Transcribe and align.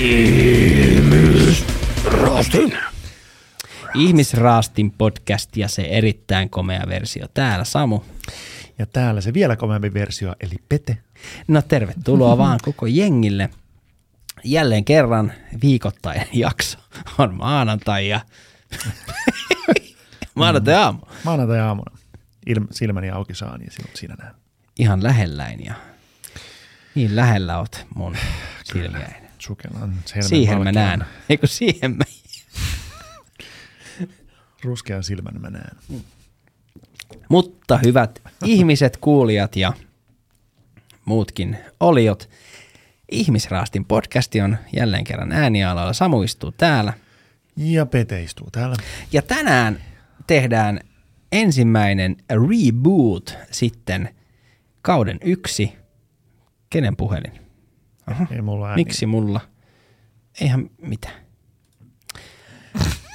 Ihmisraastin. 0.00 2.78
Ihmisraastin 3.94 4.90
podcast 4.90 5.56
ja 5.56 5.68
se 5.68 5.82
erittäin 5.82 6.50
komea 6.50 6.82
versio. 6.88 7.28
Täällä 7.34 7.64
Samu. 7.64 8.00
Ja 8.78 8.86
täällä 8.86 9.20
se 9.20 9.34
vielä 9.34 9.56
komeampi 9.56 9.94
versio, 9.94 10.34
eli 10.40 10.54
Pete. 10.68 10.98
No 11.48 11.62
tervetuloa 11.62 12.38
vaan 12.38 12.58
koko 12.62 12.86
jengille. 12.86 13.50
Jälleen 14.44 14.84
kerran 14.84 15.32
viikoittainen 15.62 16.26
jakso 16.44 16.78
on 17.18 17.34
maanantai 17.34 18.08
ja 18.08 18.20
maanantai 20.34 20.74
aamu. 20.74 21.00
Maanantai 21.24 21.60
aamuna. 21.60 21.96
Ilm- 22.50 22.68
silmäni 22.70 23.10
auki 23.10 23.34
saan 23.34 23.60
ja 23.64 23.70
sinut 23.70 23.96
siinä 23.96 24.14
näen. 24.14 24.34
Ihan 24.78 25.02
lähelläin 25.02 25.64
ja 25.64 25.74
niin 26.94 27.16
lähellä 27.16 27.58
oot 27.58 27.86
mun 27.94 28.16
silmiäni. 28.64 29.19
Sukelan 29.40 29.94
Siihen 30.20 30.62
mä 30.62 30.72
näen. 30.82 31.04
Eikö 31.28 31.46
siihen 31.46 31.96
mä... 31.96 32.04
Ruskean 34.64 35.04
silmän 35.04 35.40
mä 35.40 35.50
näen. 35.50 35.76
Mutta 37.28 37.78
hyvät 37.78 38.22
ihmiset, 38.44 38.96
kuulijat 38.96 39.56
ja 39.56 39.72
muutkin 41.04 41.58
oliot, 41.80 42.30
Ihmisraastin 43.10 43.84
podcasti 43.84 44.40
on 44.40 44.56
jälleen 44.76 45.04
kerran 45.04 45.32
äänialalla. 45.32 45.92
Samu 45.92 46.22
istuu 46.22 46.52
täällä. 46.52 46.92
Ja 47.56 47.86
Pete 47.86 48.22
istuu 48.22 48.48
täällä. 48.50 48.76
Ja 49.12 49.22
tänään 49.22 49.78
tehdään 50.26 50.80
ensimmäinen 51.32 52.16
reboot 52.30 53.36
sitten 53.50 54.14
kauden 54.82 55.18
yksi. 55.24 55.72
Kenen 56.70 56.96
puhelin? 56.96 57.49
Aha. 58.06 58.26
Ei 58.30 58.42
mulla 58.42 58.68
ääni. 58.68 58.80
Miksi 58.84 59.06
mulla? 59.06 59.40
Eihän 60.40 60.70
mitään. 60.82 61.14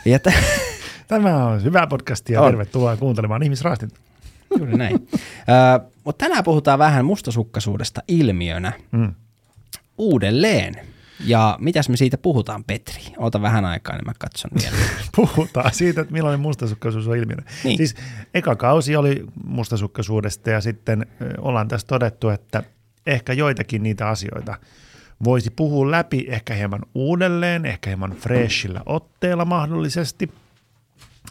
Ja 0.05 0.19
t- 0.19 0.28
Tämä 1.08 1.45
on 1.45 1.64
hyvä 1.64 1.88
podcast 1.88 2.30
ja 2.30 2.41
On. 2.41 2.52
tervetuloa 2.52 2.97
kuuntelemaan 2.97 3.44
Ihmisraastin. 3.44 3.89
juuri 4.58 4.73
näin. 4.78 5.08
Ö, 5.13 5.19
Mutta 6.03 6.25
tänään 6.25 6.44
puhutaan 6.44 6.80
vähän 6.80 7.06
mustasukkaisuudesta 7.06 8.02
ilmiönä 8.08 8.72
Mm. 8.91 9.13
uudelleen. 9.97 10.75
Ja 11.25 11.58
mitäs 11.61 11.89
me 11.89 11.97
siitä 11.97 12.17
puhutaan, 12.17 12.63
Petri? 12.63 13.02
Ota 13.17 13.41
vähän 13.41 13.66
aikaa, 13.66 13.95
niin 13.95 14.06
mä 14.06 14.13
katson 14.19 14.52
vielä. 14.61 14.75
Puhutaan 15.16 15.73
siitä, 15.73 16.02
että 16.02 16.13
millainen 16.13 16.39
mustasukkaisuus 16.39 17.08
on 17.08 17.17
ilmiönä. 17.17 17.44
Niin. 17.63 17.78
Siis 17.78 17.95
eka 18.33 18.56
kausi 18.56 18.95
oli 18.95 19.25
mustasukkaisuudesta 19.45 20.50
ja 20.50 20.61
sitten 20.61 21.06
ollaan 21.38 21.67
tässä 21.67 21.88
todettu, 21.88 22.30
että 22.30 22.63
ehkä 23.06 23.34
joitakin 23.34 23.84
niitä 23.84 24.09
asioita 24.09 24.58
voisi 25.23 25.52
puhua 25.52 25.92
läpi 25.92 26.25
ehkä 26.30 26.53
hieman 26.53 26.81
uudelleen, 26.95 27.66
ehkä 27.66 27.89
hieman 27.89 28.12
freshillä 28.12 28.81
otteella 28.86 29.45
mahdollisesti. 29.45 30.31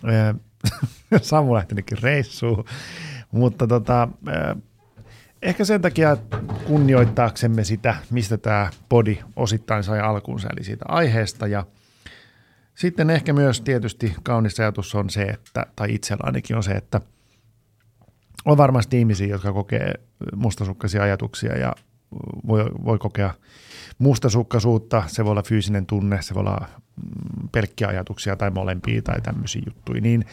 Ö, 0.05 0.35
Samu 1.23 1.55
lähtenytkin 1.55 1.99
reissuun, 2.03 2.65
mutta 3.31 3.67
tota, 3.67 4.09
ö, 4.29 4.57
ehkä 5.43 5.65
sen 5.65 5.81
takia 5.81 6.17
kunnioittaaksemme 6.65 7.65
sitä, 7.65 7.97
mistä 8.11 8.39
tämä 8.39 8.71
podi 8.89 9.19
osittain 9.37 9.85
sai 9.85 10.01
alkuunsa, 10.01 10.49
eli 10.53 10.65
siitä 10.65 10.85
aiheesta 10.89 11.47
ja 11.47 11.67
sitten 12.75 13.11
ehkä 13.11 13.33
myös 13.33 13.61
tietysti 13.61 14.15
kaunis 14.23 14.61
ajatus 14.61 14.95
on 14.95 15.11
se, 15.11 15.23
että, 15.23 15.67
tai 15.77 15.95
itsellä 15.95 16.23
ainakin 16.27 16.57
on 16.57 16.63
se, 16.63 16.73
että 16.73 17.01
on 18.45 18.57
varmasti 18.57 18.99
ihmisiä, 18.99 19.27
jotka 19.27 19.53
kokee 19.53 19.95
mustasukkaisia 20.37 21.03
ajatuksia 21.03 21.59
ja 21.59 21.73
voi, 22.49 22.65
voi 22.85 22.99
kokea 22.99 23.35
mustasukkaisuutta. 23.99 25.03
Se 25.07 25.25
voi 25.25 25.31
olla 25.31 25.43
fyysinen 25.43 25.87
tunne, 25.87 26.23
se 26.23 26.35
voi 26.35 26.41
olla 26.41 26.69
mm, 26.97 27.49
pelkkiä 27.53 27.89
ajatuksia 27.89 28.37
tai 28.37 28.51
molempia 28.51 29.03
tai 29.03 29.21
tämmöisiä 29.21 29.63
juttuja. 29.67 30.01
Niin 30.01 30.25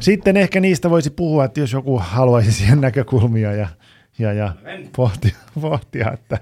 sitten 0.00 0.36
ehkä 0.36 0.60
niistä 0.60 0.90
voisi 0.90 1.10
puhua, 1.10 1.44
että 1.44 1.60
jos 1.60 1.72
joku 1.72 1.98
haluaisi 1.98 2.52
siihen 2.52 2.80
näkökulmia 2.80 3.52
ja, 3.52 3.68
ja, 4.18 4.32
ja 4.32 4.54
pohtia, 4.96 5.36
pohtia, 5.60 6.12
että 6.12 6.38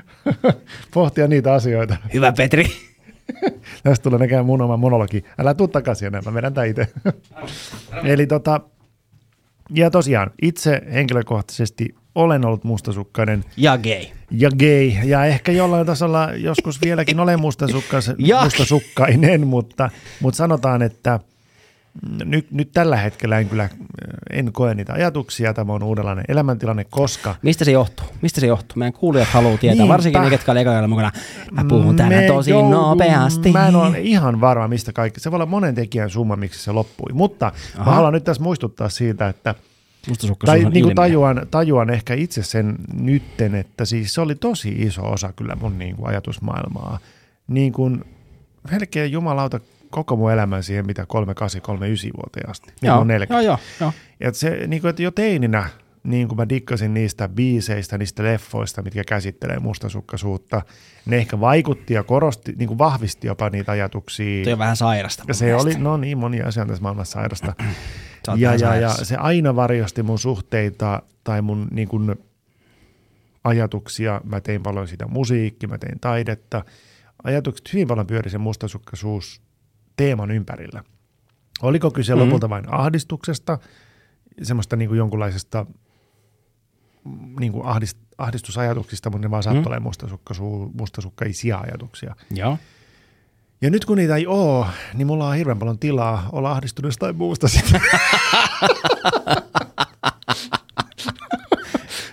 pohtia 0.94 1.28
niitä 1.28 1.52
asioita. 1.54 1.96
Hyvä, 2.14 2.32
Petri. 2.32 2.66
Tästä 3.82 4.02
tulee 4.02 4.18
näkään 4.18 4.46
mun 4.46 4.62
oma 4.62 4.76
monologi. 4.76 5.24
Älä 5.38 5.54
tuu 5.54 5.68
takaisin 5.68 6.06
enää, 6.06 6.22
mä 6.22 6.34
vedän 6.34 6.54
tää 6.54 6.64
itse. 6.64 6.88
Eli 8.04 8.26
tota, 8.26 8.60
ja 9.74 9.90
tosiaan, 9.90 10.30
itse 10.42 10.82
henkilökohtaisesti 10.92 11.94
olen 12.14 12.44
ollut 12.44 12.64
mustasukkainen 12.64 13.44
Ja 13.56 13.78
gay. 13.78 14.04
ja 14.30 14.50
gay, 14.50 14.86
ja 15.04 15.24
ehkä 15.24 15.52
jollain 15.52 15.86
tasolla 15.86 16.32
joskus 16.32 16.80
vieläkin 16.84 17.20
olen 17.20 17.40
mustasukkas, 17.40 18.10
Ja- 18.18 18.44
mustasukkainen, 18.44 19.46
mutta, 19.46 19.90
mutta 20.20 20.36
sanotaan, 20.36 20.82
että 20.82 21.20
nyt, 22.24 22.50
nyt 22.50 22.72
tällä 22.72 22.96
hetkellä 22.96 23.38
en 23.38 23.48
kyllä 23.48 23.68
en 24.30 24.52
koe 24.52 24.74
niitä 24.74 24.92
ajatuksia, 24.92 25.54
tämä 25.54 25.72
on 25.72 25.82
uudenlainen 25.82 26.24
elämäntilanne, 26.28 26.84
koska 26.90 27.34
Mistä 27.42 27.64
se 27.64 27.70
johtuu? 27.72 28.06
Mistä 28.22 28.40
se 28.40 28.46
johtuu? 28.46 28.78
Meidän 28.78 28.92
kuulijat 28.92 29.28
haluaa 29.28 29.58
tietää, 29.58 29.76
Niinpä. 29.76 29.92
varsinkin 29.92 30.22
ne, 30.22 30.30
ketkä 30.30 30.52
oli 30.52 30.88
mukana. 30.88 31.12
Mä 31.52 31.64
puhun 31.64 31.96
tänään 31.96 32.22
Me 32.22 32.28
tosi 32.28 32.50
joudun- 32.50 32.70
nopeasti. 32.70 33.52
Mä 33.52 33.68
en 33.68 33.76
ole 33.76 34.00
ihan 34.00 34.40
varma, 34.40 34.68
mistä 34.68 34.92
kaikki. 34.92 35.20
Se 35.20 35.30
voi 35.30 35.36
olla 35.36 35.46
monen 35.46 35.74
tekijän 35.74 36.10
summa, 36.10 36.36
miksi 36.36 36.64
se 36.64 36.72
loppui. 36.72 37.12
Mutta 37.12 37.52
Aha. 37.78 37.90
Mä 37.90 37.96
haluan 37.96 38.12
nyt 38.12 38.24
tässä 38.24 38.42
muistuttaa 38.42 38.88
siitä, 38.88 39.28
että 39.28 39.54
tai 40.44 40.64
niin 40.64 40.84
kuin 40.84 40.94
tajuan, 40.94 41.46
tajuan 41.50 41.90
ehkä 41.90 42.14
itse 42.14 42.42
sen 42.42 42.74
nytten, 43.00 43.54
että 43.54 43.84
siis 43.84 44.14
se 44.14 44.20
oli 44.20 44.34
tosi 44.34 44.68
iso 44.68 45.12
osa 45.12 45.32
kyllä 45.32 45.56
mun 45.60 45.78
niin 45.78 45.96
kuin 45.96 46.08
ajatusmaailmaa. 46.08 46.98
Niin 47.48 47.72
kuin 47.72 48.04
melkein 48.70 49.12
jumalauta 49.12 49.60
koko 49.96 50.16
mun 50.16 50.32
elämän 50.32 50.62
siihen, 50.62 50.86
mitä 50.86 51.06
38, 51.06 51.62
39 51.62 52.10
vuoteen 52.16 52.50
asti. 52.50 52.68
Nyt 52.68 52.82
Joo, 52.82 52.98
on 52.98 53.06
40. 53.06 53.46
joo, 53.46 53.56
joo, 53.56 53.58
joo. 53.80 53.92
Ja 54.20 54.32
se, 54.32 54.66
niin 54.66 54.82
kuin, 54.82 54.90
että 54.90 55.02
jo 55.02 55.10
teininä, 55.10 55.68
niin 56.02 56.28
kuin 56.28 56.36
mä 56.36 56.48
dikkasin 56.48 56.94
niistä 56.94 57.28
biiseistä, 57.28 57.98
niistä 57.98 58.22
leffoista, 58.22 58.82
mitkä 58.82 59.04
käsittelee 59.04 59.58
mustasukkaisuutta, 59.58 60.62
ne 61.06 61.16
ehkä 61.16 61.40
vaikutti 61.40 61.94
ja 61.94 62.02
korosti, 62.02 62.54
niin 62.58 62.68
kuin 62.68 62.78
vahvisti 62.78 63.26
jopa 63.26 63.50
niitä 63.50 63.72
ajatuksia. 63.72 64.44
Toi 64.44 64.52
on 64.52 64.58
vähän 64.58 64.76
sairasta. 64.76 65.24
Ja 65.28 65.34
se 65.34 65.44
mielestä. 65.44 65.68
oli, 65.68 65.78
no 65.78 65.96
niin, 65.96 66.18
moni 66.18 66.42
asia 66.42 66.62
on 66.62 66.68
tässä 66.68 66.82
maailmassa 66.82 67.12
sairasta. 67.12 67.54
Ja, 68.36 68.54
ja, 68.54 68.76
ja 68.76 68.88
se 68.88 69.16
aina 69.16 69.56
varjosti 69.56 70.02
mun 70.02 70.18
suhteita 70.18 71.02
tai 71.24 71.42
mun 71.42 71.68
niin 71.70 71.88
kuin, 71.88 72.16
ajatuksia. 73.44 74.20
Mä 74.24 74.40
tein 74.40 74.62
paljon 74.62 74.88
sitä 74.88 75.06
musiikkia, 75.06 75.68
mä 75.68 75.78
tein 75.78 76.00
taidetta. 76.00 76.64
Ajatukset 77.24 77.72
hyvin 77.72 77.88
paljon 77.88 78.06
pyöri 78.06 78.30
sen 78.30 78.40
mustasukkaisuus 78.40 79.45
teeman 79.96 80.30
ympärillä. 80.30 80.84
Oliko 81.62 81.90
kyse 81.90 82.12
Mhm. 82.12 82.18
mm-hmm. 82.18 82.28
lopulta 82.28 82.48
vain 82.50 82.64
ahdistuksesta, 82.74 83.58
semmoista 84.42 84.76
niin 84.76 84.88
kuin 84.88 84.98
jonkunlaisesta 84.98 85.66
mm, 87.04 87.34
niin 87.40 87.52
kuin 87.52 87.66
ahdist, 87.66 87.98
ahdistusajatuksista, 88.18 89.10
mutta 89.10 89.26
ne 89.26 89.30
vaan 89.30 89.42
saattoi 89.42 89.62
Mm. 89.62 89.66
olla 89.66 89.80
mustasukkasu, 89.80 90.70
mustasukkaisia 90.78 91.58
ajatuksia. 91.58 92.16
Joo. 92.30 92.58
Ja 93.62 93.70
nyt 93.70 93.84
kun 93.84 93.96
niitä 93.98 94.16
ei 94.16 94.26
ole, 94.26 94.66
niin 94.94 95.06
mulla 95.06 95.28
on 95.28 95.36
hirveän 95.36 95.58
paljon 95.58 95.78
tilaa 95.78 96.28
olla 96.32 96.52
ahdistunut 96.52 96.88
jostain 96.88 97.16
muusta 97.16 97.48
sitten. 97.48 97.80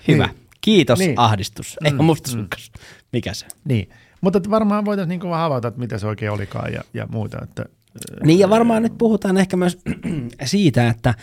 Hyvä. 0.07 0.25
Niin. 0.25 0.37
Kiitos 0.61 0.99
Niin. 0.99 1.19
ahdistus. 1.19 1.77
Ei 1.83 1.91
Mm, 1.91 1.97
mm, 1.97 2.05
mustasukkaisuus. 2.05 2.71
Mikä 3.13 3.33
se? 3.33 3.45
niin. 3.65 3.89
Mutta 4.23 4.49
varmaan 4.49 4.85
voitaisiin 4.85 5.09
niin 5.09 5.29
vaan 5.29 5.41
havaita, 5.41 5.67
että 5.67 5.79
mitä 5.79 5.97
se 5.97 6.07
oikein 6.07 6.31
olikaan 6.31 6.73
ja, 6.73 6.83
ja 6.93 7.07
muuta. 7.11 7.37
Että, 7.43 7.65
Niin 8.23 8.39
ja 8.39 8.49
varmaan 8.49 8.83
nyt 8.83 8.97
puhutaan 8.97 9.37
ehkä 9.37 9.57
myös 9.57 9.77
siitä, 10.45 10.87
että 10.87 11.13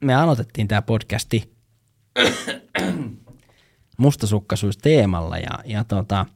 me 0.00 0.14
aloitettiin 0.14 0.68
tämä 0.68 0.82
podcasti 0.82 1.52
mustasukkaisuus 3.96 4.78
teemalla 4.78 5.38
ja, 5.38 5.58
ja 5.64 5.84
tota, 5.84 6.26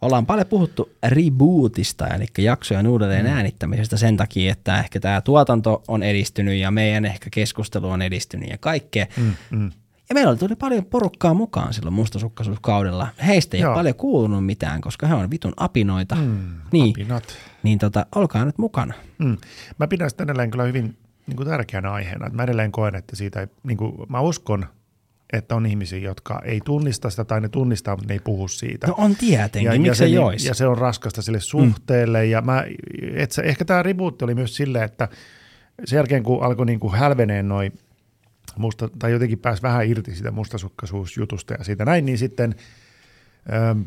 ollaan 0.00 0.26
paljon 0.26 0.46
puhuttu 0.46 0.92
rebootista, 1.08 2.08
eli 2.08 2.26
jaksojen 2.38 2.86
uudelleen 2.86 3.26
äänittämisestä 3.26 3.96
sen 3.96 4.16
takia, 4.16 4.52
että 4.52 4.80
ehkä 4.80 5.00
tämä 5.00 5.20
tuotanto 5.20 5.82
on 5.88 6.02
edistynyt 6.02 6.58
ja 6.58 6.70
meidän 6.70 7.04
ehkä 7.04 7.30
keskustelu 7.30 7.88
on 7.88 8.02
edistynyt 8.02 8.50
ja 8.50 8.58
kaikkea. 8.58 9.06
mm, 9.16 9.34
mm. 9.50 9.70
Ja 10.14 10.16
meillä 10.16 10.36
tuli 10.36 10.56
paljon 10.56 10.84
porukkaa 10.84 11.34
mukaan 11.34 11.74
silloin 11.74 11.94
mustasukkaisuuskaudella. 11.94 13.08
Heistä 13.26 13.56
ei 13.56 13.60
Joo. 13.60 13.70
ole 13.70 13.78
paljon 13.78 13.94
kuulunut 13.94 14.46
mitään, 14.46 14.80
koska 14.80 15.06
he 15.06 15.14
on 15.14 15.30
vitun 15.30 15.52
apinoita. 15.56 16.14
Mm, 16.14 16.38
niin, 16.72 16.90
apinat. 16.90 17.24
niin 17.62 17.78
tota, 17.78 18.06
olkaa 18.14 18.44
nyt 18.44 18.58
mukana. 18.58 18.94
Mm. 19.18 19.36
Mä 19.78 19.86
pidän 19.86 20.10
sitä 20.10 20.24
edelleen 20.24 20.50
kyllä 20.50 20.64
hyvin 20.64 20.96
niin 21.26 21.36
kuin 21.36 21.48
tärkeänä 21.48 21.92
aiheena. 21.92 22.26
Että 22.26 22.36
mä 22.36 22.42
edelleen 22.42 22.72
koen, 22.72 22.94
että 22.94 23.16
siitä 23.16 23.40
ei, 23.40 23.46
niin 23.62 23.76
kuin, 23.76 23.92
mä 24.08 24.20
uskon, 24.20 24.66
että 25.32 25.54
on 25.54 25.66
ihmisiä, 25.66 25.98
jotka 25.98 26.40
ei 26.44 26.60
tunnista 26.64 27.10
sitä 27.10 27.24
tai 27.24 27.40
ne 27.40 27.48
tunnistaa, 27.48 27.96
mutta 27.96 28.08
ne 28.08 28.14
ei 28.14 28.20
puhu 28.24 28.48
siitä. 28.48 28.86
No 28.86 28.94
on 28.98 29.16
tietenkin, 29.16 29.72
ja, 29.72 29.80
miksi 29.80 29.98
se, 29.98 30.04
ei 30.04 30.10
niin- 30.10 30.20
olisi? 30.20 30.48
ja 30.48 30.54
se 30.54 30.66
on 30.66 30.78
raskasta 30.78 31.22
sille 31.22 31.40
suhteelle. 31.40 32.24
Mm. 32.24 32.30
Ja 32.30 32.42
mä, 32.42 32.64
et 33.14 33.32
se, 33.32 33.42
ehkä 33.42 33.64
tämä 33.64 33.82
reboot 33.82 34.22
oli 34.22 34.34
myös 34.34 34.56
silleen, 34.56 34.84
että 34.84 35.08
sen 35.84 35.96
jälkeen 35.96 36.22
kun 36.22 36.42
alkoi 36.42 36.66
niin 36.66 36.80
kuin 36.80 36.94
hälveneen 36.94 37.48
noin 37.48 37.72
musta, 38.58 38.88
tai 38.98 39.12
jotenkin 39.12 39.38
pääsi 39.38 39.62
vähän 39.62 39.86
irti 39.88 40.14
sitä 40.14 40.30
mustasukkaisuusjutusta 40.30 41.54
ja 41.54 41.64
siitä 41.64 41.84
näin, 41.84 42.06
niin 42.06 42.18
sitten 42.18 42.54
ähm, 43.52 43.80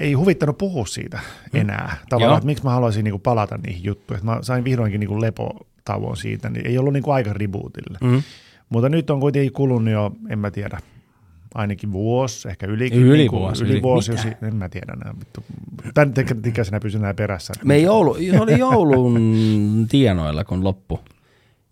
ei 0.00 0.12
huvittanut 0.12 0.58
puhua 0.58 0.86
siitä 0.86 1.20
enää. 1.54 1.96
Tavallaan, 2.08 2.30
Joo. 2.30 2.36
että 2.36 2.46
miksi 2.46 2.64
mä 2.64 2.70
haluaisin 2.70 3.04
niinku 3.04 3.18
palata 3.18 3.58
niihin 3.58 3.84
juttuihin. 3.84 4.18
Että 4.18 4.36
mä 4.36 4.42
sain 4.42 4.64
vihdoinkin 4.64 5.00
niinku 5.00 5.20
lepotauon 5.20 6.16
siitä, 6.16 6.50
niin 6.50 6.66
ei 6.66 6.78
ollut 6.78 6.92
niinku 6.92 7.10
aika 7.10 7.32
rebootille. 7.32 7.98
Mm. 8.02 8.22
Mutta 8.68 8.88
nyt 8.88 9.10
on 9.10 9.20
kuitenkin 9.20 9.52
kulunut 9.52 9.92
jo, 9.92 10.12
en 10.28 10.38
mä 10.38 10.50
tiedä, 10.50 10.78
ainakin 11.54 11.92
vuosi, 11.92 12.48
ehkä 12.48 12.66
ylikin. 12.66 13.02
Yli 13.02 13.16
niinku, 13.18 13.38
vuosi, 13.38 13.64
Yli 13.64 13.72
yli- 13.72 13.82
vuosi, 13.82 14.10
jo, 14.10 14.16
mitä? 14.16 14.28
si- 14.40 14.46
en 14.46 14.56
mä 14.56 14.68
tiedä 14.68 14.92
enää. 14.92 15.14
Vittu. 15.20 15.44
Tän 15.94 16.12
ikäisenä 16.46 16.80
pysyn 16.80 17.02
perässä. 17.16 17.52
Me 17.64 17.78
joulu, 17.78 18.14
se 18.30 18.40
oli 18.40 18.58
joulun 18.58 19.86
tienoilla, 19.90 20.44
kun 20.44 20.64
loppu 20.64 21.00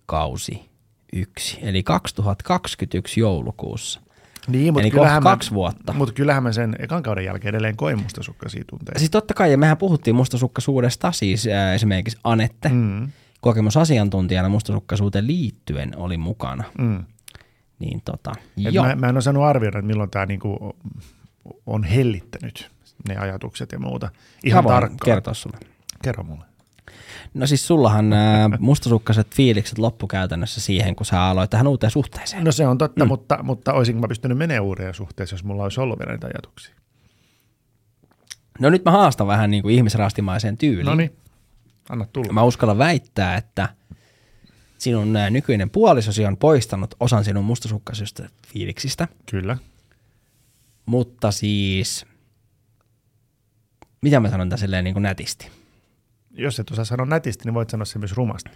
kausi 0.06 0.69
yksi, 1.12 1.58
eli 1.62 1.82
2021 1.82 3.20
joulukuussa. 3.20 4.00
Niin, 4.48 4.72
mutta 4.72 4.82
Eli 4.82 4.90
kyllähän, 4.90 5.16
kohta 5.22 5.30
mä, 5.30 5.34
kaksi 5.36 5.50
vuotta. 5.50 5.92
mutta 5.92 6.14
kyllähän 6.14 6.42
mä 6.42 6.52
sen 6.52 6.76
ekan 6.78 7.02
kauden 7.02 7.24
jälkeen 7.24 7.48
edelleen 7.54 7.76
koin 7.76 8.02
mustasukkaisia 8.02 8.64
tunteita. 8.70 8.98
Siis 8.98 9.10
totta 9.10 9.34
kai, 9.34 9.50
ja 9.50 9.58
mehän 9.58 9.76
puhuttiin 9.76 10.16
mustasukkaisuudesta, 10.16 11.12
siis 11.12 11.46
äh, 11.46 11.74
esimerkiksi 11.74 12.18
Anette, 12.24 12.68
mm. 12.68 13.08
Kokemusasiantuntijana 13.40 14.48
mustasukkaisuuteen 14.48 15.26
liittyen 15.26 15.92
oli 15.96 16.16
mukana. 16.16 16.64
mm. 16.78 17.04
Niin 17.78 18.02
tota, 18.04 18.32
joo. 18.56 18.86
mä, 18.86 18.94
mä 18.96 19.08
en 19.08 19.16
osannut 19.16 19.44
arvioida, 19.44 19.78
että 19.78 19.86
milloin 19.86 20.10
tämä 20.10 20.26
niinku 20.26 20.76
on 21.66 21.84
hellittänyt 21.84 22.70
ne 23.08 23.16
ajatukset 23.16 23.72
ja 23.72 23.78
muuta. 23.78 24.08
Ihan 24.44 24.64
Mä 24.64 24.70
tarkkaan. 24.70 24.98
kertoa 25.04 25.34
sulle. 25.34 25.58
Kerro 26.04 26.24
mulle. 26.24 26.44
No 27.34 27.46
siis 27.46 27.66
sullahan 27.66 28.12
äh, 28.12 28.50
mustasukkaiset 28.58 29.34
fiilikset 29.34 29.78
loppu 29.78 30.06
käytännössä 30.06 30.60
siihen, 30.60 30.96
kun 30.96 31.06
sä 31.06 31.22
aloit 31.22 31.50
tähän 31.50 31.66
uuteen 31.66 31.90
suhteeseen. 31.90 32.44
No 32.44 32.52
se 32.52 32.66
on 32.66 32.78
totta, 32.78 33.04
mm. 33.04 33.08
mutta, 33.08 33.38
mutta 33.42 33.72
olisinko 33.72 34.00
mä 34.00 34.08
pystynyt 34.08 34.38
menemään 34.38 34.62
uuteen 34.62 34.94
suhteeseen, 34.94 35.36
jos 35.36 35.44
mulla 35.44 35.62
olisi 35.62 35.80
ollut 35.80 35.98
vielä 35.98 36.12
niitä 36.12 36.26
ajatuksia? 36.26 36.74
No 38.60 38.70
nyt 38.70 38.84
mä 38.84 38.90
haastan 38.90 39.26
vähän 39.26 39.50
niin 39.50 39.62
kuin 39.62 39.74
ihmisrastimaiseen 39.74 40.56
tyyliin. 40.56 40.86
No 40.86 40.94
niin, 40.94 41.12
anna 41.88 42.06
tulla. 42.12 42.32
Mä 42.32 42.42
uskallan 42.42 42.78
väittää, 42.78 43.36
että 43.36 43.68
sinun 44.78 45.16
ää, 45.16 45.30
nykyinen 45.30 45.70
puolisosi 45.70 46.26
on 46.26 46.36
poistanut 46.36 46.94
osan 47.00 47.24
sinun 47.24 47.44
mustasukkaisista 47.44 48.28
fiiliksistä, 48.46 49.08
Kyllä. 49.30 49.56
mutta 50.86 51.30
siis, 51.30 52.06
mitä 54.00 54.20
mä 54.20 54.30
sanon 54.30 54.48
tässä 54.48 54.82
niin 54.82 54.94
kuin 54.94 55.02
nätisti? 55.02 55.59
Jos 56.30 56.60
et 56.60 56.70
osaa 56.70 56.84
sanoa 56.84 57.06
nätisti, 57.06 57.44
niin 57.44 57.54
voit 57.54 57.70
sanoa 57.70 57.84
se 57.84 57.98
myös 57.98 58.12
rumasti. 58.12 58.50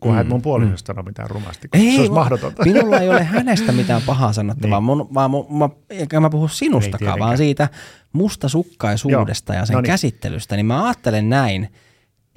Kun 0.00 0.12
mm, 0.12 0.20
et 0.20 0.28
mun 0.28 0.42
puolisosta 0.42 0.86
sano 0.86 1.02
mitään 1.02 1.30
rumasti. 1.30 1.68
Ei, 1.72 1.92
se 1.92 1.98
olisi 1.98 2.12
mahdotonta. 2.12 2.64
Minulla 2.64 2.98
ei 2.98 3.08
ole 3.08 3.24
hänestä 3.24 3.72
mitään 3.82 4.02
pahaa 4.06 4.32
sanottavaa, 4.32 4.78
niin. 4.78 4.84
mun, 4.84 5.08
vaan 5.14 5.30
mun, 5.30 5.58
mä, 5.58 5.68
eikä 5.90 6.20
mä 6.20 6.30
puhu 6.30 6.48
sinustakaan, 6.48 7.18
vaan 7.18 7.36
siitä 7.36 7.68
mustasukkaisuudesta 8.12 9.52
Joo, 9.52 9.60
ja 9.60 9.66
sen 9.66 9.74
no 9.74 9.80
niin. 9.80 9.86
käsittelystä, 9.86 10.56
niin 10.56 10.66
mä 10.66 10.84
ajattelen 10.84 11.28
näin, 11.28 11.68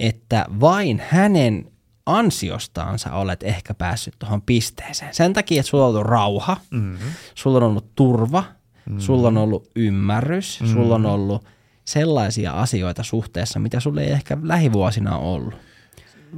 että 0.00 0.46
vain 0.60 1.02
hänen 1.08 1.72
ansiostaan 2.06 2.98
sä 2.98 3.12
olet 3.12 3.42
ehkä 3.42 3.74
päässyt 3.74 4.14
tuohon 4.18 4.42
pisteeseen. 4.42 5.14
Sen 5.14 5.32
takia, 5.32 5.60
että 5.60 5.70
sulla 5.70 5.84
on 5.84 5.90
ollut 5.90 6.06
rauha, 6.06 6.56
Mm-hmm. 6.70 7.08
sulla 7.34 7.56
on 7.56 7.62
ollut 7.62 7.94
turva, 7.94 8.44
mm. 8.90 8.98
sulla 8.98 9.28
on 9.28 9.36
ollut 9.36 9.70
ymmärrys, 9.76 10.60
mm. 10.60 10.66
sulla 10.66 10.94
on 10.94 11.06
ollut 11.06 11.44
sellaisia 11.86 12.52
asioita 12.52 13.02
suhteessa, 13.02 13.58
mitä 13.58 13.80
sulle 13.80 14.04
ei 14.04 14.10
ehkä 14.10 14.38
lähivuosina 14.42 15.18
ollut. 15.18 15.54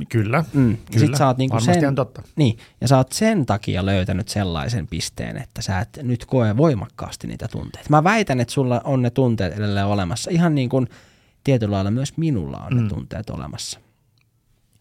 Kyllä, 0.09 0.45
Mm. 0.53 0.71
Ja 0.71 0.77
kyllä. 0.93 1.07
sit 1.07 1.17
sä 1.17 1.27
oot 1.27 1.39
niinku 1.39 1.61
sen, 1.61 1.89
on 1.89 1.95
totta. 1.95 2.23
Niin, 2.37 2.59
ja 2.81 2.89
sä 2.89 2.97
oot 2.97 3.13
sen 3.13 3.47
takia 3.47 3.87
löytänyt 3.87 4.29
sellaisen 4.29 4.87
pisteen, 4.87 5.37
että 5.37 5.63
sä 5.63 5.79
et 5.79 5.89
nyt 6.03 6.25
koe 6.27 6.57
voimakkaasti 6.57 7.27
niitä 7.27 7.49
tunteita. 7.49 7.91
Mä 7.91 8.05
väitän, 8.05 8.41
että 8.41 8.55
sulla 8.55 8.81
on 8.85 9.03
ne 9.03 9.11
tunteet 9.11 9.53
edelleen 9.53 9.87
olemassa, 9.87 10.31
ihan 10.31 10.55
niin 10.55 10.69
kuin 10.69 10.89
tietyllä 11.45 11.75
lailla 11.75 11.91
myös 11.91 12.17
minulla 12.17 12.59
on 12.59 12.75
mm. 12.75 12.83
ne 12.83 12.89
tunteet 12.89 13.31
olemassa. 13.31 13.81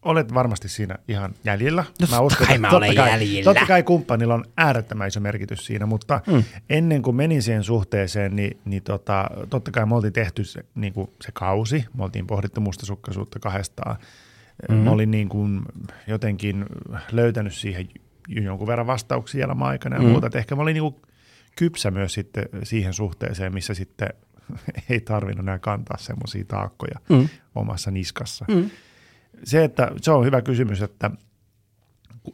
Olet 0.02 0.34
varmasti 0.34 0.68
siinä 0.68 0.94
ihan 1.08 1.34
jäljellä. 1.44 1.84
No 2.00 2.06
totta 2.06 2.46
kai 2.46 2.58
mä 2.58 2.70
olen 2.70 2.94
kai, 2.94 3.10
jäljellä. 3.10 3.44
Totta 3.44 3.66
kai 3.66 3.82
kumppanilla 3.82 4.34
on 4.34 4.44
äärettömän 4.56 5.08
iso 5.08 5.20
merkitys 5.20 5.66
siinä, 5.66 5.86
mutta 5.86 6.20
mm. 6.26 6.44
ennen 6.70 7.02
kuin 7.02 7.16
menin 7.16 7.42
siihen 7.42 7.64
suhteeseen, 7.64 8.36
niin, 8.36 8.58
niin 8.64 8.82
tota, 8.82 9.30
totta 9.50 9.70
kai 9.70 9.86
me 9.86 9.94
oltiin 9.94 10.12
tehty 10.12 10.44
se, 10.44 10.64
niin 10.74 10.92
kuin 10.92 11.10
se 11.20 11.32
kausi. 11.32 11.84
Me 11.96 12.04
oltiin 12.04 12.26
pohdittu 12.26 12.60
mustasukkaisuutta 12.60 13.38
kahdestaan. 13.38 13.96
Mm-hmm. 14.68 14.84
Mä 14.84 14.90
olin 14.90 15.10
niin 15.10 15.28
kuin 15.28 15.62
jotenkin 16.06 16.66
löytänyt 17.12 17.54
siihen 17.54 17.88
jonkun 18.28 18.66
verran 18.66 18.86
vastauksia 18.86 19.44
elämän 19.44 19.68
aikana 19.68 19.96
ja 19.96 20.02
mm. 20.02 20.08
muuta. 20.08 20.26
Et 20.26 20.34
ehkä 20.34 20.56
mä 20.56 20.62
olin 20.62 20.74
niin 20.74 20.82
kuin 20.82 20.96
kypsä 21.56 21.90
myös 21.90 22.14
sitten 22.14 22.44
siihen 22.62 22.92
suhteeseen, 22.92 23.54
missä 23.54 23.74
sitten 23.74 24.08
ei 24.90 25.00
tarvinnut 25.00 25.44
enää 25.44 25.58
kantaa 25.58 25.96
semmoisia 25.98 26.44
taakkoja 26.48 26.98
Mm. 27.08 27.28
omassa 27.54 27.90
niskassa. 27.90 28.44
Mm. 28.48 28.70
Se, 29.44 29.64
että 29.64 29.92
se 30.02 30.10
on 30.10 30.24
hyvä 30.24 30.42
kysymys, 30.42 30.82
että 30.82 31.10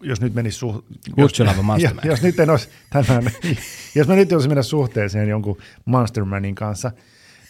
jos 0.03 0.21
nyt 0.21 0.35
menisi 0.35 0.59
suh... 0.59 0.85
Would 1.19 1.31
you 1.39 1.49
love 1.49 1.73
a 1.73 1.79
jos, 1.79 1.93
jos, 2.11 2.23
nyt 2.23 2.41
en 2.41 2.51
olisi 2.51 2.69
tämän, 2.91 3.33
jos 3.95 4.09
mä 4.09 4.15
nyt 4.15 4.33
olisin 4.33 4.51
mennä 4.51 4.63
suhteeseen 4.63 5.29
jonkun 5.29 5.59
Monstermanin 5.85 6.55
kanssa, 6.55 6.91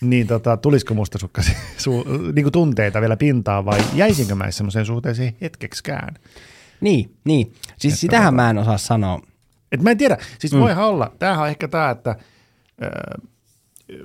niin 0.01 0.27
tota, 0.27 0.57
tulisiko 0.57 0.95
musta 0.95 1.19
su, 1.77 2.05
niin 2.35 2.53
tunteita 2.53 3.01
vielä 3.01 3.17
pintaan 3.17 3.65
vai 3.65 3.81
jäisinkö 3.95 4.35
mä 4.35 4.51
semmoiseen 4.51 4.87
suhteeseen 4.87 5.37
hetkeksikään? 5.41 6.15
Niin, 6.81 7.17
niin. 7.25 7.55
Siis 7.79 7.95
Että 7.95 8.01
sitähän 8.01 8.33
tota- 8.33 8.37
mä 8.37 8.51
en 8.51 8.59
osaa 8.59 8.79
sanoa. 8.79 9.21
Et 9.73 9.83
mä 9.83 9.91
en 9.91 9.99
tiedä, 9.99 10.19
siis 10.39 10.53
mm. 10.53 10.61
voihan 10.61 10.85
olla, 10.85 11.13
tämähän 11.19 11.43
on 11.43 11.49
ehkä 11.49 11.69
tämä, 11.69 11.91
että 11.91 12.11
äh, 12.11 12.19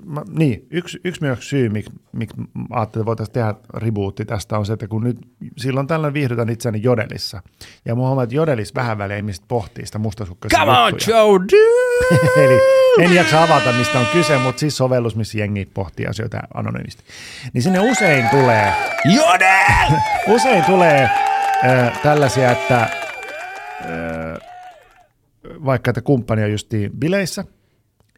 mä, 0.06 0.22
niin, 0.30 0.68
yksi, 0.72 1.00
yksi 1.04 1.22
myös 1.22 1.50
syy, 1.50 1.70
miksi 1.70 1.92
mik 2.12 2.30
ajattelin, 2.70 3.02
että 3.02 3.06
voitaisiin 3.06 3.34
tehdä 3.34 3.56
rebootti 3.74 4.26
tästä 4.26 4.58
on 4.58 4.66
se, 4.66 4.74
että 4.74 4.88
kun 4.88 5.04
nyt 5.04 5.18
silloin 5.58 5.88
tällöin 5.88 6.14
viihdytän 6.14 6.50
itseäni 6.50 6.84
Jodelissa. 6.84 7.42
Ja 7.86 7.96
mä 7.96 8.02
huomaan, 8.02 8.24
että 8.24 8.36
Jodelissa 8.36 8.76
vähän 8.76 8.98
väliin 8.98 9.18
ihmiset 9.18 9.46
pohtii 9.48 9.86
sitä 9.86 9.98
mustasukkaisia 9.98 10.60
Come 10.60 10.80
on, 10.80 10.92
juttuja. 10.94 11.18
Joe, 11.18 11.40
dude! 11.52 12.46
Eli 12.46 12.60
en 13.00 13.16
jaksa 13.16 13.44
avata, 13.44 13.72
mistä 13.72 14.00
on 14.00 14.06
kyse, 14.14 14.38
mutta 14.38 14.60
siis 14.60 14.78
sovellus, 14.78 15.16
missä 15.16 15.38
jengi 15.38 15.66
pohtii 15.74 16.06
asioita 16.06 16.40
anonyymisti. 16.54 17.04
Niin 17.54 17.62
sinne 17.62 17.80
usein 17.80 18.30
tulee, 18.30 18.74
Jodel! 19.16 19.98
usein 20.36 20.64
tulee 20.64 21.10
äh, 21.66 22.02
tällaisia, 22.02 22.52
että 22.52 22.81
äh, 22.81 22.90
vaikka 25.66 25.92
että 25.92 26.02
kumppani 26.02 26.44
on 26.44 26.52
justiin 26.52 26.92
bileissä, 27.00 27.45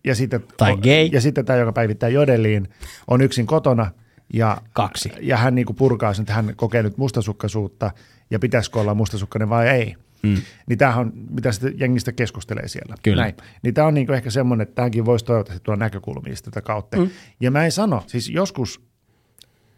ja 0.03 0.15
sitten, 0.15 0.43
Tai 0.57 0.77
gay. 0.77 1.09
ja 1.11 1.21
sitten 1.21 1.45
tämä, 1.45 1.59
joka 1.59 1.73
päivittää 1.73 2.09
jodeliin, 2.09 2.69
on 3.07 3.21
yksin 3.21 3.45
kotona, 3.45 3.91
ja, 4.33 4.57
Kaksi. 4.73 5.11
ja 5.21 5.37
hän 5.37 5.55
niinku 5.55 5.73
purkaa 5.73 6.13
sen, 6.13 6.23
että 6.23 6.33
hän 6.33 6.53
kokee 6.55 6.83
nyt 6.83 6.97
mustasukkaisuutta, 6.97 7.91
ja 8.29 8.39
pitäisikö 8.39 8.79
olla 8.79 8.93
mustasukkainen 8.93 9.49
vai 9.49 9.67
ei. 9.67 9.95
Mm. 10.23 10.37
Niin 10.67 10.77
tämähän 10.77 10.99
on, 10.99 11.13
mitä 11.29 11.51
sitten 11.51 11.73
jengistä 11.79 12.11
keskustelee 12.11 12.67
siellä. 12.67 12.95
Kyllä. 13.03 13.21
Näin. 13.21 13.35
Niin 13.63 13.73
tämä 13.73 13.87
on 13.87 13.93
niinku 13.93 14.13
ehkä 14.13 14.29
semmoinen, 14.29 14.63
että 14.63 14.75
tämäkin 14.75 15.05
voisi 15.05 15.25
toivottavasti 15.25 15.63
tuoda 15.63 15.79
näkökulmia 15.79 16.33
tätä 16.43 16.61
kautta. 16.61 16.97
Mm. 16.97 17.09
Ja 17.39 17.51
mä 17.51 17.65
en 17.65 17.71
sano, 17.71 18.03
siis 18.07 18.29
joskus 18.29 18.81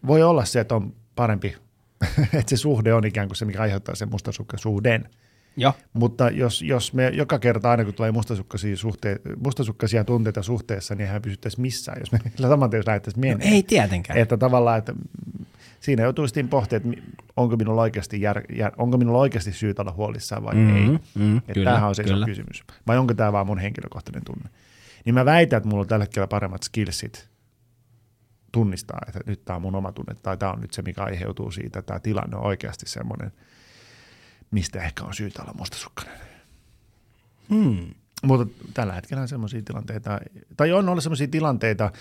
voi 0.08 0.24
olla 0.24 0.46
se, 0.46 0.60
että 0.60 0.76
on 0.76 0.94
parempi, 1.16 1.56
että 2.40 2.50
se 2.50 2.58
suhde 2.58 2.94
on 2.94 3.06
ikään 3.06 3.28
kuin 3.28 3.38
se, 3.38 3.46
mikä 3.46 3.62
aiheuttaa 3.62 3.96
sen 3.96 4.10
mustasukkaisuuden. 4.10 5.10
Joo. 5.58 5.74
Mutta 5.94 6.30
jos, 6.30 6.62
jos 6.62 6.94
me 6.94 7.10
joka 7.10 7.40
kerta 7.40 7.72
aina 7.72 7.86
kun 7.86 7.94
tulee 7.94 8.12
mustasukkaisia, 8.12 8.78
suhte, 8.78 9.20
mustasukkaisia 9.44 10.04
tunteita 10.04 10.44
suhteessa, 10.44 10.96
niin 10.96 11.06
eihän 11.08 11.22
pysyttäisi 11.22 11.62
missään, 11.62 11.98
jos 12.00 12.12
me 12.12 12.20
saman 12.50 12.70
tien 12.70 12.84
lähdettäisiin 12.88 13.22
No, 13.22 13.28
menemään. 13.28 13.54
ei 13.54 13.64
tietenkään. 13.64 14.20
Että 14.20 14.38
tavallaan, 14.38 14.78
että 14.80 14.94
siinä 15.80 16.04
joutuu 16.04 16.28
sitten 16.28 16.48
pohtimaan, 16.50 16.98
että 16.98 17.14
onko 17.38 17.58
minulla 17.58 17.82
oikeasti, 17.82 18.22
jär, 18.22 18.42
jär, 18.56 18.72
onko 18.78 18.98
minulla 18.98 19.20
oikeasti 19.20 19.52
syytä 19.54 19.82
olla 19.82 19.92
huolissaan 19.92 20.44
vai 20.44 20.56
Mhm, 20.56 20.76
ei. 20.76 21.00
mhm, 21.16 21.38
Että 21.38 21.54
kyllä, 21.54 21.70
tämähän 21.70 21.90
on 21.90 21.96
se 21.96 22.04
iso 22.04 22.14
kyllä. 22.14 22.26
kysymys. 22.26 22.64
Vai 22.88 22.98
onko 22.98 23.14
tämä 23.14 23.32
vaan 23.32 23.48
mun 23.48 23.58
henkilökohtainen 23.60 24.26
tunne? 24.26 24.50
Niin 25.06 25.14
mä 25.16 25.26
väitän, 25.26 25.58
että 25.58 25.70
mulla 25.70 25.82
on 25.82 25.88
tällä 25.88 26.04
hetkellä 26.04 26.28
paremmat 26.28 26.64
skillsit 26.64 27.30
tunnistaa, 28.52 29.00
että 29.08 29.20
nyt 29.26 29.46
tämä 29.46 29.56
on 29.56 29.62
mun 29.62 29.76
oma 29.76 29.92
tunne, 29.92 30.14
tai 30.24 30.38
tämä 30.38 30.52
on 30.52 30.62
nyt 30.62 30.74
se, 30.74 30.82
mikä 30.82 31.04
aiheutuu 31.04 31.52
siitä, 31.52 31.80
että 31.80 31.88
tämä 31.88 32.00
tilanne 32.00 32.38
on 32.38 32.44
oikeasti 32.44 32.86
semmoinen, 32.90 33.32
mistä 34.54 34.84
ehkä 34.84 35.04
on 35.04 35.14
syytä 35.14 35.42
olla 35.42 35.54
mustasukkainen. 35.58 36.18
Hmm. 37.50 37.88
Mutta 38.24 38.54
tällä 38.74 38.94
hetkellä 38.94 39.22
on 39.22 39.28
semmoisia 39.28 39.62
tilanteita, 39.62 40.20
tai 40.58 40.72
on 40.72 40.90
ollut 40.90 41.04
semmoisia 41.04 41.28
tilanteita 41.28 41.92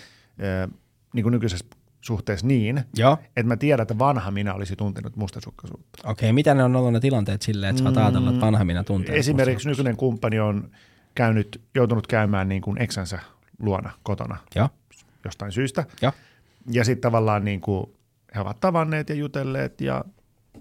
niin 1.13 1.23
kuin 1.23 1.31
nykyisessä 1.31 1.65
suhteessa 2.01 2.47
niin, 2.47 2.83
Joo. 2.95 3.17
että 3.27 3.47
mä 3.47 3.57
tiedän, 3.57 3.81
että 3.81 3.99
vanha 3.99 4.31
minä 4.31 4.53
olisi 4.53 4.75
tuntenut 4.75 5.15
mustasukkaisuutta. 5.15 6.09
Okei, 6.09 6.33
mitä 6.33 6.53
ne 6.53 6.63
on 6.63 6.75
ollut 6.75 6.93
ne 6.93 6.99
tilanteet 6.99 7.41
silleen, 7.41 7.69
että 7.69 7.83
sä 7.83 7.89
oot 7.89 7.97
ajatella, 7.97 8.29
että 8.29 8.41
vanha 8.45 8.65
minä 8.65 8.83
tuntee? 8.83 9.15
Mm, 9.15 9.19
Esimerkiksi 9.19 9.69
nykyinen 9.69 9.97
kumppani 9.97 10.39
on 10.39 10.71
käynyt, 11.15 11.61
joutunut 11.75 12.07
käymään 12.07 12.49
niin 12.49 12.61
kuin 12.61 12.81
eksänsä 12.81 13.19
luona 13.59 13.91
kotona 14.03 14.37
Joo, 14.55 14.69
jostain 15.25 15.51
syystä. 15.51 15.85
joo. 16.01 16.11
Ja 16.71 16.85
sitten 16.85 17.01
tavallaan 17.01 17.45
niin 17.45 17.61
kuin 17.61 17.85
he 18.35 18.39
ovat 18.39 18.59
tavanneet 18.59 19.09
ja 19.09 19.15
jutelleet 19.15 19.81
ja 19.81 20.05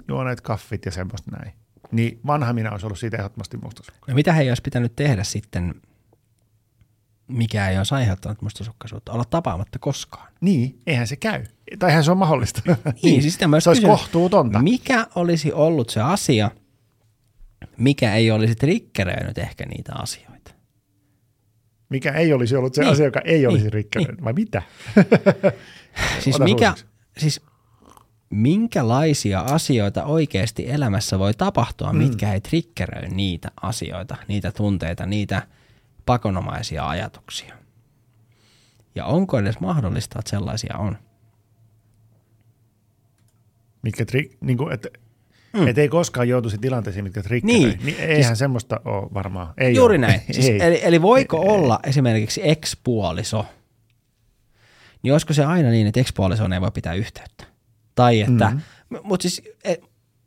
juoneet 0.08 0.40
kaffit 0.40 0.84
ja 0.84 0.90
semmoista 0.90 1.30
näin. 1.30 1.52
Niin 1.92 2.20
vanha 2.26 2.52
minä 2.52 2.70
olisi 2.70 2.86
ollut 2.86 2.98
siitä 2.98 3.16
ehdottomasti 3.16 3.56
mustasukkainen. 3.56 4.12
No 4.12 4.16
mitä 4.16 4.32
he 4.32 4.48
olisi 4.48 4.62
pitänyt 4.62 4.96
tehdä 4.96 5.24
sitten 5.24 5.74
mikä 7.28 7.68
ei 7.68 7.78
olisi 7.78 7.94
aiheuttanut 7.94 8.42
mustasukkaisuutta, 8.42 9.12
olla 9.12 9.24
tapaamatta 9.24 9.78
koskaan. 9.78 10.32
Niin, 10.40 10.78
eihän 10.86 11.06
se 11.06 11.16
käy. 11.16 11.44
Tai 11.78 11.88
eihän 11.90 12.04
se 12.04 12.10
ole 12.10 12.18
mahdollista. 12.18 12.62
Niin, 13.02 13.22
siis 13.22 13.34
sitä 13.34 13.48
myös 13.48 13.64
se 13.64 13.70
olisi 13.70 13.82
kysynyt, 13.82 13.98
kohtuutonta. 14.00 14.58
Mikä 14.62 15.06
olisi 15.14 15.52
ollut 15.52 15.90
se 15.90 16.00
asia, 16.00 16.50
mikä 17.76 18.14
ei 18.14 18.30
olisi 18.30 18.54
triggeröinyt 18.54 19.38
ehkä 19.38 19.66
niitä 19.66 19.92
asioita? 19.94 20.50
Mikä 21.88 22.12
ei 22.12 22.32
olisi 22.32 22.56
ollut 22.56 22.74
se 22.74 22.80
Niin. 22.82 22.92
asia, 22.92 23.04
joka 23.04 23.20
ei 23.24 23.46
olisi 23.46 23.62
Niin. 23.64 23.72
rikkenyt, 23.72 24.24
vai 24.24 24.32
mitä? 24.32 24.62
Siis, 26.24 26.36
Ota 26.36 26.44
mikä, 26.44 26.74
siis 27.18 27.40
minkälaisia 28.32 29.40
asioita 29.40 30.04
oikeasti 30.04 30.70
elämässä 30.70 31.18
voi 31.18 31.34
tapahtua, 31.34 31.92
mm. 31.92 31.98
mitkä 31.98 32.32
ei 32.32 32.40
triggeröi 32.40 33.08
niitä 33.08 33.50
asioita, 33.62 34.16
niitä 34.28 34.52
tunteita, 34.52 35.06
niitä 35.06 35.42
pakonomaisia 36.06 36.88
ajatuksia? 36.88 37.54
Ja 38.94 39.04
onko 39.04 39.38
edes 39.38 39.60
mahdollista, 39.60 40.18
että 40.18 40.30
sellaisia 40.30 40.76
on? 40.78 40.98
Mitkä 43.82 44.04
tri, 44.04 44.30
niin 44.40 44.58
kuin, 44.58 44.72
että, 44.72 44.88
mm. 45.52 45.68
et 45.68 45.78
ei 45.78 45.88
koskaan 45.88 46.28
joutuisi 46.28 46.58
tilanteisiin, 46.58 47.04
mitkä 47.04 47.22
triggeröi. 47.22 47.60
Niin. 47.60 47.80
Niin, 47.84 48.00
eihän 48.00 48.36
semmoista 48.36 48.80
ole 48.84 49.08
varmaan. 49.14 49.54
Ei 49.58 49.74
Juuri 49.74 49.96
ole. 49.96 50.06
näin. 50.06 50.20
Siis, 50.30 50.48
ei. 50.48 50.62
eli, 50.62 50.80
eli 50.82 51.02
voiko 51.02 51.40
olla 51.40 51.80
esimerkiksi 51.84 52.40
ex-puoliso, 52.44 53.46
niin 55.02 55.12
olisiko 55.12 55.32
se 55.32 55.44
aina 55.44 55.70
niin, 55.70 55.86
että 55.86 56.00
ex-puolisoon 56.00 56.52
ei 56.52 56.60
voi 56.60 56.70
pitää 56.70 56.94
yhteyttä? 56.94 57.51
Tai 57.94 58.20
että, 58.20 58.50
mm-hmm. 58.50 59.00
mutta 59.02 59.22
siis, 59.22 59.42
e, 59.64 59.74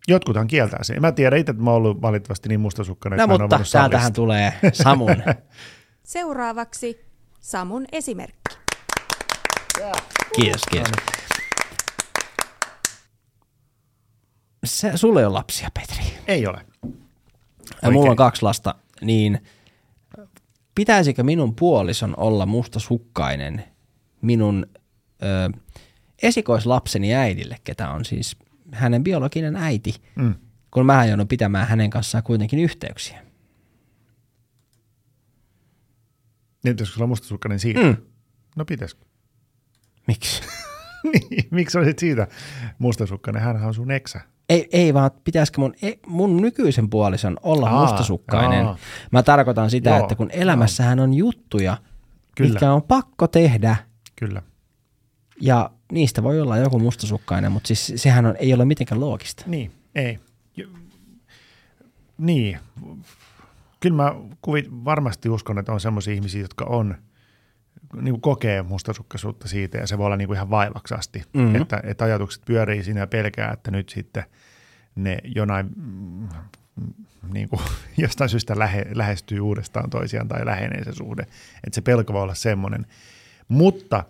Jotkuthan 0.08 0.48
kieltää 0.48 0.84
sen. 0.84 1.02
Mä 1.02 1.12
tiedän 1.12 1.40
itse, 1.40 1.52
että 1.52 1.64
mä 1.64 1.70
oon 1.70 1.78
ollut 1.78 2.02
valitettavasti 2.02 2.50
niin 2.50 2.60
mustasukkainen, 2.60 3.18
no, 3.18 3.24
että 3.24 3.38
mutta 3.38 3.60
täältähän 3.72 4.14
tulee 4.14 4.54
Samun. 4.84 5.24
Seuraavaksi 6.04 7.06
Samun 7.40 7.86
esimerkki. 7.92 8.56
Kiitos, 10.36 10.62
kiitos. 10.72 10.92
Se, 14.66 14.98
sulla 14.98 15.20
ei 15.20 15.26
ole 15.26 15.34
lapsia, 15.34 15.70
Petri. 15.74 16.04
Ei 16.28 16.48
ole. 16.48 16.66
Ja 17.82 17.92
mulla 17.92 18.00
on 18.00 18.10
Oikein. 18.10 18.16
kaksi 18.16 18.42
lasta, 18.44 18.76
niin 19.02 19.44
pitäisikö 20.76 21.24
minun 21.24 21.56
puolison 21.56 22.14
olla 22.18 22.46
mustasukkainen 22.46 23.64
minun 24.22 24.66
ö, 25.24 25.60
esikoislapseni 26.28 27.16
äidille, 27.16 27.58
ketä 27.64 27.90
on 27.90 28.06
siis 28.06 28.36
hänen 28.72 29.04
biologinen 29.04 29.56
äiti, 29.56 29.94
Mm. 30.16 30.36
kun 30.72 30.86
mä 30.86 31.06
joudun 31.06 31.28
pitämään 31.28 31.68
hänen 31.68 31.90
kanssaan 31.90 32.24
kuitenkin 32.24 32.60
yhteyksiä. 32.60 33.22
Niin 36.64 36.76
pitäisikö 36.76 37.00
olla 37.00 37.08
mustasukkainen 37.08 37.60
siitä? 37.60 37.84
Mm. 37.84 37.96
No 38.56 38.66
pitäisikö? 38.66 39.06
Miksi? 40.08 40.42
niin, 41.14 41.48
miksi 41.52 41.78
olisit 41.78 42.00
siitä 42.00 42.28
mustasukkainen? 42.80 43.42
Hänhän 43.42 43.68
on 43.68 43.74
sun 43.74 43.92
eksä. 43.92 44.22
Ei, 44.50 44.68
ei 44.72 44.94
vaan 44.94 45.12
pitäisikö 45.24 45.62
mun, 45.62 45.74
mun 46.08 46.38
nykyisen 46.42 46.90
puolison 46.90 47.38
olla 47.44 47.70
Aa, 47.70 47.82
mustasukkainen. 47.82 48.66
aa. 48.66 48.78
Mä 49.12 49.24
tarkoitan 49.24 49.70
sitä, 49.70 49.90
Joo, 49.90 50.00
että 50.00 50.16
kun 50.16 50.30
elämässähän 50.32 51.00
on 51.00 51.14
juttuja, 51.14 51.78
Kyllä. 52.38 52.50
mitkä 52.50 52.74
on 52.74 52.84
pakko 52.84 53.28
tehdä, 53.28 53.76
Kyllä. 54.16 54.42
ja 55.42 55.70
niistä 55.96 56.24
voi 56.24 56.42
olla 56.42 56.58
joku 56.58 56.80
mustasukkainen, 56.80 57.52
mutta 57.52 57.68
siis 57.68 57.94
sehän 57.96 58.26
on, 58.26 58.36
ei 58.40 58.54
ole 58.54 58.66
mitenkään 58.66 59.02
loogista. 59.02 59.44
Niin, 59.48 59.72
ei. 59.96 60.20
Niin. 62.18 62.60
Kyllä 63.80 63.96
mä 63.96 64.16
kuvit, 64.42 64.66
varmasti 64.72 65.30
uskon, 65.30 65.58
että 65.58 65.72
on 65.72 65.80
sellaisia 65.80 66.14
ihmisiä, 66.14 66.42
jotka 66.42 66.66
on, 66.66 66.96
niin 68.02 68.14
kuin 68.14 68.22
kokee 68.22 68.64
mustasukkaisuutta 68.64 69.48
siitä 69.48 69.78
ja 69.78 69.88
se 69.88 69.98
voi 69.98 70.06
olla 70.06 70.18
niin 70.18 70.28
kuin 70.28 70.36
ihan 70.36 70.50
vaivaksi 70.50 70.94
asti. 70.94 71.20
Mhm. 71.34 71.44
Mm-hmm. 71.44 71.62
Että, 71.62 71.82
että 71.84 72.06
ajatukset 72.06 72.46
pyörii 72.46 72.84
siinä 72.84 73.00
ja 73.00 73.08
pelkää, 73.08 73.52
että 73.52 73.72
nyt 73.72 73.90
sitten 73.90 74.24
ne 74.96 75.18
jonain 75.24 75.70
mm, 75.76 76.28
niin 77.34 77.50
kuin, 77.50 77.62
jostain 77.98 78.30
syystä 78.30 78.60
lähe, 78.60 78.86
lähestyy 78.94 79.40
uudestaan 79.40 79.90
toisiaan 79.90 80.28
tai 80.28 80.46
lähenee 80.46 80.84
se 80.84 80.94
suhde. 80.94 81.22
Että 81.64 81.76
se 81.76 81.82
pelko 81.82 82.14
voi 82.14 82.22
olla 82.22 82.36
semmoinen. 82.36 82.86
Mutta 83.48 84.04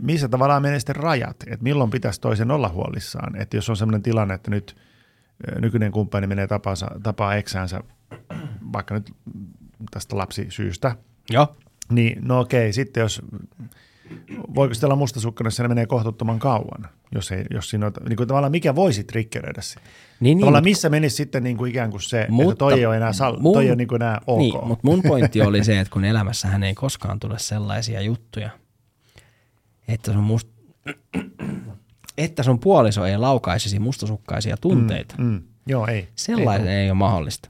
missä 0.00 0.28
tavallaan 0.28 0.62
menee 0.62 0.78
sitten 0.78 0.96
rajat, 0.96 1.36
että 1.46 1.62
milloin 1.62 1.90
pitäisi 1.90 2.20
toisen 2.20 2.50
olla 2.50 2.68
huolissaan. 2.68 3.40
Että 3.40 3.56
jos 3.56 3.70
on 3.70 3.76
sellainen 3.76 4.02
tilanne, 4.02 4.34
että 4.34 4.50
nyt 4.50 4.76
nykyinen 5.60 5.92
kumppani 5.92 6.26
menee 6.26 6.46
tapaansa, 6.46 6.90
tapaa 7.02 7.34
eksäänsä 7.34 7.80
vaikka 8.72 8.94
nyt 8.94 9.12
tästä 9.90 10.16
lapsisyystä, 10.16 10.96
Joo. 11.30 11.56
niin 11.90 12.18
no 12.22 12.40
okei, 12.40 12.72
sitten 12.72 13.00
jos, 13.00 13.22
voiko 14.54 14.74
sitten 14.74 14.86
olla 14.86 14.96
mustasukkana, 14.96 15.46
jos 15.46 15.56
se 15.56 15.68
menee 15.68 15.86
kohtuuttoman 15.86 16.38
kauan, 16.38 16.88
jos, 17.14 17.32
ei, 17.32 17.44
jos 17.50 17.70
siinä 17.70 17.86
on, 17.86 17.92
niin 18.08 18.16
kuin 18.16 18.28
tavallaan 18.28 18.50
mikä 18.50 18.74
voisi 18.74 19.04
triggeröidä 19.04 19.60
sitä. 19.60 19.80
Niin, 20.20 20.38
Tavallaan 20.38 20.62
mut- 20.62 20.64
missä 20.64 20.88
menisi 20.88 21.16
sitten 21.16 21.42
niin 21.42 21.56
kuin 21.56 21.70
ikään 21.70 21.90
kuin 21.90 22.02
se, 22.02 22.26
Mutta 22.28 22.52
että 22.52 22.58
toi 22.58 22.72
ei 22.72 22.86
ole 22.86 22.96
enää, 22.96 23.12
sal, 23.12 23.36
mun- 23.40 23.52
toi 23.52 23.64
ei 23.64 23.70
ole 23.70 23.76
niin 23.76 23.88
kuin 23.88 24.02
enää 24.02 24.20
ok. 24.26 24.38
Niin, 24.38 24.66
mutta 24.66 24.86
mun 24.88 25.02
pointti 25.02 25.42
oli 25.42 25.64
se, 25.64 25.80
että 25.80 25.92
kun 25.92 26.04
elämässähän 26.04 26.62
ei 26.62 26.74
koskaan 26.74 27.20
tule 27.20 27.38
sellaisia 27.38 28.00
juttuja, 28.00 28.50
että 29.88 30.12
sun, 30.12 30.24
must... 30.24 30.48
että 32.18 32.42
sun 32.42 32.58
puoliso 32.58 33.04
ei 33.06 33.18
laukaisisi 33.18 33.78
mustasukkaisia 33.78 34.56
tunteita. 34.56 35.14
Mm. 35.18 35.24
Mm, 35.24 35.42
joo, 35.66 35.86
ei. 35.86 36.08
Sellainen 36.16 36.68
ei, 36.68 36.76
ei 36.84 36.90
ole 36.90 36.98
mahdollista. 36.98 37.48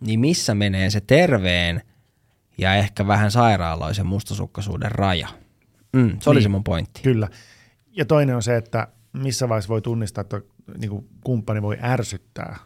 Niin 0.00 0.20
missä 0.20 0.54
menee 0.54 0.90
se 0.90 1.00
terveen 1.00 1.82
ja 2.58 2.74
ehkä 2.74 3.06
vähän 3.06 3.30
sairaaloisen 3.30 4.06
mustasukkaisuuden 4.06 4.92
raja? 4.92 5.28
Mm, 5.92 6.16
se 6.20 6.30
oli 6.30 6.36
Niin. 6.38 6.42
se 6.42 6.48
mun 6.48 6.64
pointti. 6.64 7.02
Kyllä. 7.02 7.28
Ja 7.92 8.04
toinen 8.04 8.36
on 8.36 8.42
se, 8.42 8.56
että 8.56 8.88
missä 9.12 9.48
vaiheessa 9.48 9.68
voi 9.68 9.82
tunnistaa, 9.82 10.22
että 10.22 10.40
niin 10.78 10.90
kuin 10.90 11.08
kumppani 11.24 11.62
voi 11.62 11.78
ärsyttää. 11.82 12.56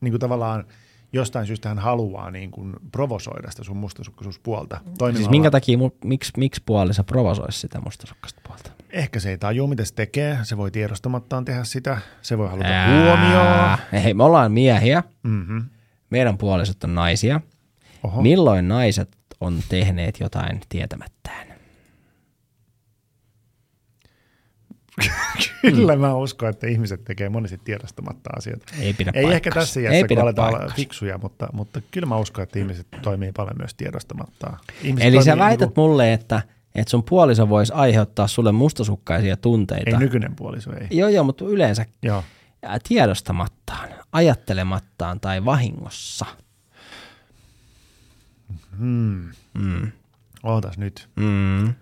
Niin 0.00 0.12
kuin 0.12 0.20
tavallaan 0.20 0.64
jostain 1.12 1.46
syystä 1.46 1.68
hän 1.68 1.78
haluaa 1.78 2.30
niin 2.30 2.50
kuin 2.50 2.72
provosoida 2.92 3.50
sitä 3.50 3.64
sun 3.64 3.76
mustasukkaisuuspuolta. 3.76 4.80
Siis 5.16 5.30
minkä 5.30 5.50
takia, 5.50 5.78
mu- 5.78 5.96
miksi, 6.04 6.32
miksi 6.36 6.62
puoliso 6.66 7.04
provosoisi 7.04 7.58
sitä 7.60 7.80
mustasukkaista 7.80 8.40
puolta? 8.46 8.70
Ehkä 8.90 9.20
se 9.20 9.30
ei 9.30 9.38
tajua, 9.38 9.68
mitä 9.68 9.84
se 9.84 9.94
tekee. 9.94 10.38
Se 10.42 10.56
voi 10.56 10.70
tiedostamattaan 10.70 11.44
tehdä 11.44 11.64
sitä. 11.64 11.98
Se 12.22 12.38
voi 12.38 12.48
haluta 12.48 12.68
huomioon. 12.86 13.78
Hei, 14.04 14.14
me 14.14 14.24
ollaan 14.24 14.52
miehiä, 14.52 15.02
Mm-hmm. 15.22 15.64
meidän 16.10 16.38
puolisot 16.38 16.84
on 16.84 16.94
naisia. 16.94 17.40
Oho. 18.02 18.22
Milloin 18.22 18.68
naiset 18.68 19.16
on 19.40 19.58
tehneet 19.68 20.20
jotain 20.20 20.60
tietämättään? 20.68 21.46
Kyllä 25.60 25.96
mä 25.96 26.14
uskon, 26.14 26.48
että 26.48 26.66
ihmiset 26.66 27.04
tekee 27.04 27.28
monesti 27.28 27.60
tiedostamatta 27.64 28.30
asioita. 28.36 28.72
Ei 28.80 28.92
pidä 28.92 29.12
Ei 29.14 29.32
ehkä 29.32 29.50
tässä 29.50 29.80
Ei 29.80 29.84
iässä, 29.84 30.00
kun 30.00 30.08
pidä 30.08 30.22
aletaan 30.22 30.54
olla 30.54 30.72
fiksuja, 30.76 31.18
mutta, 31.18 31.48
mutta 31.52 31.80
kyllä 31.90 32.06
mä 32.06 32.16
uskon, 32.16 32.42
että 32.42 32.58
ihmiset 32.58 32.86
toimii 33.02 33.32
paljon 33.32 33.56
myös 33.58 33.74
tiedostamattaan. 33.74 34.58
Ihmiset 34.82 35.08
Eli 35.08 35.22
sä 35.22 35.38
väität 35.38 35.68
niinku- 35.68 35.80
mulle, 35.80 36.12
että, 36.12 36.42
että 36.74 36.90
sun 36.90 37.04
puoliso 37.04 37.48
voisi 37.48 37.72
aiheuttaa 37.72 38.26
sulle 38.26 38.52
mustasukkaisia 38.52 39.36
tunteita. 39.36 39.90
Ei 39.90 39.96
nykyinen 39.98 40.36
puoliso, 40.36 40.72
ei. 40.72 40.86
Joo, 40.90 41.08
joo, 41.08 41.24
mutta 41.24 41.44
yleensä 41.44 41.86
Joo. 42.02 42.24
tiedostamattaan, 42.88 43.88
ajattelemattaan 44.12 45.20
tai 45.20 45.44
vahingossa. 45.44 46.26
Hmm. 48.78 49.30
Mm. 49.54 49.92
Ootas 50.42 50.78
nyt. 50.78 51.08
Mm. 51.16 51.74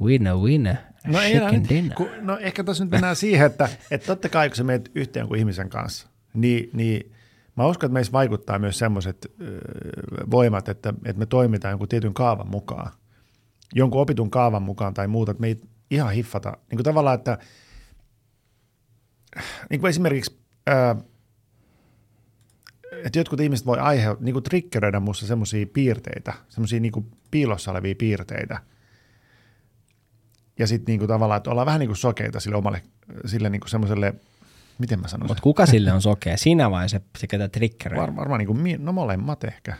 Winner, 0.00 0.34
winner, 0.34 0.76
No, 1.06 1.20
ei 1.20 1.34
nyt, 1.58 1.94
kun, 1.94 2.08
no 2.20 2.38
ehkä 2.38 2.64
tässä 2.64 2.84
nyt 2.84 2.90
mennään 2.90 3.16
siihen, 3.16 3.46
että, 3.46 3.68
että 3.90 4.06
totta 4.06 4.28
kai 4.28 4.48
kun 4.48 4.56
sä 4.56 4.64
menet 4.64 4.90
yhteen 4.94 5.28
kuin 5.28 5.38
ihmisen 5.38 5.68
kanssa, 5.70 6.08
niin, 6.34 6.70
niin 6.72 7.12
mä 7.56 7.66
uskon, 7.66 7.88
että 7.88 7.92
meissä 7.92 8.12
vaikuttaa 8.12 8.58
myös 8.58 8.78
semmoiset 8.78 9.32
voimat, 10.30 10.68
että, 10.68 10.94
että 11.04 11.18
me 11.18 11.26
toimitaan 11.26 11.72
jonkun 11.72 11.88
tietyn 11.88 12.14
kaavan 12.14 12.48
mukaan. 12.48 12.92
Jonkun 13.74 14.00
opitun 14.00 14.30
kaavan 14.30 14.62
mukaan 14.62 14.94
tai 14.94 15.08
muuta, 15.08 15.30
että 15.30 15.40
me 15.40 15.46
ei 15.46 15.60
ihan 15.90 16.12
hiffata. 16.12 16.50
Niin 16.50 16.76
kuin 16.76 16.84
tavallaan, 16.84 17.18
että 17.18 17.38
niin 19.70 19.80
kuin 19.80 19.88
esimerkiksi, 19.88 20.40
ää, 20.66 20.96
että 23.04 23.18
jotkut 23.18 23.40
ihmiset 23.40 23.66
voi 23.66 23.78
aiheuttaa, 23.78 24.24
niin 24.24 24.32
kuin 24.32 24.42
triggeröidä 24.42 25.00
musta 25.00 25.26
semmoisia 25.26 25.66
piirteitä, 25.72 26.32
semmoisia 26.48 26.80
niin 26.80 27.10
piilossa 27.30 27.70
olevia 27.70 27.94
piirteitä, 27.98 28.60
ja 30.60 30.66
sitten 30.66 30.92
niinku 30.92 31.06
tavallaan, 31.06 31.36
että 31.36 31.50
ollaan 31.50 31.66
vähän 31.66 31.80
niin 31.80 31.88
kuin 31.88 31.96
sokeita 31.96 32.40
sille 32.40 32.56
omalle, 32.56 32.82
sille 33.26 33.50
niinku 33.50 33.68
semmoiselle, 33.68 34.14
miten 34.78 35.00
mä 35.00 35.08
sanon 35.08 35.26
Mutta 35.26 35.42
kuka 35.42 35.66
sille 35.66 35.92
on 35.92 36.02
sokea? 36.02 36.36
Sinä 36.36 36.70
vai 36.70 36.88
se, 36.88 37.00
se 37.18 37.26
ketä 37.26 37.48
triggeröi? 37.48 38.00
Var, 38.00 38.16
varmaan 38.16 38.38
niinku, 38.38 38.56
no 38.78 38.92
molemmat 38.92 39.44
ehkä. 39.44 39.74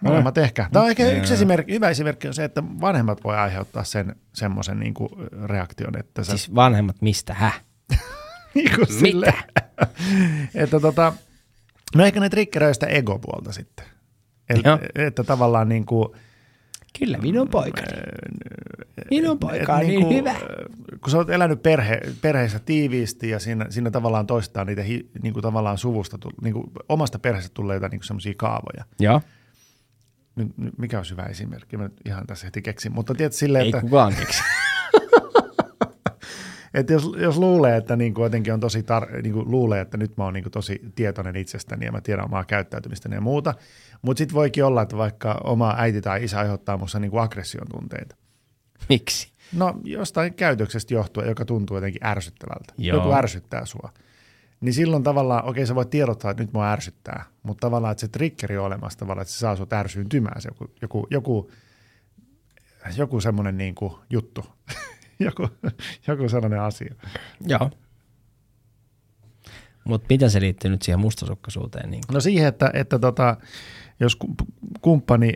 Molemmat 0.00 0.38
ehkä. 0.38 0.68
Tämä 0.72 0.82
on 0.82 0.90
ehkä 0.90 1.10
yksi 1.10 1.34
esimerkki, 1.34 1.72
hyvä 1.72 1.90
esimerkki 1.90 2.28
on 2.28 2.34
se, 2.34 2.44
että 2.44 2.62
vanhemmat 2.80 3.24
voi 3.24 3.36
aiheuttaa 3.36 3.84
sen 3.84 4.16
semmoisen 4.32 4.80
niinku 4.80 5.08
reaktion, 5.44 5.98
että 5.98 6.24
sä 6.24 6.30
Siis 6.30 6.54
vanhemmat 6.54 6.96
mistä? 7.00 7.34
Häh? 7.34 7.64
niinku 8.54 8.86
sille, 8.86 9.34
että 10.54 10.80
tota, 10.80 11.12
no 11.94 12.04
ehkä 12.04 12.20
ne 12.20 12.28
triggeröi 12.28 12.74
sitä 12.74 12.86
egopuolta 12.86 13.52
sitten. 13.52 13.86
Joo. 14.64 14.78
että 14.94 15.24
tavallaan 15.24 15.68
niin 15.68 15.86
kuin, 15.86 16.08
Kyllä, 16.98 17.18
minun 17.18 17.48
poikani. 17.48 17.86
Minun 19.10 19.38
poika 19.38 19.74
on 19.74 19.80
niin, 19.80 19.88
niinku, 19.88 20.14
hyvä. 20.14 20.34
Kun 21.00 21.10
sä 21.10 21.16
oot 21.16 21.30
elänyt 21.30 21.62
perhe, 21.62 22.00
perheessä 22.20 22.58
tiiviisti 22.58 23.30
ja 23.30 23.38
siinä, 23.38 23.66
siinä 23.70 23.90
tavallaan 23.90 24.26
toistaa 24.26 24.64
niitä 24.64 24.82
hi, 24.82 25.10
niin 25.22 25.32
kuin 25.32 25.42
tavallaan 25.42 25.78
suvusta, 25.78 26.18
niin 26.42 26.54
kuin 26.54 26.66
omasta 26.88 27.18
perheestä 27.18 27.50
tulleita 27.54 27.88
niin 27.88 28.02
semmoisia 28.02 28.34
kaavoja. 28.36 28.84
Joo, 29.00 29.20
Nyt, 30.36 30.58
nyt, 30.58 30.78
mikä 30.78 30.98
on 30.98 31.04
hyvä 31.10 31.22
esimerkki? 31.22 31.76
Mä 31.76 31.82
nyt 31.82 32.00
ihan 32.04 32.26
tässä 32.26 32.46
heti 32.46 32.62
keksin. 32.62 32.92
Mutta 32.92 33.14
tiedät 33.14 33.32
silleen, 33.32 33.62
ei 33.62 33.68
että, 33.68 33.80
kukaan 33.80 34.14
keksi. 34.14 34.42
että 36.74 36.92
jos, 36.92 37.10
jos 37.16 37.36
luulee, 37.36 37.76
että 37.76 37.96
niin 37.96 38.14
kuin 38.14 38.24
jotenkin 38.24 38.52
on 38.52 38.60
tosi 38.60 38.80
tar- 38.80 39.22
niin 39.22 39.32
kuin 39.32 39.50
luulee, 39.50 39.80
että 39.80 39.96
nyt 39.96 40.16
mä 40.16 40.24
oon 40.24 40.34
niin 40.34 40.44
kuin 40.44 40.52
tosi 40.52 40.80
tietoinen 40.94 41.36
itsestäni 41.36 41.86
ja 41.86 41.92
mä 41.92 42.00
tiedän 42.00 42.24
omaa 42.24 42.44
käyttäytymistäni 42.44 43.14
ja 43.14 43.20
muuta, 43.20 43.54
mutta 44.04 44.18
sitten 44.18 44.34
voikin 44.34 44.64
olla, 44.64 44.82
että 44.82 44.96
vaikka 44.96 45.40
oma 45.44 45.74
äiti 45.78 46.00
tai 46.00 46.24
isä 46.24 46.38
aiheuttaa 46.38 46.76
musta 46.76 46.98
niin 46.98 47.10
kuin 47.10 47.22
aggression 47.22 47.66
tunteita. 47.70 48.16
Miksi? 48.88 49.32
No 49.52 49.74
jostain 49.84 50.34
käytöksestä 50.34 50.94
johtuen, 50.94 51.28
joka 51.28 51.44
tuntuu 51.44 51.76
jotenkin 51.76 52.06
ärsyttävältä. 52.06 52.74
Joo. 52.78 52.96
Joku 52.96 53.12
ärsyttää 53.12 53.66
sua. 53.66 53.92
Niin 54.60 54.74
silloin 54.74 55.02
tavallaan, 55.02 55.44
okei 55.44 55.66
sä 55.66 55.74
voit 55.74 55.90
tiedottaa, 55.90 56.30
että 56.30 56.42
nyt 56.42 56.52
mua 56.52 56.72
ärsyttää, 56.72 57.24
mutta 57.42 57.60
tavallaan, 57.60 57.92
että 57.92 58.00
se 58.00 58.08
triggeri 58.08 58.58
on 58.58 58.64
olemassa 58.64 58.98
tavallaan, 58.98 59.22
että 59.22 59.34
se 59.34 59.38
saa 59.38 59.56
sut 59.56 59.72
ärsyyntymään, 59.72 60.42
se 60.42 60.48
joku, 60.48 60.74
joku, 60.82 61.06
joku, 61.10 61.50
joku 62.96 63.20
semmoinen 63.20 63.58
niin 63.58 63.74
kuin 63.74 63.94
juttu, 64.10 64.44
joku, 65.18 65.48
joku 66.06 66.28
sellainen 66.28 66.60
asia. 66.60 66.94
Joo. 67.46 67.70
Mutta 69.84 70.06
mitä 70.10 70.28
se 70.28 70.40
liittyy 70.40 70.70
nyt 70.70 70.82
siihen 70.82 71.00
mustasukkaisuuteen? 71.00 71.90
Niin 71.90 72.02
No 72.12 72.20
siihen, 72.20 72.48
että, 72.48 72.70
että 72.74 72.98
tota, 72.98 73.36
jos 74.00 74.16
ku- 74.16 74.34
kumppani 74.80 75.32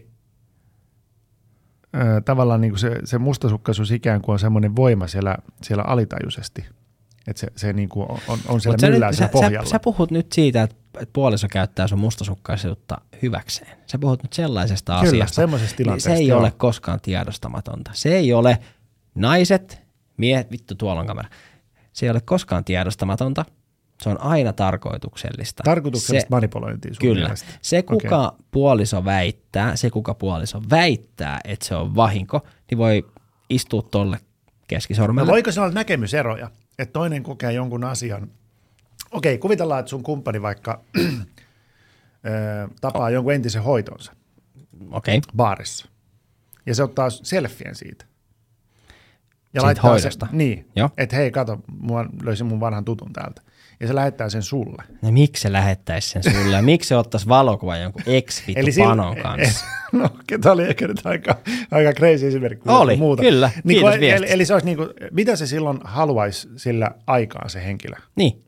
tavallaan 2.24 2.60
niin 2.60 2.70
kuin 2.70 2.78
se, 2.78 2.96
se 3.04 3.18
mustasukkaisuus 3.18 3.90
ikään 3.90 4.22
kuin 4.22 4.32
on 4.32 4.38
semmoinen 4.38 4.76
voima 4.76 5.06
siellä, 5.06 5.36
siellä 5.62 5.82
alitajuisesti, 5.86 6.64
että 7.26 7.40
se, 7.40 7.46
se 7.56 7.72
niin 7.72 7.88
kuin 7.88 8.10
on, 8.10 8.38
on, 8.48 8.60
siellä 8.60 8.74
Mut 8.74 8.80
sä, 8.80 8.90
myllää 8.90 9.08
nyt, 9.08 9.16
siellä 9.16 9.28
sä, 9.28 9.32
pohjalla. 9.32 9.66
sä, 9.66 9.70
sä 9.70 9.78
puhut 9.78 10.10
nyt 10.10 10.32
siitä, 10.32 10.62
että, 10.62 10.76
puoliso 11.12 11.46
käyttää 11.50 11.86
sun 11.86 11.98
mustasukkaisuutta 11.98 13.00
hyväkseen. 13.22 13.78
Sä 13.86 13.98
puhut 13.98 14.22
nyt 14.22 14.32
sellaisesta 14.32 14.92
Kyllä, 14.92 15.08
asiasta. 15.08 15.34
semmoisesta 15.34 15.70
niin 15.70 15.76
tilanteesta, 15.76 16.10
Se 16.10 16.16
ei 16.16 16.26
joo. 16.26 16.40
ole 16.40 16.52
koskaan 16.56 17.00
tiedostamatonta. 17.00 17.90
Se 17.94 18.16
ei 18.16 18.32
ole 18.32 18.58
naiset, 19.14 19.82
miehet, 20.16 20.50
vittu 20.50 20.74
tuolla 20.74 21.00
on 21.00 21.06
kamera. 21.06 21.28
Se 21.92 22.06
ei 22.06 22.10
ole 22.10 22.20
koskaan 22.20 22.64
tiedostamatonta. 22.64 23.44
Se 24.02 24.08
on 24.08 24.20
aina 24.20 24.52
tarkoituksellista. 24.52 25.62
Tarkoituksellista 25.62 26.26
se, 26.26 26.30
manipulointia 26.30 26.94
sun 26.94 27.00
Kyllä. 27.00 27.20
mielestä. 27.26 27.48
Se, 27.62 27.82
kuka 27.82 28.26
Okei. 28.28 28.46
puoliso 28.50 29.04
väittää, 29.04 29.76
se 29.76 29.90
kuka 29.90 30.14
puoliso 30.14 30.62
väittää, 30.70 31.40
että 31.44 31.66
se 31.66 31.74
on 31.74 31.94
vahinko, 31.94 32.40
niin 32.70 32.78
voi 32.78 33.06
istua 33.50 33.82
tolle 33.82 34.16
No 34.16 34.22
keskisormelle. 34.68 35.32
voiko 35.32 35.52
se 35.52 35.60
olla 35.60 35.72
näkemyseroja, 35.72 36.50
että 36.78 36.92
toinen 36.92 37.22
kokee 37.22 37.52
jonkun 37.52 37.84
asian, 37.84 38.28
okei 39.10 39.38
kuvitellaan, 39.38 39.80
että 39.80 39.90
sun 39.90 40.02
kumppani 40.02 40.42
vaikka 40.42 40.80
tapaa 42.80 43.10
jonkun 43.10 43.32
entisen 43.32 43.62
hoitonsa. 43.62 44.12
Okay. 44.90 45.20
baarissa 45.36 45.88
ja 46.66 46.74
se 46.74 46.82
ottaa 46.82 47.10
selfien 47.10 47.74
siitä. 47.74 48.04
Ja 49.54 49.60
Siitä 49.60 49.80
hoidosta? 49.82 50.26
Se, 50.30 50.36
niin, 50.36 50.68
Joo. 50.76 50.90
että 50.98 51.16
hei 51.16 51.30
kato, 51.30 51.58
mua 51.80 52.06
löysin 52.22 52.46
mun 52.46 52.60
vanhan 52.60 52.84
tutun 52.84 53.12
täältä. 53.12 53.42
Ja 53.80 53.86
se 53.86 53.94
lähettää 53.94 54.28
sen 54.28 54.42
sulle. 54.42 54.82
No 55.02 55.10
miksi 55.10 55.42
se 55.42 55.52
lähettäisi 55.52 56.10
sen 56.10 56.22
sulle? 56.22 56.56
Ja 56.56 56.62
miksi 56.62 56.88
se 56.88 56.96
ottaisi 56.96 57.28
valokuvan 57.28 57.80
jonkun 57.82 58.02
ex 58.06 58.42
sil- 58.46 58.84
panon 58.84 59.16
kanssa? 59.16 59.64
no, 59.92 60.10
tämä 60.40 60.52
oli 60.52 60.64
ehkä 60.64 60.88
nyt 60.88 61.06
aika, 61.06 61.38
aika 61.70 61.92
crazy 61.92 62.26
esimerkki. 62.28 62.68
Oli, 62.68 62.96
muuta. 62.96 63.22
kyllä. 63.22 63.50
Niin, 63.54 63.62
Kiitos 63.76 63.94
kun- 63.94 64.04
eli, 64.04 64.26
eli 64.28 64.44
se 64.44 64.52
olisi 64.52 64.66
niin 64.66 64.76
kuin, 64.76 64.88
mitä 65.10 65.36
se 65.36 65.46
silloin 65.46 65.78
haluaisi 65.84 66.48
sillä 66.56 66.90
aikaan 67.06 67.50
se 67.50 67.64
henkilö? 67.64 67.96
Niin. 68.16 68.44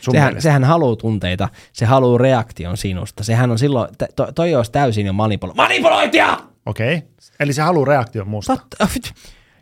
Sun 0.00 0.14
Sehän, 0.14 0.28
mielestä? 0.28 0.42
sehän 0.42 0.64
haluaa 0.64 0.96
tunteita, 0.96 1.48
se 1.72 1.86
haluaa 1.86 2.18
reaktion 2.18 2.76
sinusta. 2.76 3.24
Sehän 3.24 3.50
on 3.50 3.58
silloin, 3.58 3.88
to, 4.16 4.32
toi 4.32 4.54
olisi 4.54 4.72
täysin 4.72 5.06
jo 5.06 5.12
manipulo- 5.12 5.54
manipulointia! 5.54 6.38
Okei. 6.66 6.96
Okay. 6.96 7.08
Eli 7.40 7.52
se 7.52 7.62
haluaa 7.62 7.86
reaktion 7.86 8.28
musta. 8.28 8.56
Totta, 8.56 8.88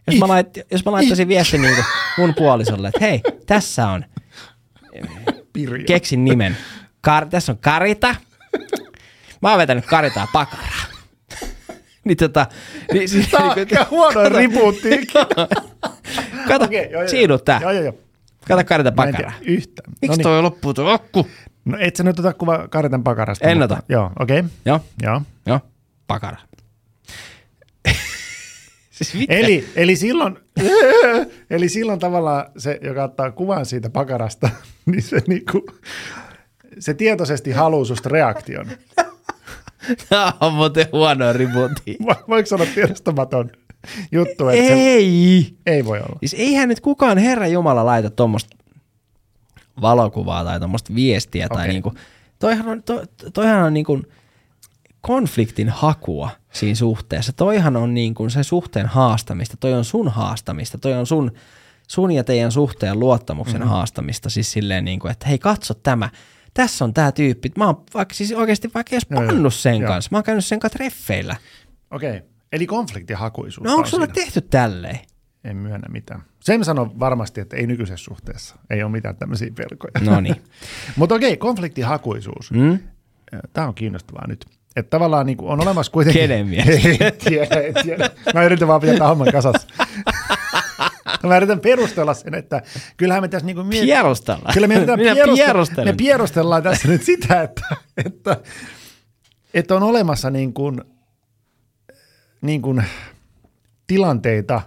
jos, 0.07 0.19
mä 0.21 0.29
lait, 0.29 0.49
jos 0.71 0.85
mä 0.85 0.93
laittaisin 0.93 1.29
viestin 1.29 1.63
niin 1.63 1.85
mun 2.19 2.35
puolisolle, 2.35 2.89
että 2.89 3.01
hei, 3.01 3.21
tässä 3.47 3.89
on, 3.89 4.05
Pirjo. 5.53 5.85
keksin 5.87 6.25
nimen, 6.25 6.57
Kar, 7.01 7.27
tässä 7.27 7.53
on 7.53 7.59
Karita, 7.59 8.15
mä 9.43 9.49
oon 9.51 9.59
vetänyt 9.59 9.87
Karitaa 9.87 10.27
pakaraa. 10.33 10.85
niin 12.05 12.17
tota, 12.17 12.47
niin, 12.93 13.09
siis, 13.09 13.29
Tämä 13.29 13.45
on 13.51 13.57
niin, 13.57 13.69
aika 13.79 13.91
huono 13.91 14.29
ripuutti. 14.29 15.07
kato, 16.49 16.65
Okei, 16.65 16.89
joo, 16.91 17.01
joo, 17.03 17.09
siinu 17.09 17.39
tää, 17.39 17.61
Joo, 17.63 17.71
joo, 17.73 17.83
joo. 17.85 17.95
kato 18.49 18.65
Karita 18.65 18.93
pakaraa. 18.93 19.33
tiedä 19.39 19.53
yhtään. 19.55 19.93
Miksi 20.03 20.19
no, 20.19 20.23
toi 20.23 20.43
loppuu 20.43 20.75
tuo 20.75 20.91
akku? 20.91 21.29
no 21.65 21.77
et 21.81 21.97
sä 21.97 22.03
nyt 22.05 22.19
ota 22.19 22.33
kuva 22.35 22.69
Karitan 22.69 23.05
pakarasta. 23.05 23.49
En 23.49 23.59
mutta- 23.59 23.75
ota. 23.75 23.83
Joo, 23.89 24.11
okei. 24.21 24.39
Okay. 24.39 24.51
Joo, 24.67 24.81
Joo. 25.03 25.23
joo, 25.47 25.61
pakara. 26.07 26.37
Siis 29.01 29.15
mitä? 29.15 29.35
Eli, 29.35 29.69
eli, 29.77 29.97
silloin, 29.97 30.39
eli 31.51 31.69
silloin 31.69 31.99
tavallaan 31.99 32.45
se, 32.57 32.79
joka 32.83 33.05
ottaa 33.05 33.31
kuvan 33.31 33.67
siitä 33.67 33.91
pakarasta, 33.91 34.51
niin 34.91 35.03
se, 35.03 35.23
niinku, 35.27 35.67
se 36.79 36.95
tietoisesti 36.95 37.51
haluaa 37.51 37.85
susta 37.85 38.09
reaktion. 38.09 38.67
Tämä 40.09 40.33
on 40.41 40.53
muuten 40.53 40.87
huono 40.93 41.33
ributi. 41.33 41.99
Vo- 42.03 42.25
Voiko 42.29 42.47
sanoa 42.47 42.67
tiedostamaton 42.75 43.51
juttu, 44.13 44.49
että 44.49 44.67
se 44.67 44.73
Ei! 44.73 45.57
ei 45.67 45.85
voi 45.85 45.99
olla? 45.99 46.19
Siis 46.21 46.35
eihän 46.35 46.69
nyt 46.69 46.81
kukaan 46.81 47.19
Herra 47.19 47.47
Jumala 47.47 47.87
laita 47.87 48.11
tuommoista 48.11 48.57
valokuvaa 49.81 50.45
tai 50.45 50.59
tuommoista 50.59 50.95
viestiä. 50.95 51.47
Okay. 51.47 51.57
Tai 51.57 51.69
niinku, 51.69 51.95
toihan 52.39 52.69
on, 52.69 52.83
to, 52.83 53.03
toihan 53.35 53.63
on 53.63 53.75
niinku 53.75 54.03
konfliktin 55.01 55.69
hakua 55.69 56.31
siinä 56.53 56.75
suhteessa. 56.75 57.33
Toihan 57.33 57.77
on 57.77 57.95
niinku 57.95 58.31
se 58.31 58.43
suhteen 58.43 58.87
haastamista. 58.87 59.57
Toi 59.57 59.73
on 59.73 59.85
sun 59.85 60.09
haastamista. 60.09 60.79
Toi 60.79 60.93
on 60.93 61.07
sun, 61.07 61.33
sun 61.89 62.13
ja 62.13 62.25
teidän 62.25 62.53
suhteen 62.53 63.01
luottamuksen 63.01 63.61
mm-hmm. 63.61 63.71
haastamista. 63.71 64.31
Siis 64.31 64.53
silleen, 64.53 64.85
niinku, 64.85 65.09
että 65.09 65.29
hei 65.29 65.39
katso 65.39 65.75
tämä. 65.75 66.11
Tässä 66.55 66.85
on 66.85 66.95
tämä 66.95 67.13
tyyppi. 67.13 67.53
Mä 67.59 67.67
oon 67.67 67.85
vaikka, 67.95 68.15
siis 68.15 68.33
oikeasti 68.33 68.71
vaikka 68.75 68.97
edes 68.97 69.07
joo. 69.11 69.23
pannut 69.27 69.55
sen 69.55 69.81
Joo. 69.81 69.89
kanssa. 69.89 70.09
Mä 70.13 70.19
oon 70.19 70.25
käynyt 70.25 70.45
sen 70.45 70.61
kanssa 70.61 70.79
treffeillä. 70.79 71.37
Okei. 71.91 72.17
Okay. 72.17 72.31
Eli 72.53 72.67
konfliktihakuisuus. 72.67 73.65
No 73.65 73.75
onko 73.75 73.89
sulla 73.89 74.07
tehty 74.07 74.41
tälleen? 74.41 74.99
En 75.45 75.57
myönnä 75.57 75.89
mitään. 75.89 76.23
Sen 76.41 76.65
sanon 76.65 77.01
varmasti, 77.01 77.41
että 77.41 77.57
ei 77.57 77.67
nykyisessä 77.67 78.05
suhteessa. 78.05 78.57
Ei 78.71 78.83
ole 78.83 78.93
mitään 78.93 79.17
tämmöisiä 79.17 79.51
pelkoja. 79.55 80.13
No 80.13 80.21
niin. 80.21 80.37
Mutta 80.97 81.15
okei, 81.15 81.37
konfliktihakuisuus. 81.37 82.51
Mm? 82.51 82.79
Tämä 83.53 83.69
on 83.69 83.75
kiinnostavaa 83.75 84.27
nyt. 84.29 84.47
Että 84.77 84.91
tavallaan 84.91 85.27
niin 85.27 85.37
on 85.41 85.63
olemassa 85.63 85.93
kuitenkin... 85.93 86.23
Kenen 86.23 86.47
mielestä? 86.57 86.89
en 87.05 87.13
tiedä, 87.25 87.61
en 87.61 87.75
tiedä. 87.85 88.11
Mä 88.35 88.43
yritän 88.45 88.69
vaan 88.69 88.81
pitää 88.81 89.09
homman 89.09 89.33
kasassa. 89.33 89.69
Mä 91.23 91.37
yritän 91.37 91.61
perustella 91.61 92.15
sen, 92.15 92.35
että 92.35 92.63
kyllähän 92.97 93.23
me 93.23 93.29
tässä 93.29 93.47
niinku 93.47 93.65
miet... 93.65 93.83
Pierustella. 93.85 94.51
Kyllä 94.55 94.67
me, 94.67 94.75
yritetään 94.75 94.99
Minä 94.99 95.15
pieruste- 95.15 95.35
pierustelen. 95.45 95.89
me 95.95 95.97
pierustellaan 95.97 96.63
tässä 96.63 96.89
nyt 96.89 97.03
sitä, 97.03 97.43
että, 97.43 97.63
että, 98.07 98.37
että 99.55 99.75
on 99.75 99.83
olemassa 99.83 100.31
niin 100.31 100.53
kuin, 100.53 100.81
niin 102.43 102.63
kuin 102.63 102.83
tilanteita, 103.87 104.61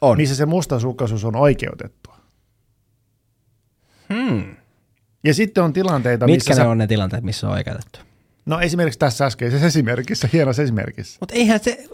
On. 0.00 0.16
missä 0.16 0.34
se 0.34 0.46
mustasukkaisuus 0.46 1.24
on 1.24 1.36
oikeutettua. 1.36 2.16
Hmm. 4.14 4.56
Ja 5.24 5.34
sitten 5.34 5.64
on 5.64 5.72
tilanteita, 5.72 6.26
Mitkä 6.26 6.36
missä 6.50 6.62
ne 6.62 6.64
sä, 6.64 6.68
on 6.70 6.78
ne 6.78 6.86
tilanteet, 6.86 7.24
missä 7.24 7.46
on 7.48 7.52
oikeutettu? 7.54 8.00
No 8.46 8.60
esimerkiksi 8.60 8.98
tässä 8.98 9.26
äskeisessä 9.26 9.66
esimerkissä, 9.66 10.28
hienossa 10.32 10.62
esimerkissä. 10.62 11.16
Mutta 11.20 11.34
eihän 11.34 11.60
se, 11.60 11.88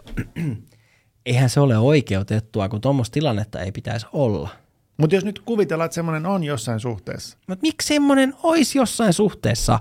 eihän 1.27 1.51
se 1.51 1.61
ole 1.61 1.79
oikeutettua, 1.79 2.69
kun 2.69 2.81
tuommoista 2.81 3.15
tilannetta 3.15 3.61
ei 3.61 3.73
pitäisi 3.73 4.07
olla. 4.13 4.49
Mutta 4.97 5.15
jos 5.15 5.25
nyt 5.25 5.39
kuvitellaan, 5.39 5.87
että 5.87 5.95
semmoinen 5.95 6.27
on 6.27 6.45
jossain 6.45 6.81
suhteessa, 6.81 7.39
Mutta 7.47 7.63
miksi 7.63 7.89
semmoinen 7.89 8.35
olisi 8.43 8.79
jossain 8.79 9.13
suhteessa? 9.13 9.81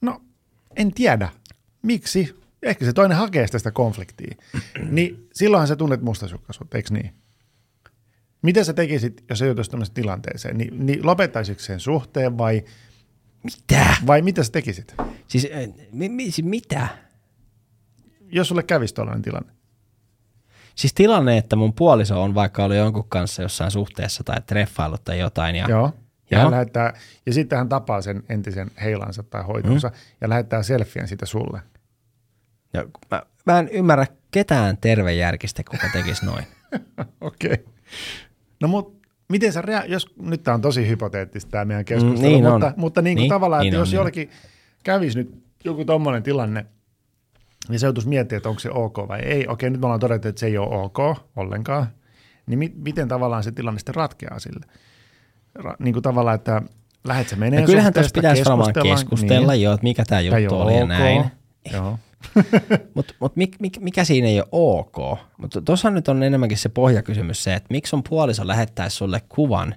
no 0.00 0.22
en 0.76 0.94
tiedä, 0.94 1.28
miksi, 1.82 2.36
ehkä 2.62 2.84
se 2.84 2.92
toinen 2.92 3.18
hakee 3.18 3.46
sitä, 3.46 3.58
sitä 3.58 3.70
konfliktia, 3.70 4.36
niin 4.90 5.28
silloinhan 5.32 5.68
sä 5.68 5.76
tunnet 5.76 6.02
mustasukkaisuutta, 6.02 6.76
eikö 6.76 6.94
niin? 6.94 7.14
Mitä 8.42 8.64
sä 8.64 8.72
tekisit, 8.72 9.24
jos 9.30 9.38
se 9.38 9.46
joutuisi 9.46 9.70
tämmöiseen 9.70 9.94
tilanteeseen? 9.94 10.58
Ni, 10.58 10.68
niin 10.72 11.06
lopettaisitko 11.06 11.62
sen 11.62 11.80
suhteen 11.80 12.38
vai, 12.38 12.64
Mitä? 13.44 13.96
vai 14.06 14.22
mitä 14.22 14.44
sä 14.44 14.52
tekisit, 14.52 14.94
Siis, 15.28 15.48
äh, 15.54 15.88
mi, 15.92 16.08
mi, 16.08 16.30
siis 16.30 16.46
mitä? 16.46 16.88
jos 18.34 18.48
sulle 18.48 18.62
kävisi 18.62 18.94
tällainen 18.94 19.22
tilanne? 19.22 19.52
Siis 20.74 20.94
tilanne, 20.94 21.38
että 21.38 21.56
mun 21.56 21.72
puoliso 21.72 22.22
on 22.22 22.34
vaikka 22.34 22.64
ollut 22.64 22.76
jonkun 22.76 23.08
kanssa 23.08 23.42
jossain 23.42 23.70
suhteessa 23.70 24.24
tai 24.24 24.36
treffailut 24.46 25.04
tai 25.04 25.18
jotain 25.18 25.56
ja 25.56 25.66
Joo. 25.68 25.92
Ja, 26.30 26.38
hän 26.38 26.50
lähettää, 26.50 26.92
ja 27.26 27.32
sitten 27.32 27.58
hän 27.58 27.68
tapaa 27.68 28.02
sen 28.02 28.22
entisen 28.28 28.70
heilansa 28.82 29.22
tai 29.22 29.42
hoitonsa 29.42 29.88
mm. 29.88 29.94
ja 30.20 30.28
lähettää 30.28 30.62
selfien 30.62 31.08
siitä 31.08 31.26
sulle. 31.26 31.60
Ja 32.72 32.84
mä, 33.10 33.22
mä 33.46 33.58
en 33.58 33.68
ymmärrä 33.68 34.06
ketään 34.30 34.76
tervejärkistä, 34.76 35.62
kuka 35.70 35.86
tekisi 35.92 36.26
noin. 36.26 36.44
Okei. 37.20 37.52
Okay. 37.52 37.64
No 38.60 38.68
mutta 38.68 39.03
miten 39.28 39.52
sä, 39.52 39.60
rea- 39.62 39.84
jos 39.86 40.06
nyt 40.22 40.42
tämä 40.42 40.54
on 40.54 40.60
tosi 40.60 40.88
hypoteettista 40.88 41.50
tämä 41.50 41.64
meidän 41.64 41.84
keskustelu, 41.84 42.18
Mm, 42.18 42.22
niin 42.34 42.46
on. 42.46 42.52
mutta, 42.52 42.72
mutta 42.76 43.02
niin 43.02 43.16
kuin 43.16 43.22
Niin, 43.22 43.28
tavallaan, 43.30 43.60
niin 43.62 43.68
että 43.68 43.78
on, 43.78 43.80
jos 43.82 43.88
niin 43.90 43.96
jollekin 43.96 44.30
kävisi 44.84 45.18
nyt 45.18 45.34
joku 45.64 45.84
tommonen 45.84 46.22
tilanne, 46.22 46.66
niin 47.68 47.78
se 47.80 47.86
joutuisi 47.86 48.08
miettimään, 48.08 48.36
että 48.38 48.48
onko 48.48 48.58
se 48.60 48.70
ok 48.70 48.98
vai 49.08 49.20
ei. 49.20 49.48
Okei, 49.48 49.70
nyt 49.70 49.80
me 49.80 49.86
ollaan 49.86 50.00
todettu, 50.00 50.28
että 50.28 50.40
se 50.40 50.46
ei 50.46 50.58
ole 50.58 50.82
ok 50.82 50.98
ollenkaan. 51.36 51.86
Niin 52.46 52.58
mi- 52.58 52.72
miten 52.76 53.08
tavallaan 53.08 53.42
se 53.44 53.52
tilanne 53.52 53.78
sitten 53.78 53.94
ratkeaa 53.94 54.38
sille? 54.38 54.66
Ra- 55.58 55.76
niin 55.78 55.92
kuin 55.92 56.02
tavallaan, 56.02 56.34
että 56.34 56.62
lähdet 57.04 57.28
sä 57.28 57.36
menee 57.36 57.60
Ja 57.60 57.66
kyllähän 57.66 57.88
suhteesta, 57.90 58.18
pitäisi 58.18 58.44
varmaan 58.44 58.72
keskustellaan, 58.72 58.98
keskustella, 59.00 59.52
niin. 59.52 59.62
joo, 59.62 59.74
että 59.74 59.82
mikä 59.84 60.04
tämä 60.04 60.20
juttu 60.20 60.60
oli 60.60 60.76
ja 60.76 60.82
ok. 60.82 60.88
näin. 60.88 61.24
Joo. 61.72 61.98
Mutta 62.94 63.14
mut 63.20 63.36
mik, 63.36 63.56
mik, 63.60 63.80
mikä 63.80 64.04
siinä 64.04 64.28
ei 64.28 64.40
ole 64.40 64.48
ok? 64.52 65.18
Mutta 65.36 65.62
tuossa 65.62 65.90
nyt 65.90 66.08
on 66.08 66.22
enemmänkin 66.22 66.58
se 66.58 66.68
pohjakysymys 66.68 67.44
se, 67.44 67.54
että 67.54 67.66
miksi 67.70 67.90
sun 67.90 68.02
puoliso 68.08 68.46
lähettäisi 68.46 68.96
sulle 68.96 69.22
kuvan, 69.28 69.74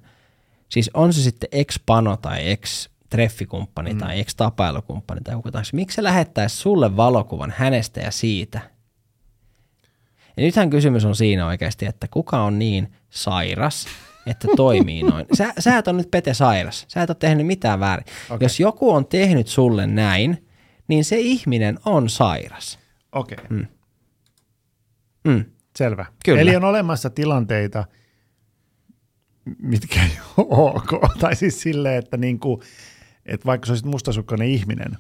siis 0.69 0.91
on 0.93 1.13
se 1.13 1.21
sitten 1.21 1.49
ex-pano 1.51 2.17
tai 2.17 2.49
ex-treffikumppani 2.49 3.93
mm. 3.93 3.99
tai 3.99 4.19
ex-tapailukumppani 4.19 5.21
tai 5.21 5.33
joku 5.33 5.51
tahansa, 5.51 5.75
miksi 5.75 5.95
se 5.95 6.03
lähettäisi 6.03 6.55
sulle 6.55 6.97
valokuvan 6.97 7.53
hänestä 7.57 7.99
ja 7.99 8.11
siitä? 8.11 8.59
Ja 10.37 10.43
nythän 10.43 10.69
kysymys 10.69 11.05
on 11.05 11.15
siinä 11.15 11.47
oikeasti, 11.47 11.85
että 11.85 12.07
kuka 12.11 12.43
on 12.43 12.59
niin 12.59 12.91
sairas, 13.09 13.87
että 14.25 14.47
toimii 14.55 15.03
noin. 15.03 15.25
Sä, 15.37 15.53
sä 15.59 15.77
et 15.77 15.87
ole 15.87 15.97
nyt 15.97 16.11
Pete 16.11 16.33
sairas. 16.33 16.85
Sä 16.87 17.01
et 17.01 17.09
ole 17.09 17.17
tehnyt 17.19 17.47
mitään 17.47 17.79
väärin. 17.79 18.05
Okay. 18.25 18.37
Jos 18.45 18.59
joku 18.59 18.91
on 18.91 19.05
tehnyt 19.05 19.47
sulle 19.47 19.87
näin, 19.87 20.46
niin 20.87 21.05
se 21.05 21.17
ihminen 21.19 21.79
on 21.85 22.09
sairas. 22.09 22.79
Okei. 23.11 23.37
Okay. 23.45 23.57
Mm. 23.57 23.67
Mm. 25.27 25.45
Selvä. 25.75 26.05
Kyllä. 26.25 26.41
Eli 26.41 26.55
on 26.55 26.63
olemassa 26.63 27.09
tilanteita, 27.09 27.85
mitkä 29.59 30.03
ei 30.03 30.19
ole 30.37 30.47
ok. 30.49 30.89
Tai 31.19 31.35
siis 31.35 31.61
silleen, 31.61 31.95
että, 31.95 32.17
niinku, 32.17 32.63
että 33.25 33.45
vaikka 33.45 33.65
sä 33.65 33.71
olisit 33.71 33.85
mustasukkainen 33.85 34.47
ihminen, 34.47 34.97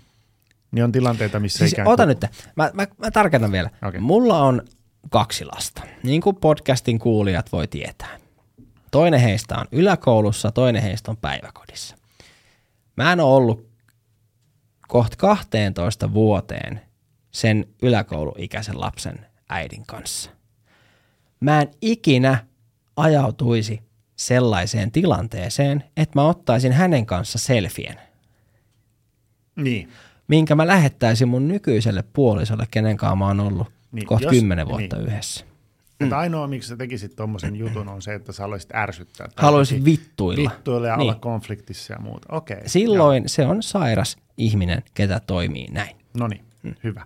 niin 0.71 0.83
on 0.83 0.91
tilanteita, 0.91 1.39
missä 1.39 1.57
Siis 1.57 1.71
ikään 1.71 1.87
ota 1.87 2.03
kuin... 2.03 2.07
nyt, 2.07 2.31
mä, 2.55 2.71
mä, 2.73 2.87
mä 2.97 3.11
tarkennan 3.11 3.51
vielä. 3.51 3.69
Okei. 3.87 3.99
Mulla 3.99 4.43
on 4.43 4.61
kaksi 5.09 5.45
lasta, 5.45 5.81
niin 6.03 6.21
kuin 6.21 6.35
podcastin 6.35 6.99
kuulijat 6.99 7.51
voi 7.51 7.67
tietää. 7.67 8.19
Toinen 8.91 9.19
heistä 9.19 9.57
on 9.57 9.65
yläkoulussa, 9.71 10.51
toinen 10.51 10.81
heistä 10.81 11.11
on 11.11 11.17
päiväkodissa. 11.17 11.95
Mä 12.95 13.11
en 13.11 13.19
ole 13.19 13.35
ollut 13.35 13.66
kohta 14.87 15.17
12 15.17 16.13
vuoteen 16.13 16.81
sen 17.31 17.65
yläkouluikäisen 17.81 18.81
lapsen 18.81 19.25
äidin 19.49 19.85
kanssa. 19.85 20.31
Mä 21.39 21.61
en 21.61 21.71
ikinä 21.81 22.45
ajautuisi 22.95 23.81
sellaiseen 24.15 24.91
tilanteeseen, 24.91 25.83
että 25.97 26.19
mä 26.19 26.27
ottaisin 26.27 26.71
hänen 26.71 27.05
kanssa 27.05 27.37
selfien 27.37 27.95
Niin. 29.55 29.89
minkä 30.27 30.55
mä 30.55 30.67
lähettäisin 30.67 31.27
mun 31.27 31.47
nykyiselle 31.47 32.03
puolisolle, 32.13 32.67
kenen 32.71 32.97
kanssa 32.97 33.15
mä 33.15 33.27
oon 33.27 33.39
ollut 33.39 33.67
Niin, 33.67 33.75
niin, 33.91 34.07
kohta 34.07 34.29
kymmenen 34.29 34.67
vuotta 34.67 34.95
niin. 34.95 35.07
niin. 35.09 35.46
Yhdessä. 35.99 36.05
Mutta 36.05 36.17
ainoa, 36.17 36.47
miksi 36.47 36.69
sä 36.69 36.77
tekisit 36.77 37.15
tuommoisen 37.15 37.55
jutun, 37.55 37.87
on 37.89 38.01
se, 38.01 38.13
että 38.13 38.31
sä 38.31 38.43
haluaisit 38.43 38.75
ärsyttää. 38.75 39.27
jotenkin 39.41 39.85
vittuilla. 39.85 40.49
Vittuilla 40.51 40.87
ja 40.87 40.95
olla 40.95 41.11
Niin. 41.11 41.21
konfliktissa 41.21 41.93
ja 41.93 41.99
muuta. 41.99 42.27
Okei. 42.35 42.61
Silloin 42.65 43.23
se 43.29 43.45
on 43.45 43.63
sairas 43.63 44.17
ihminen, 44.37 44.83
ketä 44.93 45.19
toimii 45.27 45.67
näin. 45.71 45.95
No 46.17 46.27
niin, 46.27 46.41
hyvä. 46.83 47.03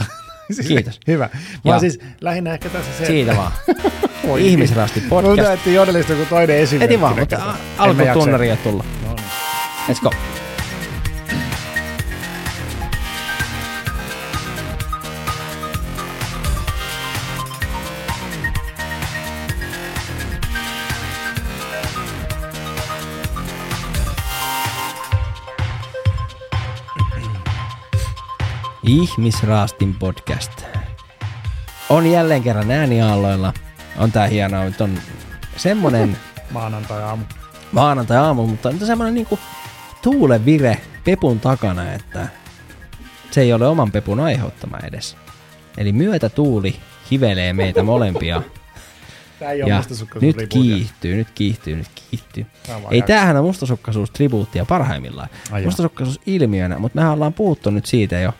siis, 0.52 0.68
Kiitos. 0.68 1.00
Hyvä. 1.06 1.28
Mä 1.64 1.70
Ja. 1.72 1.78
siis 1.78 1.98
lähinnä 2.20 2.52
ehkä 2.52 2.68
tässä 2.68 2.92
se... 2.98 3.04
Siitä 3.06 3.36
vaan. 3.36 3.52
Voi 4.28 4.48
Ihmisrasti 4.48 5.00
Mutta 5.00 5.22
podcast. 5.22 5.50
että 5.50 5.70
jodelista 5.70 6.12
joku 6.12 6.24
toinen 6.30 6.56
esimerkki. 6.56 6.92
Heti 6.94 7.00
vaan, 7.00 7.18
mutta 7.18 7.36
Kato. 7.36 7.48
a- 7.78 7.86
En 7.88 7.96
mä 7.96 8.02
jaksa. 8.02 8.12
alkutunnari 8.12 8.50
ei 8.50 8.56
tulla. 8.56 8.84
No 9.06 9.14
niin. 9.14 9.26
Let's 9.88 10.00
go. 10.02 10.10
Ihmisraastin 28.88 29.94
podcast. 29.94 30.64
On 31.88 32.06
jälleen 32.06 32.42
kerran 32.42 32.70
ääniaalloilla. 32.70 33.52
On 33.96 34.12
tää 34.12 34.26
hienoa, 34.26 34.64
nyt 34.64 34.80
on 34.80 34.98
semmonen 35.56 36.16
Maanantai-aamu. 36.50 37.24
maanantai-aamu, 37.72 38.46
mutta 38.46 38.68
on 38.68 38.78
semmoinen 38.78 39.14
niinku 39.14 39.38
tuulevire 40.02 40.80
pepun 41.04 41.40
takana, 41.40 41.92
että 41.92 42.28
se 43.30 43.40
ei 43.40 43.52
ole 43.52 43.66
oman 43.66 43.92
pepun 43.92 44.20
aiheuttama 44.20 44.78
edes. 44.78 45.16
Eli 45.78 45.92
myötätuuli 45.92 46.76
hivelee 47.10 47.52
meitä 47.52 47.82
molempia. 47.82 48.42
Tää 49.38 49.52
ei 49.52 49.62
ole 49.62 49.70
ja 49.70 49.76
mustasukkaisuus 49.76 50.36
nyt 50.36 50.48
kiihtyy, 50.48 51.16
nyt 51.16 51.28
kiihtyy, 51.34 51.76
nyt 51.76 51.88
kiihtyy. 52.10 52.46
Vaan 52.68 52.82
Ei 52.90 53.02
tämähän 53.02 53.36
on 53.36 53.44
mustasukkaisuus-tribuuttia 53.44 54.64
parhaimmillaan. 54.68 55.28
Ai 55.50 55.60
jaa. 55.60 55.66
mustasukkaisuus 55.66 56.20
ilmiönä, 56.26 56.78
mutta 56.78 56.96
mehän 56.96 57.12
ollaan 57.12 57.32
puhuttu 57.32 57.70
nyt 57.70 57.86
siitä 57.86 58.18
jo, 58.18 58.32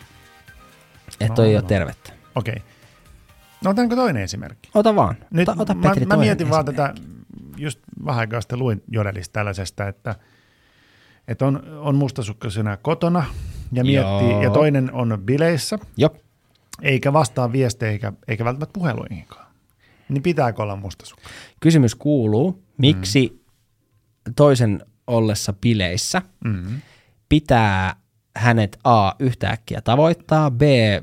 että 1.19 1.27
No, 1.29 1.35
toi 1.35 1.47
ei 1.47 1.53
no. 1.53 1.59
ole 1.59 1.67
tervettä. 1.67 2.13
Okei. 2.35 2.53
Okay. 2.57 2.67
No 3.63 3.69
otetaanko 3.69 3.95
toinen 3.95 4.23
esimerkki? 4.23 4.69
Ota 4.73 4.95
vaan. 4.95 5.15
Nyt 5.31 5.49
ota, 5.49 5.61
ota 5.61 5.73
mä, 5.73 5.81
Petri 5.81 6.05
mä 6.05 6.09
toinen 6.13 6.27
mietin 6.27 6.49
vaan 6.49 6.65
esimerkki. 6.69 6.99
tätä, 6.99 7.09
just 7.57 7.79
vähän 8.05 8.19
aikaa 8.19 8.41
sitten 8.41 8.59
luin 8.59 8.83
Jodelista 8.87 9.33
tällaisesta, 9.33 9.87
että, 9.87 10.15
että 11.27 11.45
on, 11.47 11.63
on 11.79 11.95
mustasukkaisena 11.95 12.77
kotona 12.77 13.25
ja 13.71 13.83
miettii, 13.83 14.29
Joo. 14.31 14.43
ja 14.43 14.49
toinen 14.49 14.93
on 14.93 15.21
bileissä, 15.25 15.79
Jop. 15.97 16.15
eikä 16.81 17.13
vastaa 17.13 17.51
viesteihin 17.51 17.93
eikä, 17.93 18.13
eikä 18.27 18.45
välttämättä 18.45 18.73
puheluihinkaan. 18.73 19.45
Niin 20.09 20.23
pitääkö 20.23 20.63
olla 20.63 20.75
mustasukkainen? 20.75 21.33
Kysymys 21.59 21.95
kuuluu, 21.95 22.63
miksi 22.77 23.43
toisen 24.35 24.85
ollessa 25.07 25.53
bileissä 25.53 26.21
Mm-hmm. 26.43 26.81
pitää 27.29 27.95
hänet 28.35 28.79
A 28.83 29.11
yhtäkkiä 29.19 29.81
tavoittaa, 29.81 30.51
B 30.51 30.61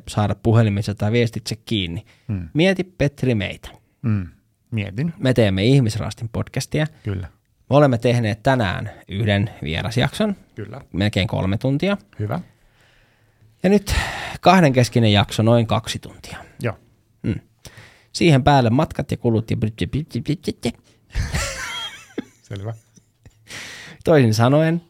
saada 0.08 0.34
puhelimessa 0.34 0.94
tai 0.94 1.12
viestitse 1.12 1.56
kiinni. 1.56 2.04
Mm. 2.28 2.48
Mieti 2.54 2.84
Petri 2.84 3.34
meitä. 3.34 3.68
Mm. 4.02 4.26
Mietin, 4.70 5.14
Me 5.18 5.34
teemme 5.34 5.64
Ihmisraastin 5.64 6.28
podcastia. 6.28 6.86
kyllä, 7.02 7.26
Me 7.70 7.76
olemme 7.76 7.98
tehneet 7.98 8.42
tänään 8.42 8.90
yhden 9.08 9.50
vierasjakson, 9.62 10.36
kyllä, 10.54 10.80
melkein 10.92 11.28
kolme 11.28 11.58
tuntia. 11.58 11.96
hyvä, 12.18 12.40
Ja 13.62 13.68
nyt 13.70 13.94
kahdenkeskinen 14.40 15.12
jakso 15.12 15.42
noin 15.42 15.66
kaksi 15.66 15.98
tuntia. 15.98 16.38
joo, 16.60 16.78
Siihen 18.12 18.44
päälle 18.44 18.70
matkat 18.70 19.10
ja 19.10 19.16
kulut 19.16 19.50
ja 19.50 19.56
selvä. 22.42 22.74
toisin 24.04 24.34
sanoen, 24.34 24.82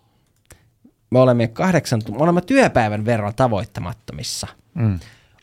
me 1.16 1.22
olemme 1.22 1.48
kahdeksan, 1.48 2.02
me 2.10 2.16
olemme 2.18 2.40
työpäivän 2.40 3.04
verran 3.04 3.34
tavoittamattomissa. 3.34 4.46
Mm. 4.74 4.98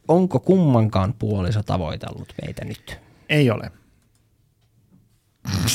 Onko 0.07 0.39
kummankaan 0.39 1.13
puoliso 1.19 1.63
tavoitellut 1.63 2.33
meitä 2.41 2.65
nyt? 2.65 2.99
Ei 3.29 3.51
ole. 3.51 3.71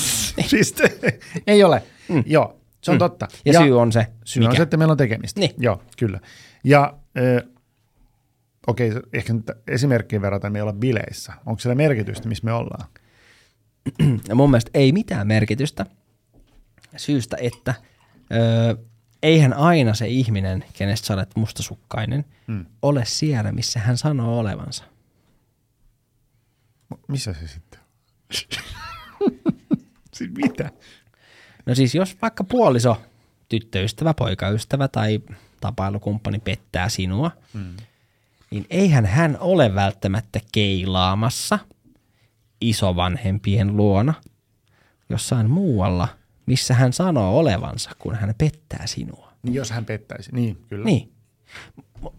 siis 0.51 0.73
te, 0.73 1.19
ei 1.47 1.65
ole. 1.65 1.83
Mm. 2.09 2.23
Joo, 2.27 2.61
se 2.81 2.91
on 2.91 2.95
Mm. 2.95 2.99
totta. 2.99 3.29
Ja, 3.45 3.53
ja 3.53 3.61
syy 3.61 3.81
on 3.81 3.93
se, 3.93 4.07
Syy 4.25 4.41
mikä? 4.41 4.51
on 4.51 4.57
se, 4.57 4.63
että 4.63 4.77
meillä 4.77 4.93
on 4.93 4.99
tekemistä. 4.99 5.41
Niin. 5.41 5.51
Joo, 5.59 5.83
kyllä. 5.99 6.21
Ja 6.65 6.95
ö, 7.19 7.43
okei, 8.67 8.91
okay, 8.91 9.03
ehkä 9.13 9.33
nyt 9.33 9.51
esimerkkiin 9.69 10.23
verraten 10.23 10.53
me 10.53 10.59
ei 10.59 10.63
olla 10.63 10.73
bileissä. 10.73 11.33
Onko 11.47 11.59
siellä 11.61 11.75
merkitystä, 11.75 12.29
missä 12.29 12.45
me 12.45 12.53
ollaan? 12.53 12.89
Mun 14.35 14.51
mielestä 14.51 14.71
ei 14.75 14.93
mitään 14.93 15.27
merkitystä 15.27 15.87
syystä, 16.97 17.37
että 17.41 17.75
öö, 18.33 18.75
eihän 19.23 19.53
aina 19.53 19.95
se 19.95 20.09
ihminen, 20.09 20.65
kenestä 20.73 21.07
sä 21.07 21.15
olet 21.15 21.37
mustasukkainen, 21.37 22.25
Mm. 22.47 22.67
ole 22.83 23.05
siellä, 23.05 23.53
missä 23.53 23.81
hän 23.81 23.99
sanoo 23.99 24.39
olevansa. 24.39 24.85
Missä 27.09 27.33
se 27.33 27.49
sitten 27.49 27.81
siis 30.15 30.31
mitä? 30.31 30.71
No 31.67 31.75
siis 31.75 31.95
jos 31.95 32.17
vaikka 32.23 32.45
puoliso, 32.45 33.03
tyttöystävä, 33.49 34.15
poikaystävä 34.15 34.89
tai 34.89 35.21
tapailukumppani 35.61 36.39
pettää 36.39 36.89
sinua, 36.89 37.31
mm. 37.55 37.77
niin 38.51 38.67
eihän 38.71 39.07
hän 39.07 39.37
ole 39.41 39.75
välttämättä 39.75 40.41
keilaamassa 40.53 41.59
isovanhempien 42.61 43.77
luona 43.77 44.15
jossain 45.09 45.51
muualla 45.51 46.09
missä 46.49 46.75
hän 46.75 46.93
sanoo 46.93 47.39
olevansa, 47.39 47.91
kun 47.99 48.15
hän 48.15 48.35
pettää 48.39 48.87
sinua. 48.87 49.33
Niin 49.43 49.55
jos 49.55 49.71
hän 49.71 49.85
pettäisi, 49.85 50.35
niin 50.35 50.65
kyllä. 50.69 50.85
Niin. 50.85 51.13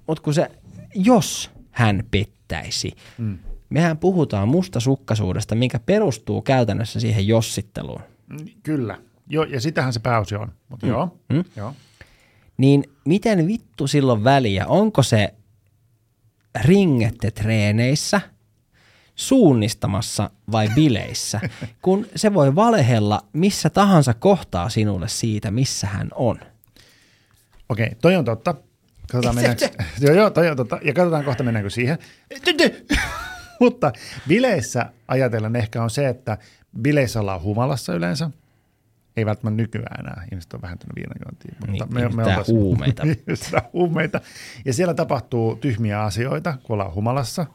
Mutta 0.07 0.23
kun 0.23 0.33
se, 0.33 0.51
jos 0.95 1.51
hän 1.71 2.03
pettäisi, 2.11 2.91
mm. 3.17 3.37
mehän 3.69 3.97
puhutaan 3.97 4.47
mustasukkaisuudesta, 4.47 5.55
mikä 5.55 5.79
perustuu 5.79 6.41
käytännössä 6.41 6.99
siihen 6.99 7.27
jossitteluun. 7.27 8.01
Mm, 8.27 8.37
Kyllä. 8.63 8.97
Jo, 9.27 9.43
ja 9.43 9.61
sitähän 9.61 9.93
se 9.93 9.99
pääosi 9.99 10.35
on. 10.35 10.51
Mutta 10.69 10.85
mm. 10.85 10.89
joo, 10.91 11.17
Mm. 11.29 11.43
joo. 11.55 11.73
Niin 12.57 12.83
miten 13.05 13.47
vittu 13.47 13.87
silloin 13.87 14.23
väliä? 14.23 14.67
Onko 14.67 15.03
se 15.03 15.33
ringette 16.61 17.31
treeneissä, 17.31 18.21
suunnistamassa 19.19 20.29
vai 20.51 20.69
bileissä? 20.75 21.39
Kun 21.81 22.07
se 22.15 22.33
voi 22.33 22.55
valehella 22.55 23.21
missä 23.33 23.69
tahansa 23.69 24.13
kohtaa 24.13 24.69
sinulle 24.69 25.07
siitä, 25.07 25.51
missä 25.51 25.87
hän 25.87 26.07
on. 26.15 26.39
Okei, 27.69 27.89
toi 28.01 28.15
on 28.15 28.25
totta. 28.25 28.55
Katsotaan 29.11 29.35
mennäänkö. 29.35 29.69
joo, 29.99 30.15
joo, 30.15 30.29
toi 30.29 30.49
on 30.49 30.57
totta. 30.57 30.79
Ja 30.83 30.93
katsotaan 30.93 31.25
kohta 31.25 31.43
mennäänkö 31.43 31.69
siihen. 31.69 31.97
Mutta 33.59 33.91
bileissä 34.27 34.85
ajatellen 35.07 35.55
ehkä 35.55 35.83
on 35.83 35.89
se, 35.89 36.07
että 36.07 36.37
bileissä 36.81 37.19
ollaan 37.19 37.41
humalassa 37.41 37.93
yleensä. 37.93 38.29
Ei 39.17 39.25
välttämättä 39.25 39.61
nykyään 39.61 39.99
enää. 39.99 40.25
Ihmiset 40.31 40.53
on 40.53 40.61
vähentynyt 40.61 40.95
viinanjuontiin. 40.95 41.55
Mutta 41.67 41.85
Niin, 41.85 42.25
tää 42.25 42.43
huumeita. 42.47 43.03
Sitä 43.33 43.61
huumeita. 43.73 44.21
Ja 44.65 44.73
siellä 44.73 44.93
tapahtuu 44.93 45.55
tyhmiä 45.55 46.01
asioita, 46.03 46.57
kun 46.63 46.73
ollaan 46.73 46.93
humalassa. 46.93 47.45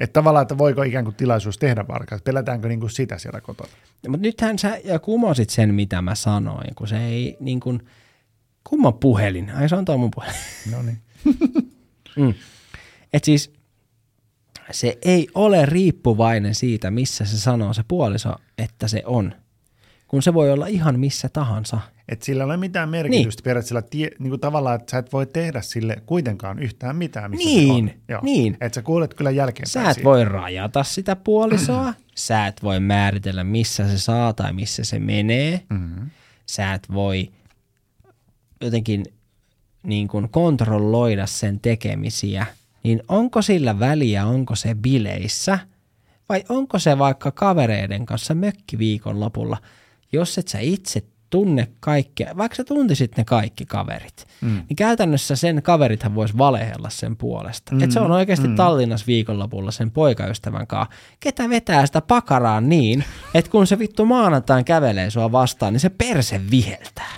Että 0.00 0.12
tavallaan, 0.12 0.42
että 0.42 0.58
voiko 0.58 0.82
ikään 0.82 1.04
kuin 1.04 1.16
tilaisuus 1.16 1.58
tehdä 1.58 1.84
varkaa. 1.88 2.18
Pelätäänkö 2.24 2.68
niin 2.68 2.80
kuin 2.80 2.90
sitä 2.90 3.18
siellä 3.18 3.40
kotona? 3.40 3.70
Mutta 4.08 4.22
nythän 4.22 4.58
sä 4.58 4.78
ja 4.84 4.98
kumosit 4.98 5.50
sen, 5.50 5.74
mitä 5.74 6.02
mä 6.02 6.14
sanoin, 6.14 6.74
kun 6.74 6.88
se 6.88 7.06
ei 7.06 7.36
niin 7.40 7.60
kuin, 7.60 7.86
kumman 8.64 8.94
puhelin? 8.94 9.50
Ai 9.50 9.68
se 9.68 9.76
on 9.76 9.84
tuo 9.84 9.98
mun 9.98 10.10
puhelin. 10.14 10.40
No 10.70 10.82
niin. 10.82 10.98
Mm. 12.16 12.34
Et 13.12 13.24
siis 13.24 13.52
se 14.70 14.98
ei 15.02 15.28
ole 15.34 15.66
riippuvainen 15.66 16.54
siitä, 16.54 16.90
missä 16.90 17.24
se 17.24 17.38
sanoo 17.38 17.72
se 17.72 17.82
puoliso, 17.88 18.34
että 18.58 18.88
se 18.88 19.02
on. 19.06 19.34
Kun 20.10 20.22
se 20.22 20.34
voi 20.34 20.52
olla 20.52 20.66
ihan 20.66 21.00
missä 21.00 21.28
tahansa. 21.28 21.80
Että 22.08 22.24
sillä 22.24 22.42
ei 22.42 22.44
ole 22.44 22.56
mitään 22.56 22.88
merkitystä 22.88 23.40
niin. 23.40 23.44
periaatteessa 23.44 23.82
tie, 23.90 24.10
niin 24.18 24.30
kuin 24.30 24.40
tavallaan, 24.40 24.80
että 24.80 24.90
sä 24.90 24.98
et 24.98 25.12
voi 25.12 25.26
tehdä 25.26 25.60
sille 25.60 26.02
kuitenkaan 26.06 26.58
yhtään 26.58 26.96
mitään, 26.96 27.30
missä 27.30 27.48
Niin, 27.48 27.86
se 27.88 27.92
on. 27.94 28.00
Joo. 28.08 28.20
niin. 28.22 28.56
Että 28.60 28.74
sä 28.74 28.82
kuulet 28.82 29.14
kyllä 29.14 29.30
jälkeenpäin 29.30 29.72
Sä 29.72 29.90
et 29.90 29.94
siitä. 29.94 30.04
voi 30.04 30.24
rajata 30.24 30.84
sitä 30.84 31.16
puolisoa, 31.16 31.94
sä 32.14 32.46
et 32.46 32.62
voi 32.62 32.80
määritellä, 32.80 33.44
missä 33.44 33.88
se 33.88 33.98
saa 33.98 34.32
tai 34.32 34.52
missä 34.52 34.84
se 34.84 34.98
menee. 34.98 35.60
Mm-hmm. 35.68 36.10
Sä 36.46 36.74
et 36.74 36.92
voi 36.92 37.30
jotenkin 38.60 39.04
niin 39.82 40.08
kuin 40.08 40.28
kontrolloida 40.28 41.26
sen 41.26 41.60
tekemisiä. 41.60 42.46
Niin 42.82 43.02
onko 43.08 43.42
sillä 43.42 43.78
väliä, 43.78 44.26
onko 44.26 44.54
se 44.54 44.74
bileissä 44.74 45.58
vai 46.28 46.44
onko 46.48 46.78
se 46.78 46.98
vaikka 46.98 47.30
kavereiden 47.30 48.06
kanssa 48.06 48.34
mökkiviikon 48.34 49.20
lopulla, 49.20 49.56
jos 50.12 50.38
et 50.38 50.48
sä 50.48 50.58
itse 50.58 51.02
tunne 51.30 51.68
kaikkea, 51.80 52.36
vaikka 52.36 52.56
sä 52.56 52.64
tuntisit 52.64 53.16
ne 53.16 53.24
kaikki 53.24 53.66
kaverit, 53.66 54.26
mm. 54.40 54.62
niin 54.68 54.76
käytännössä 54.76 55.36
sen 55.36 55.62
kaverithan 55.62 56.14
vois 56.14 56.38
valehella 56.38 56.90
sen 56.90 57.16
puolesta. 57.16 57.74
Mm. 57.74 57.82
Et 57.82 57.92
se 57.92 58.00
on 58.00 58.10
oikeasti 58.10 58.48
mm. 58.48 58.56
Tallinnassa 58.56 59.06
viikonlopulla 59.06 59.70
sen 59.70 59.90
poikaystävän 59.90 60.66
kanssa, 60.66 60.94
ketä 61.20 61.48
vetää 61.48 61.86
sitä 61.86 62.00
pakaraa 62.00 62.60
niin, 62.60 63.04
että 63.34 63.50
kun 63.50 63.66
se 63.66 63.78
vittu 63.78 64.06
maanantain 64.06 64.64
kävelee 64.64 65.10
sua 65.10 65.32
vastaan, 65.32 65.72
niin 65.72 65.80
se 65.80 65.88
perse 65.88 66.40
viheltää. 66.50 67.14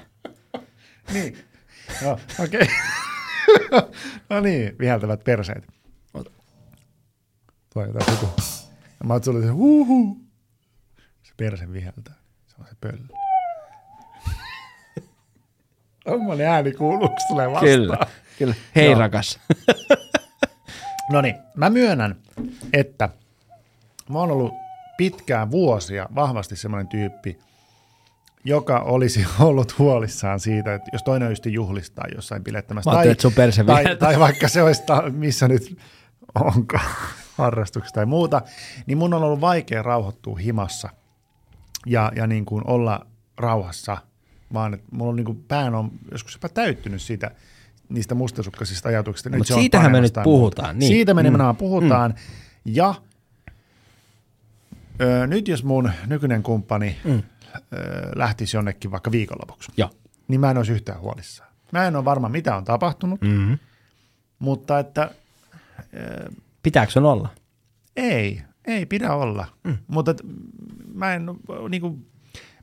Niin. 1.13 1.37
Joo, 2.03 2.21
okei. 2.45 2.69
no 4.31 4.41
niin, 4.41 4.79
viheltävät 4.79 5.25
perseet. 5.25 5.65
Tuo 7.73 7.87
jotain. 7.87 8.19
Ja 9.01 9.07
mä 9.07 9.15
oon 9.15 9.25
sulle 9.25 9.43
se 9.43 9.49
huuhu. 9.49 10.17
Se 11.23 11.33
perse 11.37 11.73
viheltää. 11.73 12.22
Se 12.57 12.57
on 12.61 12.67
se 12.69 12.75
pöllö. 12.81 13.07
Tommonen 16.05 16.47
ääni 16.49 16.73
kuuluuko 16.73 17.17
tulee 17.29 17.47
vastaan? 17.51 17.65
Kyllä, 17.67 17.99
kyllä. 18.39 18.55
Hei 18.77 18.91
Joo. 18.91 18.99
rakas. 19.01 19.39
No 21.11 21.21
niin, 21.21 21.35
mä 21.57 21.71
myönnän, 21.71 22.17
että 22.73 23.09
mä 24.11 24.19
oon 24.19 24.31
ollut 24.31 24.55
pitkään 24.97 25.51
vuosia 25.51 26.09
vahvasti 26.15 26.57
semmoinen 26.57 26.89
tyyppi, 26.89 27.39
joka 28.45 28.79
olisi 28.81 29.27
ollut 29.41 29.79
huolissaan 29.79 30.41
siitä, 30.41 30.75
että 30.75 30.91
jos 30.93 31.03
toinen 31.03 31.33
ysti 31.33 31.53
juhlistaa 31.53 32.05
jossain 32.15 32.45
bilettämässä. 32.45 32.91
Mä 32.91 32.97
ajattelin, 32.97 33.13
että 33.13 33.23
sun 33.23 33.33
perse 33.33 33.65
tai, 33.65 33.97
tai 33.97 34.19
vaikka 34.21 34.49
se 34.49 34.63
olisi, 34.63 34.83
ta- 34.87 35.11
missä 35.11 35.49
nyt 35.49 35.79
onko 36.35 36.79
harrastuksessa 37.39 37.95
tai 37.95 38.07
muuta, 38.07 38.43
niin 38.87 38.99
mun 38.99 39.15
on 39.15 39.23
ollut 39.23 39.41
vaikea 39.41 39.83
rauhoittua 39.83 40.37
himassa 40.37 40.89
ja, 41.87 42.13
ja 42.17 42.27
niin 42.27 42.45
kuin 42.45 42.63
olla 42.67 43.07
rauhassa, 43.37 43.97
vaan 44.53 44.75
että 44.75 44.87
mulla 44.91 45.11
on 45.11 45.17
niin 45.17 45.25
kuin 45.25 45.45
pään 45.49 45.75
on 45.75 45.91
joskus 46.13 46.35
jopa 46.35 46.49
täyttynyt 46.49 47.03
siitä, 47.03 47.31
niistä 47.89 48.15
mustasukkaisista 48.15 48.89
ajatuksista. 48.89 49.31
Nyt 49.31 49.39
Mut 49.39 49.47
se 49.47 49.55
on 49.55 49.61
siitähän 49.61 49.93
me 49.93 50.01
nyt 50.01 50.15
muuta. 50.15 50.23
puhutaan, 50.25 50.79
niin. 50.79 50.89
Siitä 50.89 51.15
me 51.15 51.23
Mm. 51.23 51.25
nimenomaan 51.25 51.57
puhutaan. 51.57 52.15
Ja 52.65 52.95
ö, 55.01 55.27
nyt 55.27 55.49
jos 55.49 55.65
mun 55.65 55.91
nykyinen 56.07 56.43
kumppani 56.43 56.97
Mm. 57.05 57.23
ö, 57.55 57.63
lähtisi 58.17 58.57
jonnekin 58.57 58.91
vaikka 58.91 59.11
viikonlopuksi, 59.11 59.73
Joo. 59.77 59.91
niin 60.29 60.41
mä 60.41 60.51
en 60.51 60.57
olisi 60.57 60.73
yhtään 60.73 61.01
huolissaan. 61.01 61.51
Mä 61.73 61.87
en 61.87 61.97
ole 61.97 62.05
varma, 62.05 62.29
mitä 62.29 62.57
on 62.57 62.65
tapahtunut, 62.65 63.21
Mm-hmm. 63.21 63.59
mutta 64.39 64.79
että 64.79 65.11
Pitääkö 66.63 66.93
sun 66.93 67.05
olla? 67.05 67.29
ei, 67.97 68.43
ei 68.65 68.87
pidä 68.87 69.15
olla. 69.15 69.47
Mm. 69.65 69.79
Mutta 69.87 70.15
mä 70.95 71.15
en, 71.15 71.27
niin 71.69 71.81
kuin, 71.81 72.07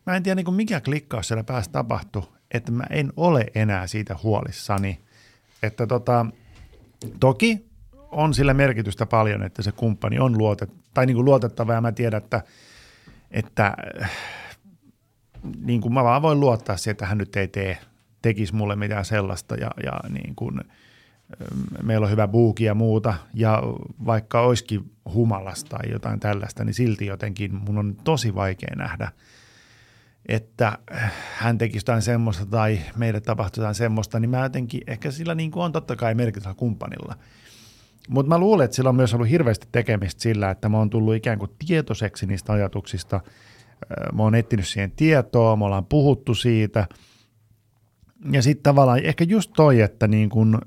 mä 0.06 0.16
en 0.16 0.24
tiedä, 0.24 0.36
niin 0.36 0.46
kuin 0.46 0.56
mikä 0.56 0.82
klikkaus 0.82 1.28
siellä 1.28 1.44
päässä 1.44 1.72
tapahtui, 1.72 2.24
että 2.52 2.72
mä 2.72 2.84
en 2.90 3.14
ole 3.18 3.46
enää 3.56 3.88
siitä 3.88 4.16
huolissani. 4.24 5.00
Että 5.64 5.88
tota, 5.88 6.26
toki 7.20 7.70
on 8.12 8.34
sillä 8.34 8.54
merkitystä 8.54 9.06
paljon, 9.06 9.44
että 9.44 9.62
se 9.62 9.72
kumppani 9.72 10.20
on 10.20 10.38
luotet, 10.38 10.70
tai 10.94 11.06
niin 11.06 11.16
kuin 11.16 11.26
luotettava 11.26 11.74
ja 11.74 11.82
mä 11.82 11.92
tiedän, 11.92 12.24
että, 12.24 12.44
että 13.32 13.74
niin 15.58 15.82
kuin 15.82 15.94
mä 15.94 16.04
vaan 16.04 16.22
voin 16.22 16.40
luottaa 16.40 16.78
siihen, 16.78 16.92
että 16.92 17.06
hän 17.06 17.18
nyt 17.18 17.36
ei 17.36 17.48
tee, 17.48 17.78
tekisi 18.22 18.56
mulle 18.56 18.76
mitään 18.76 19.06
sellaista 19.06 19.56
ja, 19.56 19.70
ja 19.84 20.00
niin 20.10 20.36
kuin, 20.36 20.62
meillä 21.84 22.06
on 22.06 22.12
hyvä 22.12 22.28
buuki 22.28 22.63
ja 22.63 22.74
muuta, 22.76 23.13
ja 23.34 23.63
vaikka 24.06 24.42
olisikin 24.42 24.92
humalasta 25.13 25.78
tai 25.78 25.92
jotain 25.92 26.20
tällaista, 26.20 26.65
niin 26.65 26.74
silti 26.74 27.06
jotenkin 27.06 27.56
mun 27.56 27.78
on 27.78 27.96
tosi 28.04 28.36
vaikea 28.36 28.76
nähdä, 28.76 29.12
että 30.26 30.78
hän 31.38 31.58
tekisi 31.58 31.78
jotain 31.78 32.02
semmoista 32.02 32.46
tai 32.46 32.80
meille 32.96 33.22
tapahtuu 33.22 33.62
jotain 33.62 33.76
semmoista, 33.76 34.20
niin 34.20 34.30
mä 34.30 34.44
jotenkin, 34.44 34.82
ehkä 34.88 35.12
sillä 35.12 35.36
niin 35.36 35.52
kuin 35.52 35.63
on 35.63 35.72
totta 35.72 35.96
kai 35.96 36.15
merkitystä 36.15 36.54
kumppanilla. 36.54 37.15
Mutta 38.10 38.30
mä 38.30 38.38
luulen, 38.38 38.65
että 38.65 38.76
sillä 38.76 38.89
on 38.89 38.96
myös 38.96 39.13
ollut 39.13 39.30
hirveästi 39.30 39.68
tekemistä 39.72 40.22
sillä, 40.22 40.52
että 40.52 40.70
mä 40.70 40.78
oon 40.78 40.89
tullut 40.89 41.15
ikään 41.15 41.39
kuin 41.39 41.52
tietoiseksi 41.68 42.26
niistä 42.26 42.54
ajatuksista. 42.54 43.22
Mä 44.13 44.24
oon 44.24 44.36
etsinyt 44.36 44.68
siihen 44.68 44.92
tietoa, 44.92 45.56
me 45.56 45.65
ollaan 45.65 45.86
puhuttu 45.86 46.36
siitä. 46.36 46.88
Ja 48.32 48.42
sitten 48.42 48.63
tavallaan 48.63 49.00
ehkä 49.00 49.24
just 49.24 49.52
toi, 49.56 49.82
että 49.82 50.08
niin 50.08 50.30
kuin, 50.30 50.58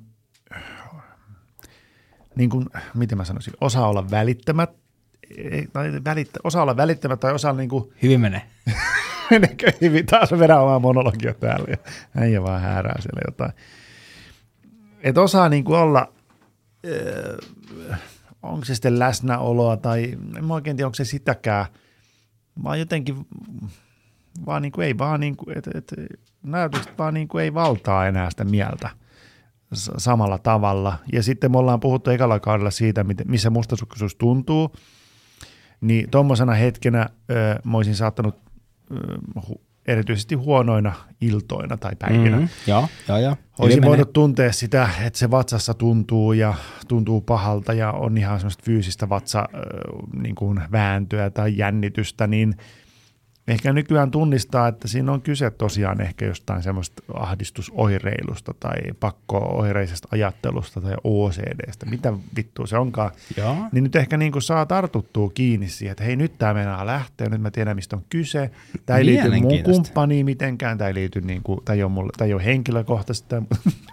niin 2.37 2.51
kuin, 2.51 2.67
miten 2.95 3.19
mä 3.19 3.25
sanoisin, 3.25 3.55
osaa 3.61 3.89
olla 3.89 4.11
välittämät, 4.11 4.71
ei, 5.37 5.69
tai 5.73 5.93
välittä, 6.05 6.41
osaa 6.45 6.63
olla 6.63 6.77
välittämät 6.77 7.21
tai 7.21 7.33
osaa 7.33 7.53
niin 7.53 7.69
kuin, 7.69 7.93
Hyvin 8.03 8.21
menee. 8.21 8.43
menekö 9.31 9.73
hyvin, 9.81 10.07
taas 10.07 10.33
vedän 10.33 10.61
omaa 10.61 10.79
monologia 10.79 11.35
täällä 11.35 11.67
ja 11.71 11.77
äijä 12.17 12.43
vaan 12.43 12.61
häärää 12.61 13.01
siellä 13.01 13.21
jotain. 13.27 13.53
Että 15.01 15.21
osaa 15.21 15.49
niin 15.49 15.65
kuin 15.65 15.79
olla, 15.79 16.13
öö, 16.87 17.37
onko 18.43 18.65
se 18.65 18.75
sitten 18.75 18.99
läsnäoloa 18.99 19.77
tai 19.77 20.19
en 20.37 20.45
mä 20.45 20.55
oikein 20.55 20.77
tiedä, 20.77 20.87
onko 20.87 20.95
se 20.95 21.05
sitäkään, 21.05 21.67
vaan 22.65 22.79
jotenkin 22.79 23.27
vaan 24.47 24.63
niin 24.63 24.73
kuin, 24.73 24.87
ei 24.87 24.99
vaan 24.99 25.21
niin 25.21 25.37
kuin, 25.37 25.59
että 25.59 25.71
et, 25.75 25.95
näytökset 26.43 26.99
vaan 26.99 27.15
niin 27.15 27.29
kuin 27.29 27.45
ei 27.45 27.55
valtaa 27.55 28.07
enää 28.07 28.31
sitä 28.31 28.45
mieltä 28.45 28.91
samalla 29.73 30.39
tavalla. 30.39 30.99
Ja 31.13 31.23
sitten 31.23 31.53
me 31.53 31.59
ollaan 31.59 31.81
puhuttu 31.81 32.11
ekalla 32.11 32.41
kaudella 32.41 32.71
siitä, 32.71 33.05
missä 33.25 33.51
mustasukkaisuus 33.51 34.15
tuntuu, 34.15 34.73
niin 35.81 36.11
tuommoisena 36.11 36.53
hetkenä 36.53 37.09
ö, 37.31 37.35
mä 37.65 37.77
olisin 37.77 37.97
saattanut 37.97 38.39
ö, 38.91 38.95
hu, 39.49 39.61
erityisesti 39.87 40.35
huonoina 40.35 40.93
iltoina 41.21 41.77
tai 41.77 41.93
päivinä. 41.99 42.37
Mm-hmm. 42.37 42.49
Joo, 42.67 42.89
joo, 43.09 43.19
joo. 43.19 43.37
Olisin 43.59 43.83
voinut 43.83 44.13
tuntea 44.13 44.53
sitä, 44.53 44.89
että 45.05 45.19
se 45.19 45.31
vatsassa 45.31 45.75
tuntuu 45.75 46.33
ja 46.33 46.55
tuntuu 46.89 47.21
pahalta 47.21 47.73
ja 47.73 47.93
on 47.93 48.19
ihan 48.19 48.41
semmoista 48.41 48.63
fyysistä 48.65 49.09
vatsa 49.09 49.39
äh, 49.41 49.61
niin 50.23 50.35
kuin 50.35 50.61
vääntöä 50.73 51.31
tai 51.31 51.57
jännitystä, 51.57 52.27
niin 52.27 52.55
ehkä 53.49 53.73
nykyään 53.73 54.11
tunnistaa, 54.11 54.69
että 54.69 54.89
siinä 54.89 55.13
on 55.13 55.23
kyse 55.23 55.51
tosiaan 55.51 56.01
ehkä 56.01 56.27
jostain 56.27 56.63
semmoista 56.63 57.03
ahdistusoireilusta 57.15 58.55
tai 58.61 58.77
pakkooireisesta 59.01 60.09
ajattelusta 60.11 60.81
tai 60.81 60.95
OCDstä, 61.05 61.87
mitä 61.87 62.13
vittua 62.37 62.67
se 62.67 62.79
onkaan. 62.79 63.11
Joo. 63.37 63.57
Niin 63.73 63.85
nyt 63.85 63.97
ehkä 63.97 64.17
niin 64.17 64.33
kuin 64.33 64.43
saa 64.43 64.67
tartuttua 64.67 65.31
kiinni 65.35 65.69
siihen, 65.69 65.93
että 65.93 66.05
hei 66.05 66.17
nyt 66.17 66.39
tämä 66.39 66.55
mennään 66.55 66.87
lähteä, 66.87 67.29
nyt 67.29 67.41
mä 67.41 67.51
tiedän 67.51 67.77
mistä 67.77 67.97
on 67.97 68.05
kyse. 68.11 68.51
Tämä 68.87 68.99
ei 68.99 69.07
liity 69.07 69.31
mun 69.31 69.63
kumppaniin 69.63 70.27
mitenkään, 70.27 70.79
tämä 70.79 70.89
ei 70.89 70.95
liity 70.95 71.21
niin 71.21 71.43
kuin, 71.43 71.61
tämä 71.65 71.75
ei 71.75 71.83
ole, 71.83 71.93
mulle, 71.93 72.13
tämä 72.17 72.27
ei 72.27 72.35
ole 72.35 72.43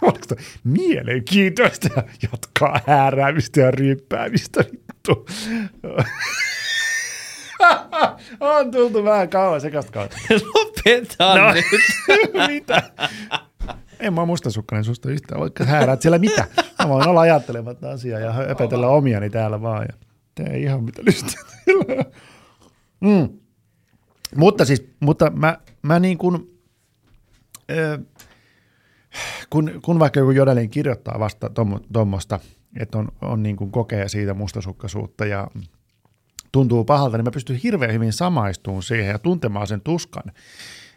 toi 0.28 0.36
mielenkiintoista 0.64 1.88
ja 1.96 2.02
jatkaa 2.22 2.80
hääräämistä 2.86 3.60
ja 3.60 3.70
ryyppäämistä 3.70 4.64
vittu. 4.72 5.26
on 8.40 8.70
tultu 8.70 9.04
vähän 9.04 9.28
kauan 9.28 9.60
sekasta 9.60 9.92
kautta. 9.92 10.16
Lopeta 10.54 11.34
No. 11.36 11.52
nyt. 11.52 11.64
mitä? 12.48 12.82
En 14.00 14.14
mä 14.14 14.20
ole 14.20 14.26
mustasukkainen 14.26 14.84
susta 14.84 15.10
yhtään, 15.10 15.40
vaikka 15.40 15.64
hääräät 15.64 16.02
siellä 16.02 16.18
mitä. 16.18 16.46
Mä 16.78 16.88
voin 16.88 17.08
olla 17.08 17.20
ajattelematta 17.20 17.90
asiaa 17.90 18.20
ja 18.20 18.34
öpetellä 18.50 18.88
omiani 18.88 19.30
täällä 19.30 19.62
vaan 19.62 19.86
ja 19.88 19.94
tee 20.34 20.58
ihan 20.58 20.84
mitä 20.84 21.02
lystää. 21.04 21.42
mm. 23.00 23.28
Mutta 24.36 24.64
siis, 24.64 24.88
mutta 25.00 25.30
mä, 25.30 25.58
mä 25.82 25.98
niin 25.98 26.18
kuin, 26.18 26.60
kun, 29.50 29.70
kun 29.84 29.98
vaikka 29.98 30.20
joku 30.20 30.30
Jodelin 30.30 30.70
kirjoittaa 30.70 31.18
vasta 31.18 31.50
tuommoista, 31.92 32.40
että 32.80 32.98
on, 32.98 33.08
on 33.22 33.42
niin 33.42 33.56
kuin 33.56 33.70
kokee 33.70 34.08
siitä 34.08 34.34
mustasukkaisuutta 34.34 35.26
ja 35.26 35.48
tuntuu 36.52 36.84
pahalta, 36.84 37.16
niin 37.16 37.24
mä 37.24 37.30
pystyn 37.30 37.56
hirveän 37.56 37.92
hyvin 37.92 38.12
samaistumaan 38.12 38.82
siihen 38.82 39.06
ja 39.06 39.18
tuntemaan 39.18 39.66
sen 39.66 39.80
tuskan, 39.80 40.22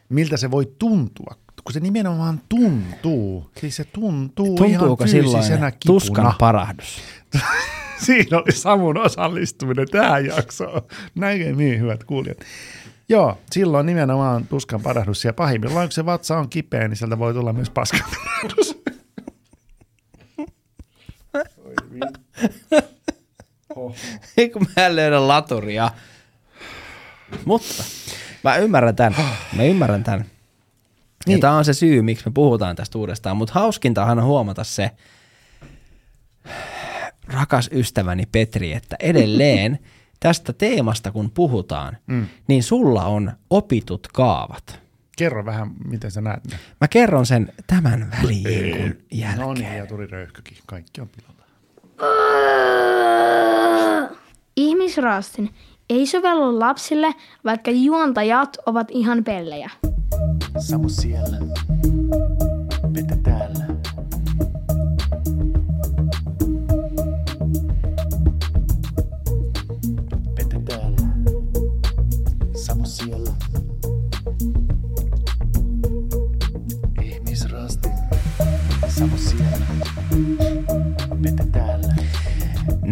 miltä 0.10 0.38
se 0.38 0.52
voi 0.52 0.72
tuntua, 0.80 1.36
kun 1.64 1.74
se 1.74 1.80
nimenomaan 1.80 2.42
tuntuu. 2.50 3.50
Siis 3.58 3.76
se 3.76 3.84
tuntuu 3.84 4.56
Tuntuuko 4.56 5.04
ihan 5.04 5.10
silloin 5.10 5.44
kipuna. 5.44 5.72
tuskan 5.86 6.34
parahdus? 6.40 7.02
Siinä 8.06 8.38
oli 8.38 8.52
Samun 8.52 8.98
osallistuminen 8.98 9.88
tähän 9.92 10.26
jaksoon. 10.26 10.82
Näin 11.16 11.58
niin 11.58 11.80
hyvät 11.80 12.04
kuulijat. 12.04 12.38
Joo, 13.10 13.38
silloin 13.52 13.86
nimenomaan 13.86 14.48
tuskan 14.48 14.82
parahdus 14.82 15.26
ja 15.26 15.34
pahimmillaan, 15.34 15.88
kun 15.88 15.92
se 15.92 16.06
vatsa 16.06 16.38
on 16.38 16.50
kipeä, 16.50 16.88
niin 16.88 16.98
sieltä 16.98 17.20
voi 17.20 17.34
tulla 17.34 17.54
myös 17.54 17.70
paskan 17.70 18.02
parahdus. 18.16 18.84
Ei 24.38 24.50
kun 24.50 24.68
mä 24.76 24.86
en 24.86 24.96
löydä 24.96 25.28
laturia. 25.28 25.92
Mutta 27.46 27.84
mä 28.44 28.56
ymmärrän 28.56 28.96
tämän. 28.96 29.26
Mä 29.56 29.64
ymmärrän 29.64 30.04
tämän. 30.04 30.20
Ja 30.20 30.26
Niin. 31.28 31.40
tämä 31.40 31.58
on 31.58 31.66
se 31.66 31.74
syy, 31.74 32.02
miksi 32.02 32.26
me 32.26 32.32
puhutaan 32.36 32.76
tästä 32.76 32.98
uudestaan. 32.98 33.38
Mutta 33.38 33.54
hauskintahan 33.54 34.20
on 34.20 34.26
huomata 34.26 34.64
se, 34.64 34.92
rakas 37.28 37.70
ystäväni 37.74 38.24
Petri, 38.32 38.74
että 38.74 38.96
edelleen 39.00 39.80
tästä 40.20 40.54
teemasta 40.54 41.12
kun 41.12 41.32
puhutaan, 41.32 41.98
mm. 42.08 42.28
niin 42.48 42.64
sulla 42.64 43.06
on 43.06 43.32
opitut 43.50 44.08
kaavat. 44.14 44.80
Kerro 45.18 45.46
vähän, 45.46 45.72
miten 45.86 46.12
sä 46.12 46.22
näet 46.22 46.48
ne. 46.52 46.60
Mä 46.82 46.88
kerron 46.88 47.26
sen 47.26 47.54
tämän 47.68 48.12
väliin 48.12 48.98
jälkeen. 49.12 49.40
No 49.40 49.54
niin, 49.54 49.78
ja 49.78 49.86
tuli 49.86 50.08
röyhkökin. 50.08 50.58
Kaikki 50.66 51.02
on 51.02 51.10
pilalla. 51.10 51.33
Ihmisraastin 54.56 55.50
ei 55.90 56.08
sovellu 56.08 56.60
lapsille, 56.60 57.16
vaikka 57.46 57.72
juontajat 57.72 58.58
ovat 58.66 58.88
ihan 58.92 59.24
pellejä. 59.24 59.70
Samu 60.58 60.90
siellä. 60.90 61.38
Petä 62.94 63.18
täällä. 63.24 63.66
Petä 70.36 70.60
täällä. 70.66 71.08
Samu 72.56 72.86
siellä. 72.86 73.32
Ihmisrasti. 77.04 77.90
Samu 78.88 79.18
siellä. 79.18 80.53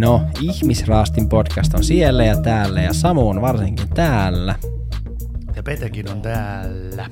No, 0.01 0.21
Ihmisraastin 0.41 1.29
podcast 1.29 1.73
on 1.73 1.83
siellä 1.83 2.25
ja 2.25 2.41
täällä 2.41 2.81
ja 2.81 2.93
Samu 2.93 3.29
on 3.29 3.41
varsinkin 3.41 3.89
täällä. 3.89 4.55
Ja 5.55 5.63
Petäkin 5.63 6.11
on 6.11 6.21
täällä. 6.21 7.09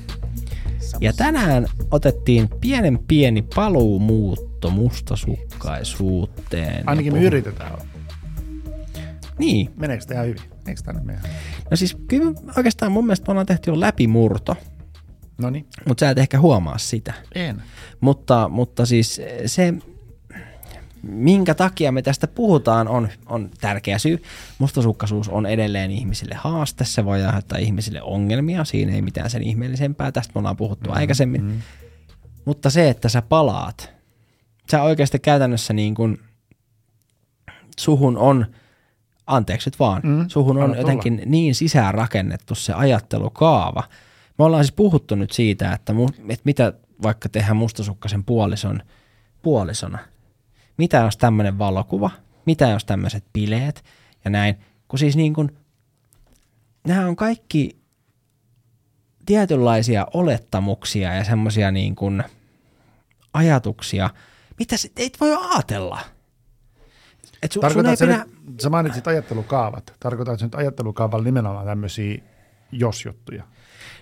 Ja 1.01 1.13
tänään 1.13 1.67
otettiin 1.91 2.49
pienen 2.61 2.99
pieni 3.07 3.41
paluumuutto 3.55 4.69
mustasukkaisuuteen. 4.69 6.89
Ainakin 6.89 7.13
me 7.13 7.23
yritetään. 7.23 7.79
Niin. 9.39 9.69
Meneekö 9.77 10.05
tämä 10.05 10.21
hyvin? 10.21 10.41
Eikö 10.67 10.81
tämä 10.81 10.99
mene? 10.99 11.19
No 11.71 11.77
siis 11.77 11.97
kyllä 12.07 12.31
oikeastaan 12.57 12.91
mun 12.91 13.05
mielestä 13.05 13.27
me 13.27 13.31
ollaan 13.31 13.45
tehty 13.47 13.71
jo 13.71 13.79
läpimurto, 13.79 14.55
No 15.37 15.49
niin. 15.49 15.65
mutta 15.87 16.05
sä 16.05 16.09
et 16.09 16.17
ehkä 16.17 16.39
huomaa 16.39 16.77
sitä. 16.77 17.13
En. 17.35 17.61
Mutta, 18.01 18.49
mutta 18.49 18.85
siis 18.85 19.21
se, 19.45 19.73
minkä 21.01 21.55
takia 21.55 21.91
me 21.91 22.01
tästä 22.01 22.27
puhutaan, 22.27 22.87
on, 22.87 23.09
on 23.25 23.49
tärkeä 23.61 23.97
syy. 23.99 24.23
Mustasukkaisuus 24.59 25.29
on 25.29 25.45
edelleen 25.45 25.91
ihmisille 25.91 26.35
haaste, 26.35 26.85
se 26.85 27.05
voi 27.05 27.23
aiheuttaa 27.25 27.57
ihmisille 27.57 28.01
ongelmia, 28.01 28.63
siinä 28.63 28.93
ei 28.93 29.01
mitään 29.01 29.29
sen 29.29 29.43
ihmeellisempää, 29.43 30.11
tästä 30.11 30.31
me 30.35 30.39
ollaan 30.39 30.57
puhuttu 30.57 30.89
mm-hmm. 30.89 30.99
aikaisemmin. 30.99 31.41
Mm-hmm. 31.41 31.61
Mutta 32.45 32.69
se, 32.69 32.89
että 32.89 33.09
sä 33.09 33.21
palaat, 33.21 33.93
sä 34.71 34.83
oikeasti 34.83 35.19
käytännössä 35.19 35.73
niin 35.73 35.95
kuin, 35.95 36.19
suhun 37.79 38.17
on, 38.17 38.45
anteeksi 39.27 39.69
nyt 39.69 39.79
vaan, 39.79 40.01
Mm, 40.05 40.25
suhun 40.27 40.57
on 40.57 40.63
anna 40.63 40.75
tulla. 40.75 40.81
jotenkin 40.81 41.21
niin 41.25 41.55
sisään 41.55 41.93
rakennettu 41.93 42.55
se 42.55 42.73
ajattelukaava. 42.73 43.83
Me 44.37 44.45
ollaan 44.45 44.63
siis 44.63 44.75
puhuttu 44.75 45.15
nyt 45.15 45.31
siitä, 45.31 45.73
että, 45.73 45.93
mu, 45.93 46.07
että 46.29 46.43
mitä 46.45 46.73
vaikka 47.03 47.29
tehdään 47.29 47.57
mustasukkaisen 47.57 48.23
puolison 48.23 48.81
puolisona. 49.41 49.99
Mitä 50.79 50.97
jos 50.97 51.17
tämmöinen 51.17 51.57
valokuva, 51.57 52.11
mitä 52.45 52.67
jos 52.67 52.85
tämmöiset 52.85 53.23
bileet 53.33 53.83
ja 54.25 54.31
näin. 54.31 54.55
Kun 54.87 54.99
siis 54.99 55.15
niin 55.15 55.33
kuin, 55.33 55.57
nämä 56.87 57.07
on 57.07 57.15
kaikki 57.15 57.77
tietynlaisia 59.25 60.07
olettamuksia 60.13 61.15
ja 61.15 61.23
semmoisia 61.23 61.71
niin 61.71 61.95
kuin 61.95 62.23
ajatuksia, 63.33 64.09
mitä 64.59 64.77
sit 64.77 64.99
ei 64.99 65.11
voi 65.19 65.35
ajatella. 65.35 65.99
Et 67.41 67.51
su, 67.51 67.61
sun 67.73 67.85
ei 67.85 67.95
pidä... 67.99 68.25
nyt, 68.47 68.59
sä 68.59 68.69
mainitsit 68.69 69.07
ajattelukaavat. 69.07 69.93
Tarkoitatko 69.99 70.45
nyt 70.45 70.55
ajattelukaavalla 70.55 71.23
nimenomaan 71.23 71.65
tämmöisiä 71.65 72.21
jos-juttuja, 72.71 73.43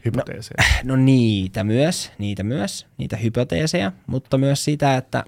hypoteeseja? 0.06 0.64
No 0.84 0.96
niitä 0.96 1.64
myös, 1.64 2.12
niitä 2.18 2.44
myös, 2.44 2.88
niitä 2.98 3.18
hypoteeseja, 3.18 3.92
mutta 4.08 4.38
myös 4.38 4.64
sitä, 4.64 4.98
että 4.98 5.24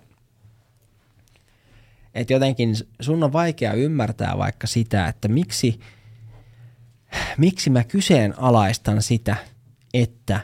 että 2.14 2.34
jotenkin 2.34 2.76
sun 3.02 3.24
on 3.24 3.34
vaikea 3.34 3.74
ymmärtää 3.74 4.38
vaikka 4.38 4.68
sitä, 4.68 5.08
että 5.08 5.28
miksi, 5.28 5.80
miksi 7.38 7.70
mä 7.70 7.84
kyseenalaistan 7.84 9.02
sitä, 9.02 9.36
että 9.94 10.40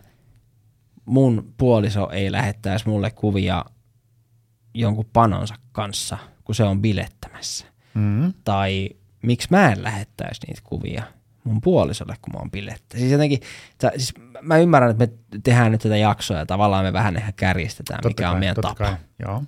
mun 1.06 1.54
puoliso 1.58 2.10
ei 2.10 2.32
lähettäisi 2.32 2.90
mulle 2.90 3.12
kuvia 3.12 3.66
jonkun 4.74 5.10
panonsa 5.14 5.56
kanssa, 5.72 6.18
kun 6.44 6.56
se 6.56 6.64
on 6.64 6.82
bilettämässä. 6.82 7.66
Mm. 7.94 8.34
Tai 8.44 8.90
miksi 9.22 9.48
mä 9.52 9.72
en 9.72 9.84
lähettäisi 9.84 10.42
niitä 10.48 10.62
kuvia 10.64 11.04
mun 11.44 11.62
puolisolle, 11.62 12.16
kun 12.22 12.34
mä 12.34 12.40
oon 12.40 12.52
bilettä. 12.52 12.98
Siis 12.98 13.12
jotenkin, 13.12 13.40
tää, 13.78 13.92
siis 13.92 14.14
mä 14.42 14.58
ymmärrän, 14.58 14.92
että 14.92 15.06
me 15.06 15.40
tehdään 15.44 15.72
nyt 15.72 15.82
tätä 15.82 15.98
jaksoa 15.98 16.38
ja 16.38 16.46
tavallaan 16.46 16.86
me 16.86 16.94
vähän 16.94 17.18
ehkä 17.18 17.32
kärjistetään, 17.32 18.00
Totta 18.02 18.10
mikä 18.10 18.30
on 18.30 18.34
kai, 18.34 18.40
meidän 18.40 18.56
totta 18.56 18.70
tapa. 18.70 18.90
Kai. 18.90 18.98
Joo. 19.20 19.44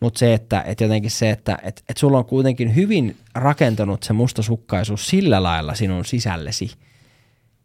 Mutta 0.00 0.18
se, 0.18 0.34
että 0.34 0.62
et 0.62 0.80
jotenkin 0.80 1.10
se, 1.10 1.30
että 1.30 1.58
et, 1.62 1.84
et 1.88 1.96
sulla 1.96 2.18
on 2.18 2.24
kuitenkin 2.24 2.74
hyvin 2.74 3.16
rakentunut 3.34 4.02
se 4.02 4.12
mustasukkaisuus 4.12 5.08
sillä 5.08 5.42
lailla 5.42 5.74
sinun 5.74 6.04
sisällesi, 6.04 6.70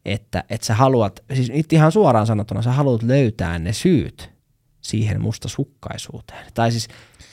että 0.06 0.44
et 0.50 0.64
sä 0.64 0.74
haluat, 0.74 1.24
siis 1.34 1.52
ihan 1.72 1.92
suoraan 1.92 2.28
sanottuna, 2.28 2.62
sä 2.62 2.72
haluat 2.72 3.04
löytää 3.04 3.60
ne 3.60 3.74
syyt 3.74 4.34
siihen 4.82 5.22
mustasukkaisuuteen. 5.22 6.46
Tai 6.54 6.72
siis 6.72 6.88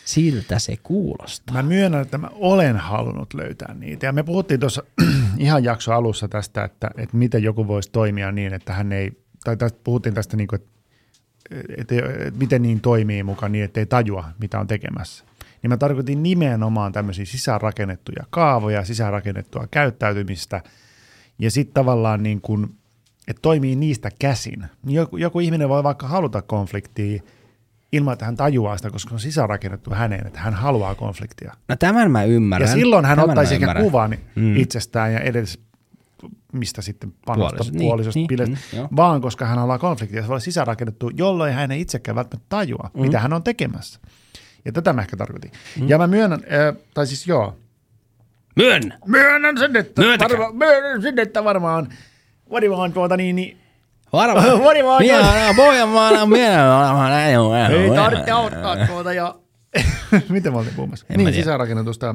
siltä 0.04 0.58
se 0.58 0.76
kuulostaa. 0.82 1.54
Mä 1.54 1.62
myönnän, 1.62 2.02
että 2.02 2.18
mä 2.18 2.28
olen 2.32 2.76
halunnut 2.76 3.34
löytää 3.34 3.74
niitä. 3.74 4.06
Ja 4.06 4.12
me 4.12 4.22
puhuttiin 4.22 4.60
tuossa 4.60 4.82
ihan 5.38 5.64
jakso 5.64 5.92
alussa 5.92 6.28
tästä, 6.28 6.64
että, 6.64 6.90
että 6.96 7.16
miten 7.16 7.42
joku 7.42 7.66
voisi 7.66 7.90
toimia 7.92 8.32
niin, 8.32 8.54
että 8.54 8.72
hän 8.72 8.92
ei, 8.92 9.12
tai 9.44 9.56
tästä, 9.56 9.78
puhuttiin 9.84 10.14
tästä, 10.14 10.36
niin 10.36 10.48
kuin, 10.48 10.60
että, 10.60 10.69
että, 11.76 11.94
että 11.94 12.38
miten 12.38 12.62
niin 12.62 12.80
toimii 12.80 13.22
mukaan 13.22 13.52
niin, 13.52 13.64
että 13.64 13.80
ei 13.80 13.86
tajua, 13.86 14.24
mitä 14.40 14.60
on 14.60 14.66
tekemässä. 14.66 15.24
Niin 15.62 15.70
mä 15.70 15.76
tarkoitin 15.76 16.22
nimenomaan 16.22 16.92
tämmöisiä 16.92 17.24
sisäänrakennettuja 17.24 18.24
kaavoja, 18.30 18.84
sisäänrakennettua 18.84 19.66
käyttäytymistä. 19.70 20.62
Ja 21.38 21.50
sitten 21.50 21.74
tavallaan 21.74 22.22
niin 22.22 22.40
kuin, 22.40 22.74
että 23.28 23.42
toimii 23.42 23.76
niistä 23.76 24.10
käsin. 24.18 24.64
Niin 24.82 24.96
Joku, 24.96 25.16
joku 25.16 25.40
ihminen 25.40 25.68
voi 25.68 25.84
vaikka 25.84 26.08
haluta 26.08 26.42
konfliktia 26.42 27.22
ilman, 27.92 28.12
että 28.12 28.24
hän 28.24 28.36
tajuaa 28.36 28.76
sitä, 28.76 28.90
koska 28.90 29.14
on 29.14 29.20
sisäänrakennettu 29.20 29.90
häneen, 29.90 30.26
että 30.26 30.40
hän 30.40 30.54
haluaa 30.54 30.94
konfliktia. 30.94 31.54
No 31.68 31.76
tämän 31.76 32.10
mä 32.10 32.24
ymmärrän. 32.24 32.68
Ja 32.68 32.74
silloin 32.74 33.04
hän 33.04 33.16
Tämän 33.16 33.30
ottaisi 33.30 33.54
ehkä 33.54 33.74
kuvan 33.74 34.18
mm. 34.34 34.56
itsestään 34.56 35.12
ja 35.12 35.20
edes 35.20 35.58
mistä 36.52 36.82
sitten 36.82 37.12
panosta, 37.26 37.56
Puoliso- 37.56 37.78
puolisosta, 37.78 38.18
niin, 38.18 38.28
puolisosta 38.28 38.46
niin, 38.46 38.58
mm, 38.72 38.78
joo. 38.78 38.88
vaan 38.96 39.20
koska 39.20 39.46
hän 39.46 39.58
haluaa 39.58 39.78
konfliktia. 39.78 40.22
Se 40.22 40.28
voi 40.28 40.32
olla 40.32 40.40
sisäänrakennettu, 40.40 41.10
jolloin 41.14 41.54
hän 41.54 41.70
ei 41.70 41.80
itsekään 41.80 42.16
välttämättä 42.16 42.46
tajua, 42.48 42.90
mm. 42.94 43.00
mitä 43.00 43.20
hän 43.20 43.32
on 43.32 43.42
tekemässä. 43.42 44.00
Ja 44.64 44.72
tätä 44.72 44.92
mä 44.92 45.00
ehkä 45.00 45.16
tarkoitin. 45.16 45.50
Mm. 45.80 45.88
Ja 45.88 45.98
mä 45.98 46.06
myönnän, 46.06 46.40
äh, 46.40 46.76
tai 46.94 47.06
siis 47.06 47.26
joo, 47.26 47.56
Myönnä! 48.56 48.98
myönnän 49.06 49.58
sen, 49.58 49.76
että, 49.76 50.02
Myöntäkää. 50.02 50.38
varma, 50.38 50.58
myönnän 50.58 51.02
sen, 51.02 51.18
että 51.18 51.44
varmaan, 51.44 51.88
varmaan 52.50 52.92
tuota 52.92 53.16
niin, 53.16 53.36
niin 53.36 53.60
Varmaan. 54.12 54.46
Varmaan. 54.64 55.02
Minä 55.02 55.30
olen 55.30 55.56
Pohjanmaalla, 55.56 56.26
minä 56.26 56.80
olen 56.80 57.10
näin 57.10 57.38
on. 57.38 57.56
ei 57.56 57.90
tarvitse 57.90 58.30
auttaa 58.30 58.86
tuota 58.86 59.12
ja... 59.12 59.34
Miten 60.28 60.52
mä 60.52 60.58
olin 60.58 60.74
puhumassa? 60.76 61.06
En 61.10 61.18
niin, 61.18 61.34
sisäänrakennetusta 61.34 62.14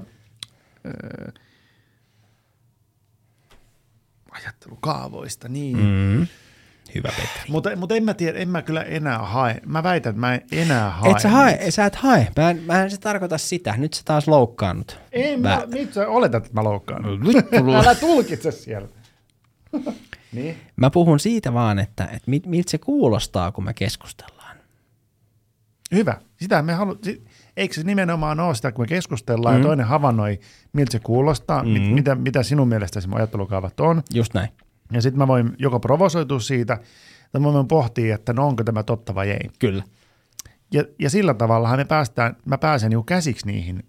äh, 4.45 4.49
ajattelukaavoista, 4.49 5.49
niin. 5.49 5.77
Mm. 5.77 6.27
Hyvä 6.95 7.07
Petri. 7.07 7.49
Mutta, 7.49 7.75
mutta 7.75 7.95
en 7.95 8.03
mä 8.03 8.13
tiedä, 8.13 8.39
en 8.39 8.49
mä 8.49 8.61
kyllä 8.61 8.83
enää 8.83 9.17
hae. 9.17 9.61
Mä 9.65 9.83
väitän, 9.83 10.09
että 10.09 10.19
mä 10.19 10.33
en 10.33 10.41
enää 10.51 10.89
hae. 10.89 11.11
Et 11.11 11.19
sä 11.19 11.29
hae, 11.29 11.71
sä 11.71 11.85
et 11.85 11.95
hae. 11.95 12.27
Mä 12.37 12.49
en, 12.49 12.63
mä 12.65 12.83
en 12.83 12.91
se 12.91 12.97
tarkoita 12.97 13.37
sitä. 13.37 13.73
Nyt 13.77 13.93
sä 13.93 14.01
taas 14.05 14.27
loukkaannut. 14.27 14.99
Ei, 15.11 15.37
mä, 15.37 15.57
Vä- 15.57 15.67
nyt 15.67 15.93
sä 15.93 16.07
oletat, 16.07 16.45
että 16.45 16.55
mä 16.55 16.63
loukkaan. 16.63 17.03
Vittu. 17.27 17.71
Älä 17.83 17.95
tulkitse 17.95 18.51
siellä. 18.51 18.87
niin. 20.33 20.57
Mä 20.75 20.89
puhun 20.89 21.19
siitä 21.19 21.53
vaan, 21.53 21.79
että, 21.79 22.03
että 22.05 22.31
miltä 22.45 22.71
se 22.71 22.77
kuulostaa, 22.77 23.51
kun 23.51 23.63
me 23.63 23.73
keskustellaan. 23.73 24.57
Hyvä. 25.91 26.17
Sitä 26.41 26.61
me 26.61 26.73
halu... 26.73 26.99
Eikö 27.57 27.73
se 27.73 27.83
nimenomaan 27.83 28.39
ole 28.39 28.55
sitä, 28.55 28.71
kun 28.71 28.83
me 28.83 28.87
keskustellaan 28.87 29.55
mm. 29.55 29.61
ja 29.61 29.65
toinen 29.67 29.85
havainnoi, 29.85 30.39
miltä 30.73 30.91
se 30.91 30.99
kuulostaa, 30.99 31.63
mm. 31.63 31.69
mit, 31.69 31.93
mitä, 31.93 32.15
mitä 32.15 32.43
sinun 32.43 32.67
mielestäsi 32.67 33.07
ajattelukaavat 33.11 33.79
on. 33.79 34.03
Just 34.13 34.33
näin. 34.33 34.49
Ja 34.91 35.01
sitten 35.01 35.17
mä 35.17 35.27
voin 35.27 35.55
joko 35.57 35.79
provosoitua 35.79 36.39
siitä, 36.39 36.79
tai 37.31 37.41
mä 37.41 37.53
voin 37.53 37.67
pohtia, 37.67 38.15
että 38.15 38.33
no 38.33 38.47
onko 38.47 38.63
tämä 38.63 38.83
totta 38.83 39.15
vai 39.15 39.29
ei. 39.29 39.49
Kyllä. 39.59 39.83
Ja, 40.73 40.83
ja 40.99 41.09
sillä 41.09 41.33
tavalla 41.33 41.77
me 41.77 41.85
päästään, 41.85 42.35
mä 42.45 42.57
pääsen 42.57 42.91
jo 42.91 43.03
käsiksi 43.03 43.47
niihin, 43.47 43.83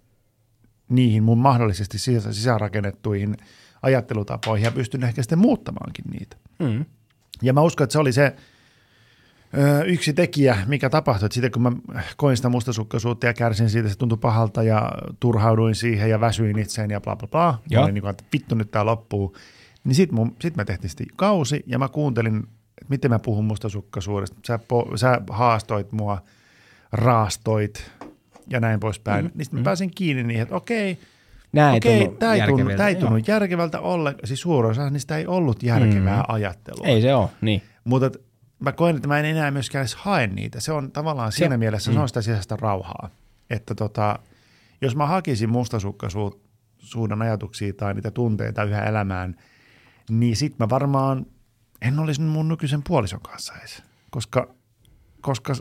niihin 0.88 1.22
mun 1.22 1.38
mahdollisesti 1.38 1.98
sisä, 1.98 2.32
sisäänrakennettuihin 2.32 3.36
ajattelutapoihin 3.82 4.64
ja 4.64 4.72
pystyn 4.72 5.04
ehkä 5.04 5.22
sitten 5.22 5.38
muuttamaankin 5.38 6.04
niitä. 6.10 6.36
Mm. 6.58 6.84
Ja 7.42 7.52
mä 7.52 7.60
uskon, 7.60 7.84
että 7.84 7.92
se 7.92 7.98
oli 7.98 8.12
se 8.12 8.36
yksi 9.86 10.12
tekijä, 10.12 10.56
mikä 10.66 10.90
tapahtui. 10.90 11.26
Että 11.26 11.34
sitten 11.34 11.50
kun 11.50 11.62
mä 11.62 11.72
koin 12.16 12.36
sitä 12.36 12.48
mustasukkaisuutta 12.48 13.26
ja 13.26 13.34
kärsin 13.34 13.70
siitä, 13.70 13.88
se 13.88 13.98
tuntui 13.98 14.18
pahalta 14.18 14.62
ja 14.62 14.92
turhauduin 15.20 15.74
siihen 15.74 16.10
ja 16.10 16.20
väsyin 16.20 16.58
itseen 16.58 16.90
ja 16.90 17.00
bla 17.00 17.16
bla 17.16 17.28
bla. 17.28 17.52
Mä 17.52 17.58
Joo. 17.70 17.82
olin 17.82 17.94
niin 17.94 18.02
kuin, 18.02 18.10
että 18.10 18.24
vittu 18.32 18.54
nyt 18.54 18.70
tää 18.70 18.86
loppuu. 18.86 19.36
Niin 19.84 19.94
sit, 19.94 20.12
mun, 20.12 20.36
sit 20.40 20.56
mä 20.56 20.64
tehtiin 20.64 20.90
sitten 20.90 21.06
kausi 21.16 21.64
ja 21.66 21.78
mä 21.78 21.88
kuuntelin, 21.88 22.36
että 22.36 22.86
miten 22.88 23.10
mä 23.10 23.18
puhun 23.18 23.44
mustasukkaisuudesta. 23.44 24.36
Sä, 24.46 24.58
po, 24.58 24.92
sä 24.96 25.20
haastoit 25.30 25.92
mua, 25.92 26.22
raastoit 26.92 27.90
ja 28.50 28.60
näin 28.60 28.80
poispäin. 28.80 29.24
Mm, 29.24 29.30
niin 29.34 29.44
sitten 29.44 29.60
mä 29.60 29.64
pääsin 29.64 29.90
kiinni 29.94 30.22
niihin, 30.22 30.42
että 30.42 30.56
okei, 30.56 30.98
Nää 31.52 31.70
ei 31.70 31.76
okei, 31.76 32.08
tämä 32.18 32.34
ei, 32.34 32.46
tunnu, 32.46 32.70
tää 32.76 32.88
ei 32.88 32.94
tunnu 32.94 33.18
järkevältä 33.26 33.80
ollenkaan. 33.80 34.26
Siis 34.26 34.46
osa 34.46 34.90
niistä 34.90 35.16
ei 35.16 35.26
ollut 35.26 35.62
järkevää 35.62 36.16
mm. 36.16 36.24
ajattelua. 36.28 36.86
Ei 36.86 37.02
se 37.02 37.14
ole, 37.14 37.28
niin. 37.40 37.62
Mutta 37.84 38.10
mä 38.58 38.72
koen, 38.72 38.96
että 38.96 39.08
mä 39.08 39.18
en 39.18 39.24
enää 39.24 39.50
myöskään 39.50 39.80
edes 39.82 39.94
hae 39.94 40.26
niitä. 40.26 40.60
Se 40.60 40.72
on 40.72 40.92
tavallaan 40.92 41.32
siinä 41.32 41.54
Se- 41.54 41.56
mielessä, 41.58 41.92
se 41.92 41.98
on 41.98 42.08
sitä 42.08 42.22
sisäistä 42.22 42.56
rauhaa. 42.60 43.10
Että 43.50 43.74
tota, 43.74 44.18
jos 44.82 44.96
mä 44.96 45.06
hakisin 45.06 45.50
mustasukkaisuuden 45.50 47.22
ajatuksia 47.22 47.72
tai 47.72 47.94
niitä 47.94 48.10
tunteita 48.10 48.64
yhä 48.64 48.82
elämään, 48.84 49.36
niin 50.10 50.36
sit 50.36 50.58
mä 50.58 50.68
varmaan 50.68 51.26
en 51.82 51.98
olisi 51.98 52.20
mun 52.20 52.48
nykyisen 52.48 52.82
puolison 52.82 53.20
kanssa 53.20 53.54
edes. 53.58 53.82
Koska, 54.10 54.48
koska 55.20 55.54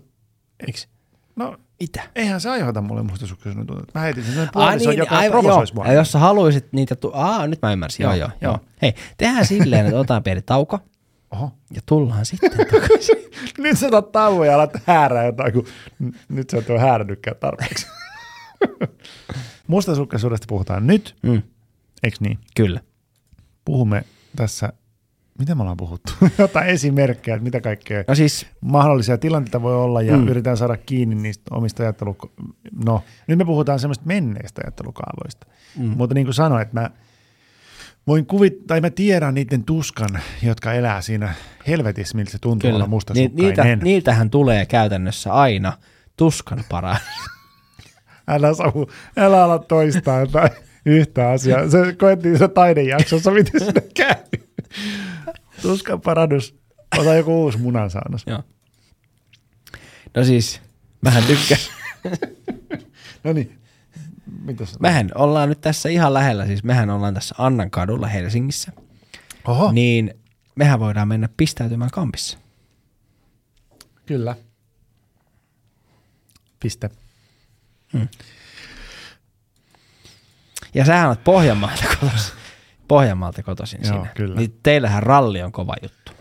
Miksi? 0.67 0.87
no 1.35 1.57
Mitä? 1.79 2.03
eihän 2.15 2.41
se 2.41 2.49
aiheuta 2.49 2.81
mulle 2.81 3.03
mustasukkaisuuden 3.03 3.67
tunteita. 3.67 3.91
Mä 3.95 4.01
heitin 4.01 4.23
sen 4.23 4.49
puolison, 4.53 4.89
niin, 4.89 4.99
joka 4.99 5.17
aivan, 5.17 5.31
provosoisi 5.41 5.73
joo. 5.73 5.83
mua. 5.83 5.93
Ja 5.93 5.99
jos 5.99 6.11
sä 6.11 6.19
haluaisit 6.19 6.73
niitä, 6.73 6.95
tu- 6.95 7.11
Aa, 7.13 7.47
nyt 7.47 7.61
mä 7.61 7.71
ymmärsin. 7.73 8.03
Joo, 8.03 8.13
joo, 8.13 8.19
Joo, 8.27 8.37
joo. 8.41 8.51
joo. 8.51 8.59
Hei, 8.81 8.93
tehdään 9.17 9.45
silleen, 9.45 9.85
että 9.85 9.99
otetaan 9.99 10.23
pieni 10.23 10.41
tauko 10.41 10.79
Oho. 11.35 11.51
ja 11.75 11.81
tullaan 11.85 12.25
sitten 12.25 12.51
takaisin. 12.51 13.15
Nyt 13.63 13.77
sä 13.77 13.87
otat 13.87 14.11
tauon 14.11 14.47
ja 14.47 14.55
alat 14.55 14.73
häärää 14.87 15.25
jotain, 15.25 15.53
kun 15.53 15.65
nyt 16.29 16.49
sä 16.49 16.57
et 16.57 16.69
ole 16.69 16.79
häärännytkään 16.79 17.37
tarpeeksi. 17.39 17.87
Mustasukkaisuudesta 19.67 20.45
puhutaan 20.49 20.87
nyt, 20.87 21.15
Mm, 21.23 21.41
eikö 22.03 22.17
niin? 22.19 22.39
kyllä. 22.55 22.79
Puhumme 23.65 24.03
tässä, 24.35 24.73
mitä 25.39 25.55
me 25.55 25.61
ollaan 25.61 25.77
puhuttu? 25.77 26.11
Jotain 26.37 26.67
esimerkkejä, 26.67 27.35
että 27.35 27.43
mitä 27.43 27.61
kaikkea 27.61 28.03
No 28.07 28.15
siis, 28.15 28.47
mahdollisia 28.61 29.17
tilanteita 29.17 29.61
voi 29.61 29.75
olla 29.75 30.01
ja 30.01 30.17
Mm. 30.17 30.27
yritetään 30.27 30.57
saada 30.57 30.77
kiinni 30.77 31.15
niistä 31.15 31.43
omista 31.55 31.83
ajattelu... 31.83 32.17
No, 32.85 33.03
nyt 33.27 33.37
me 33.37 33.45
puhutaan 33.45 33.79
semmoista 33.79 34.05
menneistä 34.05 34.61
ajattelukaavoista. 34.65 35.47
Mm. 35.77 35.85
Mutta 35.97 36.13
niin 36.15 36.25
kuin 36.27 36.33
sanoin, 36.33 36.61
että 36.61 36.79
mä 36.81 36.89
voin 38.07 38.25
kuvit, 38.25 38.67
tai 38.67 38.81
mä 38.81 38.89
tiedän 38.89 39.33
niiden 39.33 39.63
tuskan, 39.63 40.09
jotka 40.43 40.73
elää 40.73 41.01
siinä 41.01 41.33
helvetissä, 41.67 42.17
miltä 42.17 42.31
se 42.31 42.37
tuntuu 42.39 42.69
olla 42.69 42.77
kyllä. 42.77 42.85
Ni, 42.85 42.89
mustasukkainen. 42.89 43.45
niitä, 43.45 43.75
niiltähän 43.83 44.29
tulee 44.29 44.65
käytännössä 44.65 45.33
aina 45.33 45.73
tuskan 46.17 46.63
paras. 46.69 47.01
Älä, 48.27 48.53
Samu, 48.53 48.85
älä 49.17 49.43
ala 49.43 49.59
toistaa 49.59 50.19
jotain 50.19 50.49
yhtä 50.85 51.29
asiaa. 51.29 51.69
Se 51.69 51.93
koettiin 51.93 52.37
se 52.37 52.47
taidejaksossa, 52.47 53.31
miten 53.31 53.59
sinne 53.61 53.81
käy. 53.97 54.15
Tuskan 55.61 56.01
parannus. 56.01 56.55
Ota 56.97 57.15
joku 57.15 57.43
uusi 57.43 57.57
munansaannos. 57.57 58.23
Joo. 58.27 58.43
No 60.15 60.23
siis, 60.23 60.61
mähän 61.01 61.23
tykkään. 61.23 61.61
No 63.23 63.33
niin, 63.33 63.57
mitäs? 64.41 64.79
Mehän 64.79 65.09
ollaan 65.15 65.49
nyt 65.49 65.61
tässä 65.61 65.89
ihan 65.89 66.13
lähellä, 66.13 66.45
siis 66.45 66.63
mehän 66.63 66.89
ollaan 66.89 67.13
tässä 67.13 67.35
Annan 67.37 67.71
kadulla 67.71 68.07
Helsingissä. 68.07 68.71
Oho, 69.47 69.71
niin. 69.71 70.13
Mehän 70.55 70.79
voidaan 70.79 71.07
mennä 71.07 71.29
pistäytymään 71.37 71.91
kampissa. 71.91 72.37
kyllä. 74.05 74.35
Piste. 76.59 76.89
Ja 80.73 80.85
sähän 80.85 81.07
olet 81.07 81.23
Pohjanmaalta 81.23 81.83
kotoisin. 81.99 82.33
Pohjanmaalta 82.87 83.43
kotoisin 83.43 83.79
Joo, 83.83 83.93
siinä. 83.93 84.09
kyllä. 84.15 84.35
Niin 84.35 84.59
teillähän 84.63 85.03
ralli 85.03 85.41
on 85.41 85.51
kova 85.51 85.73
juttu. 85.83 86.11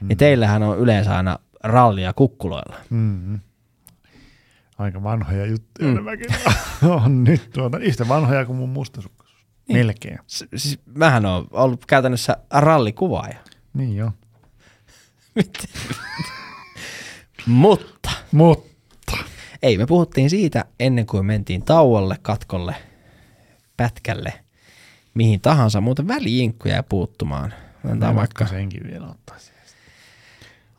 Mm. 0.00 0.08
Niin 0.08 0.18
teillähän 0.18 0.62
on 0.62 0.78
yleensä 0.78 1.16
aina 1.16 1.38
rallia 1.64 2.12
kukkuloilla. 2.12 2.76
Mm-hmm. 2.90 3.40
Aika 4.78 5.02
vanhoja 5.02 5.46
juttuja 5.46 5.88
mm. 5.88 5.94
nämäkin 5.94 6.26
on 7.04 7.24
nyt 7.24 7.50
tuota, 7.52 7.78
yhtä 7.78 8.08
vanhoja 8.08 8.44
kuin 8.44 8.58
mun 8.58 8.68
mustasukkaisuus. 8.68 9.44
Niin. 9.68 9.78
Melkein. 9.78 10.18
S- 10.26 10.44
siis 10.56 10.78
mähän 10.94 11.26
on 11.26 11.46
ollut 11.50 11.86
käytännössä 11.86 12.36
rallikuvaaja. 12.50 13.38
Niin 13.74 13.96
joo. 13.96 14.10
Mutta 17.46 18.10
Mutta. 18.32 19.16
ei, 19.62 19.78
me 19.78 19.86
puhuttiin 19.86 20.30
siitä 20.30 20.64
ennen 20.80 21.06
kuin 21.06 21.26
mentiin 21.26 21.62
tauolle, 21.62 22.16
katkolle, 22.22 22.74
pätkälle, 23.76 24.32
mihin 25.14 25.40
tahansa, 25.40 25.80
muuten 25.80 26.08
väliinkku 26.08 26.68
jäi 26.68 26.82
puuttumaan. 26.88 27.54
Otetaan 27.84 28.16
vaikka, 28.16 28.46
senkin 28.46 28.82
vielä 28.90 29.06
ottaa 29.06 29.38
siihen. 29.38 29.62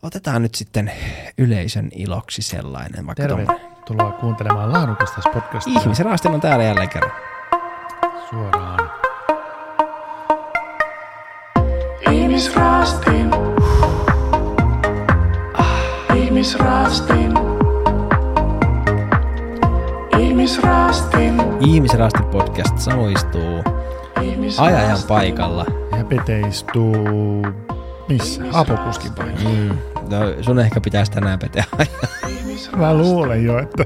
otetaan 0.02 0.42
nyt 0.42 0.54
sitten 0.54 0.92
yleisön 1.38 1.88
iloksi 1.94 2.42
sellainen, 2.42 3.06
vaikka 3.06 3.28
tommonen. 3.28 3.75
Tervetuloa 3.86 4.12
kuuntelemaan 4.20 4.72
laadukasta 4.72 5.20
podcastia 5.34 5.80
Ihmisen 5.80 6.06
raastin 6.06 6.34
on 6.34 6.40
täällä 6.40 6.64
jälleen 6.64 6.88
kerran. 6.88 7.12
suoraan. 8.30 8.90
Ihmisraastin. 12.10 13.30
Ihmisraastin. 16.14 17.32
Ihmisraastin. 20.18 21.42
Ihmisraastin 21.60 22.24
podcast 22.24 22.78
samoistuu 22.78 23.64
ajajan 24.60 24.98
paikalla. 25.08 25.64
Ja 25.98 26.04
Pete 26.04 26.40
istuu 26.40 27.46
missä? 28.08 28.42
Apokuskin 28.52 29.12
paikalla. 29.14 29.50
Mm. 29.50 29.95
No, 30.10 30.42
sun 30.42 30.58
ehkä 30.58 30.80
pitäisi 30.80 31.12
tänään 31.12 31.38
peteä. 31.38 31.64
Mä 32.76 32.94
luulen 32.94 33.44
jo, 33.44 33.58
että 33.58 33.84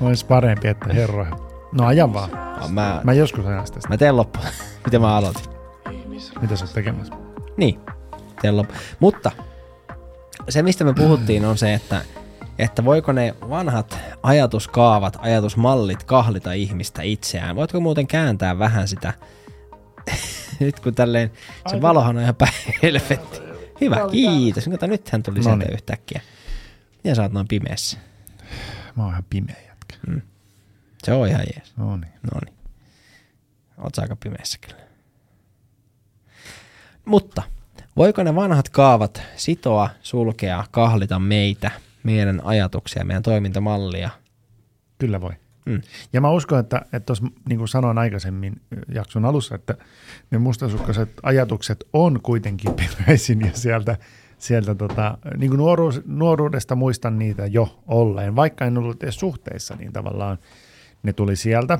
olisi 0.00 0.26
parempi, 0.26 0.68
että 0.68 0.94
herra. 0.94 1.26
No 1.72 1.86
aja 1.86 2.12
vaan. 2.12 2.30
Mä, 2.68 3.00
Mä 3.04 3.12
joskus 3.12 3.46
ajan 3.46 3.66
sitä. 3.66 3.80
mä 3.88 3.96
teen 3.96 4.16
loppuun. 4.16 4.46
Miten 4.84 5.00
mä 5.00 5.16
aloitin? 5.16 5.42
Mitä 6.40 6.56
sä 6.56 6.64
oot 6.64 6.74
tekemässä? 6.74 7.14
Niin. 7.56 7.80
sitten 8.28 8.54
lop- 8.54 8.72
Mutta 9.00 9.30
se, 10.48 10.62
mistä 10.62 10.84
me 10.84 10.94
puhuttiin, 10.94 11.44
on 11.44 11.58
se, 11.58 11.74
että, 11.74 12.02
että 12.58 12.84
voiko 12.84 13.12
ne 13.12 13.34
vanhat 13.50 13.98
ajatuskaavat, 14.22 15.16
ajatusmallit 15.20 16.04
kahlita 16.04 16.52
ihmistä 16.52 17.02
itseään. 17.02 17.56
Voitko 17.56 17.80
muuten 17.80 18.06
kääntää 18.06 18.58
vähän 18.58 18.88
sitä, 18.88 19.12
nyt 20.60 20.80
kun 20.80 20.94
tälleen, 20.94 21.30
se 21.70 21.82
valohan 21.82 22.16
on 22.16 22.22
ihan 22.22 22.34
päin 22.34 22.52
helvetti. 22.82 23.51
Hyvä, 23.84 24.08
kiitos. 24.10 24.68
Kato, 24.68 24.86
nythän 24.86 25.22
tuli 25.22 25.42
sieltä 25.42 25.64
yhtäkkiä. 25.72 26.20
Miten 26.96 27.16
sä 27.16 27.22
oot 27.22 27.32
noin 27.32 27.48
pimeässä? 27.48 27.98
Mä 28.96 29.02
oon 29.02 29.12
ihan 29.12 29.24
pimeä 29.30 29.56
jätkä. 29.68 30.22
Se 31.02 31.12
on 31.12 31.28
ihan 31.28 31.44
jees. 31.56 31.76
No 31.76 31.96
niin. 31.96 32.12
No 32.32 32.40
niin. 32.44 32.54
Oot 33.78 33.94
sä 33.94 34.02
aika 34.02 34.16
pimeässä 34.16 34.58
kyllä. 34.60 34.82
Mutta 37.04 37.42
voiko 37.96 38.22
ne 38.22 38.34
vanhat 38.34 38.68
kaavat 38.68 39.22
sitoa, 39.36 39.90
sulkea, 40.02 40.64
kahlita 40.70 41.18
meitä, 41.18 41.70
meidän 42.02 42.40
ajatuksia, 42.44 43.04
meidän 43.04 43.22
toimintamallia? 43.22 44.10
Kyllä 44.98 45.20
voi. 45.20 45.32
Mm. 45.66 45.80
Ja 46.12 46.20
mä 46.20 46.30
uskon, 46.30 46.60
että, 46.60 46.82
että 46.92 47.12
niin 47.48 47.58
kuin 47.58 47.68
sanoin 47.68 47.98
aikaisemmin 47.98 48.60
jakson 48.94 49.24
alussa, 49.24 49.54
että 49.54 49.76
ne 50.30 50.38
mustasukkaiset 50.38 51.08
ajatukset 51.22 51.84
on 51.92 52.20
kuitenkin 52.22 52.74
peräisin 52.80 53.40
ja 53.40 53.50
sieltä, 53.54 53.96
sieltä 54.38 54.74
tota, 54.74 55.18
niin 55.36 55.50
kuin 55.50 55.58
nuoruus, 55.58 56.00
nuoruudesta 56.06 56.76
muistan 56.76 57.18
niitä 57.18 57.46
jo 57.46 57.82
olleen. 57.86 58.36
Vaikka 58.36 58.64
en 58.64 58.78
ollut 58.78 59.02
edes 59.02 59.20
suhteissa, 59.20 59.76
niin 59.76 59.92
tavallaan 59.92 60.38
ne 61.02 61.12
tuli 61.12 61.36
sieltä. 61.36 61.78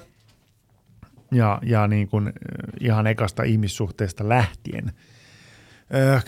Ja, 1.32 1.58
ja 1.62 1.88
niin 1.88 2.08
kuin, 2.08 2.32
ihan 2.80 3.06
ekasta 3.06 3.42
ihmissuhteesta 3.42 4.28
lähtien 4.28 4.92
äh, 5.94 6.24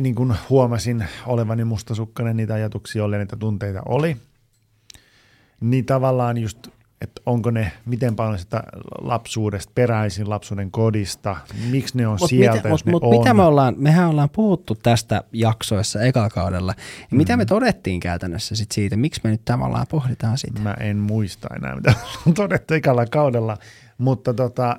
niin 0.00 0.14
kuin 0.14 0.34
huomasin 0.50 1.04
olevani 1.26 1.64
mustasukkainen, 1.64 2.36
niitä 2.36 2.54
ajatuksia 2.54 3.04
oli, 3.04 3.18
niitä 3.18 3.36
tunteita 3.36 3.82
oli. 3.86 4.16
Niin 5.60 5.86
tavallaan 5.86 6.38
just, 6.38 6.68
että 7.00 7.22
onko 7.26 7.50
ne 7.50 7.72
miten 7.86 8.16
paljon 8.16 8.38
sitä 8.38 8.62
lapsuudesta 9.00 9.72
peräisin, 9.74 10.30
lapsuuden 10.30 10.70
kodista, 10.70 11.36
miksi 11.70 11.98
ne 11.98 12.06
on 12.06 12.16
Mut 12.20 12.28
sieltä, 12.30 12.56
mitä, 12.56 12.68
jos 12.68 12.84
mut, 12.84 12.86
ne 12.86 12.90
mut 13.08 13.14
on. 13.14 13.18
mitä 13.18 13.34
me 13.34 13.42
ollaan, 13.42 13.74
mehän 13.78 14.08
ollaan 14.08 14.30
puhuttu 14.30 14.74
tästä 14.74 15.22
jaksoissa 15.32 16.00
eka 16.02 16.28
kaudella. 16.30 16.74
Ja 17.10 17.16
mitä 17.16 17.36
Mm. 17.36 17.38
me 17.38 17.44
todettiin 17.44 18.00
käytännössä 18.00 18.56
sit 18.56 18.70
siitä, 18.72 18.96
miksi 18.96 19.20
me 19.24 19.30
nyt 19.30 19.44
tavallaan 19.44 19.86
pohditaan 19.90 20.38
sitä? 20.38 20.60
Mä 20.60 20.74
en 20.80 20.96
muista 20.96 21.48
enää, 21.56 21.76
mitä 21.76 21.94
on 22.26 22.34
todettu 22.34 22.74
ekalla 22.74 23.06
kaudella, 23.06 23.56
mutta 23.98 24.34
tota, 24.34 24.76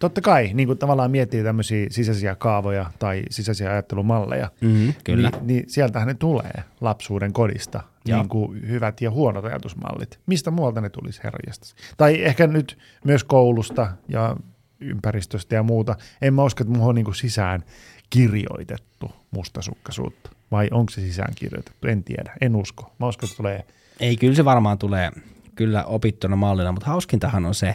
totta 0.00 0.20
kai 0.20 0.50
niin 0.54 0.66
kuin 0.66 0.78
tavallaan 0.78 1.10
miettii 1.10 1.42
tämmöisiä 1.44 1.86
sisäisiä 1.90 2.34
kaavoja 2.34 2.90
tai 2.98 3.22
sisäisiä 3.30 3.70
ajattelumalleja, 3.70 4.50
Mm, 4.60 4.92
kyllä. 5.04 5.30
Niin, 5.30 5.46
niin 5.46 5.64
sieltähän 5.68 6.08
ne 6.08 6.14
tulee 6.14 6.64
lapsuuden 6.80 7.32
kodista, 7.32 7.80
Niin 8.06 8.28
kuin 8.28 8.68
hyvät 8.68 9.00
ja 9.00 9.10
huonot 9.10 9.44
ajatusmallit. 9.44 10.20
Mistä 10.26 10.50
muualta 10.50 10.80
ne 10.80 10.90
tulisi 10.90 11.20
herranjestas? 11.24 11.74
Tai 11.96 12.22
ehkä 12.22 12.46
nyt 12.46 12.78
myös 13.04 13.24
koulusta 13.24 13.92
ja 14.08 14.36
ympäristöstä 14.80 15.54
ja 15.54 15.62
muuta. 15.62 15.96
En 16.22 16.34
mä 16.34 16.44
usko, 16.44 16.62
että 16.64 16.72
mulla 16.72 16.88
on 16.88 16.94
niin 16.94 17.04
kuin 17.04 17.14
sisään 17.14 17.64
kirjoitettu 18.10 19.10
mustasukkaisuutta. 19.30 20.30
Vai 20.50 20.68
onko 20.70 20.92
se 20.92 21.00
sisään 21.00 21.34
kirjoitettu? 21.34 21.88
En 21.88 22.04
tiedä. 22.04 22.32
En 22.40 22.56
usko. 22.56 22.92
Mä 22.98 23.08
uskon, 23.08 23.28
että 23.28 23.36
tulee 23.36 23.64
Ei, 24.00 24.16
kyllä 24.16 24.34
se 24.34 24.44
varmaan 24.44 24.78
tulee 24.78 25.10
kyllä 25.54 25.84
opittuna 25.84 26.36
mallina, 26.36 26.72
mutta 26.72 26.86
hauskintahan 26.86 27.46
on 27.46 27.54
se, 27.54 27.68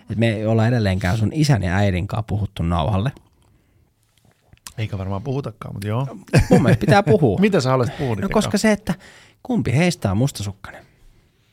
että 0.00 0.14
me 0.16 0.28
ei 0.28 0.46
olla 0.46 0.66
edelleenkään 0.66 1.18
sun 1.18 1.32
isän 1.32 1.62
ja 1.62 1.76
äidin 1.76 2.06
kanssa 2.06 2.22
puhuttu 2.22 2.62
nauhalle. 2.62 3.12
Eikä 4.78 4.98
varmaan 4.98 5.22
puhutakaan, 5.22 5.74
mutta 5.74 5.88
joo. 5.88 6.06
Mun 6.50 6.62
mielestä 6.62 6.80
pitää 6.80 7.02
puhua. 7.02 7.38
Mitä 7.40 7.60
sä 7.60 7.70
haluaisit 7.70 7.98
puhua? 7.98 8.14
No 8.14 8.28
koska 8.28 8.58
se, 8.58 8.72
että 8.72 8.94
kumpi 9.42 9.72
heistä 9.76 10.10
on 10.10 10.16
mustasukkainen 10.16 10.84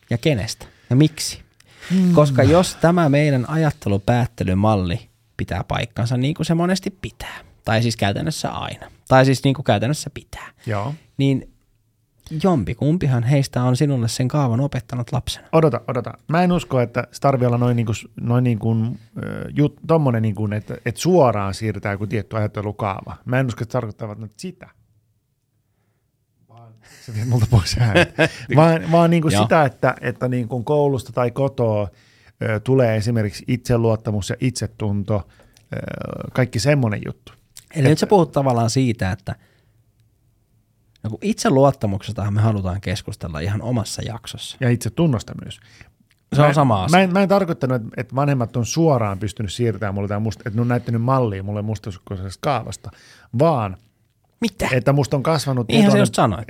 ja 0.10 0.18
kenestä 0.18 0.66
ja 0.90 0.96
miksi. 0.96 1.42
Hmm. 1.94 2.14
Koska 2.14 2.44
jos 2.44 2.76
tämä 2.76 3.10
meidän 3.10 3.50
ajattelupäättelymalli 3.50 5.10
pitää 5.38 5.64
paikkansa 5.64 6.18
niin 6.18 6.36
kuin 6.36 6.46
se 6.46 6.54
monesti 6.54 6.90
pitää, 7.02 7.40
tai 7.66 7.82
siis 7.82 7.96
käytännössä 7.96 8.50
aina, 8.50 8.92
tai 9.08 9.26
siis 9.26 9.44
niin 9.44 9.56
kuin 9.56 9.64
käytännössä 9.64 10.10
pitää, 10.14 10.48
Joo. 10.66 10.94
niin 11.18 11.54
jompikumpihan 12.44 13.24
heistä 13.24 13.64
on 13.64 13.78
sinulle 13.78 14.08
sen 14.08 14.28
kaavan 14.28 14.60
opettanut 14.60 15.12
lapsena. 15.12 15.48
Odota, 15.52 15.82
odota. 15.88 16.14
Mä 16.28 16.44
en 16.44 16.52
usko, 16.52 16.80
että 16.80 17.08
se 17.12 17.22
tarvii 17.22 17.48
olla 17.48 17.58
noin, 17.58 17.76
niinku, 17.76 17.94
noin 18.22 18.44
niinku, 18.44 18.76
jut, 19.56 19.76
tommonen, 19.88 20.22
niinku, 20.22 20.50
että, 20.52 20.78
että 20.86 21.02
suoraan 21.02 21.54
siirtää 21.54 21.92
joku 21.92 22.08
tietty 22.08 22.38
ajattelukaava. 22.38 23.16
Mä 23.26 23.40
en 23.40 23.48
usko, 23.48 23.64
että 23.64 23.72
se 23.72 23.78
tarkoittaa 23.78 24.16
nyt 24.16 24.34
sitä. 24.38 24.70
Vaan, 26.60 26.74
se 27.06 27.14
vie 27.14 27.26
multa 27.26 27.46
pois 27.50 27.78
äänet. 27.80 28.14
vaan, 28.56 28.92
vaan 28.92 29.10
niinku 29.10 29.30
Joo. 29.30 29.42
sitä, 29.42 29.66
että, 29.66 29.96
että 30.02 30.28
niinku 30.28 30.64
koulusta 30.64 31.12
tai 31.14 31.32
kotoa 31.32 31.88
ö, 32.44 32.60
tulee 32.60 32.98
esimerkiksi 32.98 33.44
itseluottamus 33.48 34.30
ja 34.30 34.36
itsetunto, 34.40 35.28
ö, 35.74 35.78
kaikki 36.34 36.60
semmoinen 36.60 37.02
juttu. 37.06 37.34
Eli 37.76 37.90
nyt 37.90 38.00
sä 38.00 38.08
puhut 38.08 38.32
tavallaan 38.32 38.70
siitä, 38.70 39.12
että 39.12 39.36
no 41.04 41.10
kun 41.10 41.20
itseluottamuksestahan 41.22 42.34
me 42.34 42.42
halutaan 42.42 42.82
keskustella 42.82 43.40
ihan 43.40 43.62
omassa 43.62 44.02
jaksossa. 44.02 44.58
Ja 44.60 44.70
itse 44.70 44.90
tunnosta 44.90 45.34
myös. 45.44 45.60
Se 46.36 46.42
on 46.42 46.54
sama 46.54 46.84
asia. 46.84 46.98
Mä 46.98 47.04
en, 47.04 47.14
mä 47.14 47.24
en 47.24 47.30
tarkoittanut, 47.30 47.82
että, 47.98 48.16
vanhemmat 48.16 48.58
on 48.58 48.66
suoraan 48.66 49.20
pystynyt 49.20 49.54
siirtämään 49.54 49.94
mulle 49.94 50.08
tai 50.08 50.20
musta, 50.20 50.44
että 50.46 50.58
ne 50.58 50.62
on 50.62 50.68
näyttänyt 50.68 51.02
mallia 51.02 51.44
mulle 51.44 51.62
mustasukkaisesta 51.62 52.40
kaavasta, 52.42 52.92
vaan 53.40 53.78
Mitä? 54.42 54.68
että 54.72 54.94
musta 54.94 55.18
on 55.18 55.24
kasvanut 55.24 55.68
Niinhän 55.68 55.92
sä 55.92 55.96
tietoinen- 55.96 56.02
just 56.02 56.16
sanoit. 56.16 56.48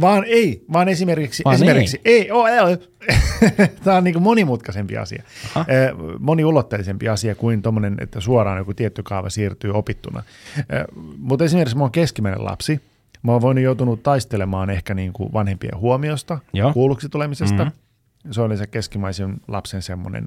Vaan 0.00 0.24
ei, 0.24 0.64
vaan 0.72 0.88
esimerkiksi, 0.88 1.42
Vaan 1.44 1.54
esimerkiksi 1.54 2.00
ei, 2.04 2.30
oh, 2.30 2.46
ei. 2.46 2.56
tämä 3.84 3.96
on 3.96 4.04
niin 4.04 4.22
monimutkaisempi 4.22 4.96
asia, 4.96 5.22
Aha. 5.54 5.64
Eh, 5.68 5.90
moniulotteisempi 6.18 7.08
asia 7.08 7.34
kuin 7.34 7.62
tuommoinen, 7.62 7.96
että 8.00 8.20
suoraan 8.20 8.58
joku 8.58 8.74
tietty 8.74 9.02
kaava 9.02 9.30
siirtyy 9.30 9.70
opittuna. 9.70 10.22
Mutta 11.18 11.44
esimerkiksi 11.44 11.76
mä 11.76 11.84
oon 11.84 11.90
keskimmäinen 11.92 12.44
lapsi, 12.44 12.80
mä 13.22 13.32
oon 13.32 13.40
voinut 13.40 13.64
joutunut 13.64 14.02
taistelemaan 14.02 14.70
ehkä 14.70 14.94
niin 14.94 15.12
kuin 15.12 15.32
vanhempien 15.32 15.78
huomiosta, 15.78 16.38
Joo. 16.52 16.72
kuulluksi 16.72 17.08
tulemisesta. 17.08 17.64
Mhm. 17.64 17.72
Se 18.30 18.40
oli 18.40 18.56
se 18.56 18.66
keskimmäisen 18.66 19.36
lapsen 19.48 19.82
semmoinen 19.82 20.26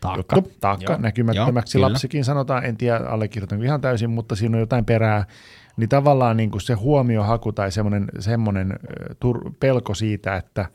Taakka. 0.00 0.36
juttu, 0.36 0.52
taakka 0.60 0.92
Joo. 0.92 1.00
näkymättömäksi 1.00 1.78
Joo, 1.78 1.80
kyllä. 1.80 1.92
lapsikin 1.92 2.24
sanotaan, 2.24 2.64
en 2.64 2.76
tiedä 2.76 2.96
allekirjoitanko 2.96 3.64
ihan 3.64 3.80
täysin, 3.80 4.10
mutta 4.10 4.36
siinä 4.36 4.56
on 4.56 4.60
jotain 4.60 4.84
perää, 4.84 5.24
niin 5.76 5.88
tavallaan 5.88 6.36
niin 6.36 6.50
kuin 6.50 6.60
se 6.60 6.74
huomiohaku 6.74 7.52
tai 7.52 7.72
semmoinen, 7.72 8.08
semmoinen 8.18 8.78
tur- 9.24 9.52
pelko 9.60 9.94
siitä, 9.94 10.36
että 10.36 10.66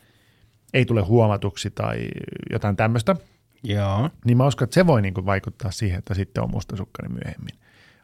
ei 0.73 0.85
tule 0.85 1.01
huomatuksi 1.01 1.71
tai 1.71 2.07
jotain 2.51 2.75
tämmöistä, 2.75 3.15
Joo. 3.63 4.09
niin 4.25 4.37
mä 4.37 4.47
uskon, 4.47 4.65
että 4.65 4.73
se 4.73 4.87
voi 4.87 5.01
niin 5.01 5.13
kuin 5.13 5.25
vaikuttaa 5.25 5.71
siihen, 5.71 5.99
että 5.99 6.13
sitten 6.13 6.43
on 6.43 6.51
mustasukkainen 6.51 7.11
myöhemmin 7.23 7.55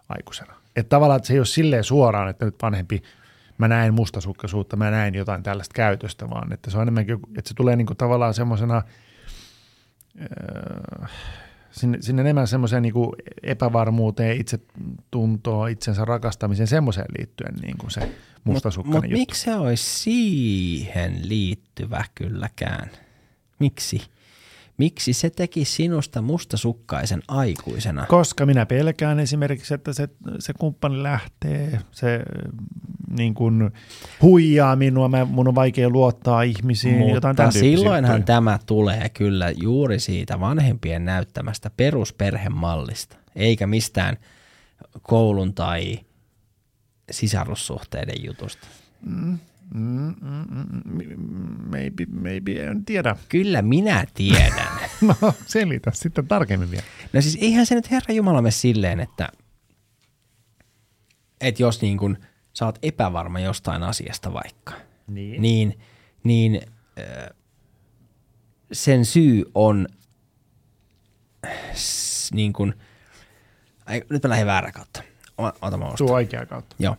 aikuisena. 0.10 0.54
Että 0.76 0.90
tavallaan 0.90 1.18
että 1.18 1.28
se 1.28 1.34
ei 1.34 1.40
ole 1.40 1.46
silleen 1.46 1.84
suoraan, 1.84 2.30
että 2.30 2.46
nyt 2.46 2.56
vanhempi, 2.62 3.02
mä 3.58 3.68
näen 3.68 3.94
mustasukkaisuutta, 3.94 4.76
mä 4.76 4.92
näen 4.92 5.16
jotain 5.16 5.44
tällaista 5.44 5.74
käytöstä, 5.76 6.30
vaan 6.30 6.54
että 6.54 6.70
se 6.70 6.78
on 6.78 6.82
enemmänkin, 6.82 7.20
että 7.38 7.50
se 7.50 7.54
tulee 7.54 7.76
niin 7.76 7.88
kuin 7.88 7.98
tavallaan 7.98 8.34
semmoisena, 8.34 8.82
sinne, 11.74 11.98
sinne 12.02 12.22
enemmän 12.22 12.48
semmoiseen 12.48 12.82
niin 12.82 12.94
kuin 12.94 13.12
epävarmuuteen, 13.44 14.38
itsetuntoon, 14.38 15.70
itsensä 15.70 16.06
rakastamiseen, 16.06 16.68
semmoiseen 16.68 17.08
liittyen 17.18 17.56
niin 17.62 17.78
kuin 17.78 17.92
se 17.92 18.10
mustasukkainen 18.44 19.02
mut 19.02 19.12
juttu. 19.12 19.18
miksi 19.18 19.42
se 19.42 19.56
olisi 19.56 19.84
siihen 19.84 21.30
liittyvä 21.30 22.06
kylläkään? 22.16 22.92
Miksi? 23.60 24.02
Miksi 24.78 25.14
se 25.14 25.30
teki 25.30 25.66
sinusta 25.66 26.22
mustasukkaisen 26.22 27.24
aikuisena? 27.28 28.06
Koska 28.06 28.46
minä 28.46 28.66
pelkään 28.66 29.20
esimerkiksi, 29.20 29.74
että 29.74 29.94
se, 29.94 30.10
se 30.40 30.54
kumppani 30.54 31.04
lähtee, 31.04 31.80
se 31.92 32.20
niin 33.18 33.34
kuin 33.34 33.72
huijaa 34.22 34.76
minua, 34.76 35.08
mä, 35.08 35.26
mun 35.26 35.48
on 35.48 35.56
vaikea 35.56 35.90
luottaa 35.90 36.42
ihmisiin, 36.42 36.94
jotain 36.94 37.14
Mutta 37.14 37.22
tämän 37.22 37.54
tyyppisiä 37.54 37.78
silloinhan 37.78 38.18
juttuja. 38.18 38.36
tämä 38.36 38.60
tulee 38.66 39.10
kyllä 39.10 39.52
juuri 39.52 40.00
siitä 40.00 40.40
vanhempien 40.40 41.06
näyttämästä 41.06 41.72
perusperhemallista, 41.78 43.18
eikä 43.36 43.68
mistään 43.68 44.18
koulun 45.02 45.54
tai 45.54 46.00
sisarussuhteiden 47.12 48.26
jutusta. 48.26 48.68
Mm, 49.06 49.40
mm, 49.74 50.16
mm, 50.22 50.46
mm, 50.52 51.70
maybe, 51.70 52.06
maybe, 52.12 52.52
en 52.64 52.86
tiedä. 52.86 53.16
Kyllä 53.30 53.62
minä 53.62 54.06
tiedän. 54.14 54.68
No 55.22 55.34
selitä 55.46 55.92
sitten 55.94 56.28
tarkemmin 56.28 56.72
vielä. 56.72 56.84
No 57.14 57.22
siis 57.22 57.38
eihän 57.42 57.66
se 57.66 57.76
nyt 57.76 57.92
Herra 57.92 58.14
Jumala 58.14 58.42
mene 58.42 58.52
silleen, 58.52 59.00
että, 59.00 59.30
että 61.42 61.62
jos 61.64 61.82
niin 61.82 61.98
kun 61.98 62.18
sä 62.54 62.66
oot 62.66 62.80
epävarma 62.84 63.40
jostain 63.40 63.84
asiasta 63.84 64.34
vaikka, 64.34 64.74
Niin. 65.08 65.42
niin, 65.42 65.80
niin 66.24 66.62
äh, 67.00 67.30
sen 68.72 69.06
syy 69.06 69.44
on 69.56 69.88
s- 71.74 72.32
niin 72.34 72.54
kun, 72.54 72.74
ai, 73.86 74.02
nyt 74.10 74.24
mä 74.24 74.30
lähdin 74.30 74.48
väärä 74.48 74.72
kautta. 74.72 75.04
Ota 75.38 75.78
mä. 75.78 75.86
Tuu 75.98 76.12
oikea 76.14 76.46
kautta. 76.46 76.76
Joo. 76.80 76.98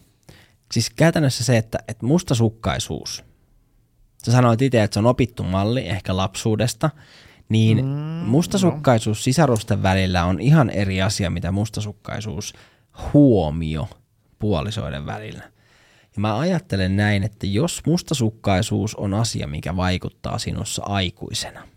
Siis 0.74 0.90
käytännössä 0.90 1.44
se, 1.44 1.56
että, 1.56 1.78
että 1.88 2.06
mustasukkaisuus, 2.06 3.24
sä 4.26 4.32
sanoit 4.32 4.62
itse, 4.62 4.82
että 4.82 4.94
se 4.94 5.00
on 5.00 5.06
opittu 5.06 5.42
malli 5.42 5.88
ehkä 5.88 6.16
lapsuudesta, 6.16 6.90
niin 7.48 7.84
mm, 7.84 7.90
mustasukkaisuus 8.26 9.18
no. 9.18 9.22
sisarusten 9.22 9.82
välillä 9.82 10.24
on 10.24 10.40
ihan 10.40 10.70
eri 10.70 11.02
asia, 11.02 11.30
mitä 11.30 11.52
mustasukkaisuus 11.52 12.54
huomio 13.12 13.88
puolisoiden 14.38 15.06
välillä. 15.06 15.42
Ja 16.16 16.20
mä 16.20 16.38
ajattelen 16.38 16.96
näin, 16.96 17.22
että 17.22 17.46
jos 17.46 17.82
mustasukkaisuus 17.86 18.94
on 18.94 19.14
asia, 19.14 19.46
mikä 19.46 19.76
vaikuttaa 19.76 20.38
sinussa 20.38 20.82
aikuisena, 20.86 21.68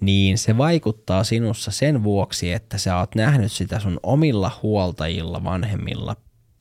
niin 0.00 0.38
se 0.38 0.58
vaikuttaa 0.58 1.24
sinussa 1.24 1.70
sen 1.70 2.02
vuoksi, 2.02 2.52
että 2.52 2.78
sä 2.78 2.98
oot 2.98 3.14
nähnyt 3.14 3.52
sitä 3.52 3.80
sun 3.80 4.00
omilla 4.02 4.58
huoltajilla, 4.62 5.44
vanhemmilla, 5.44 6.16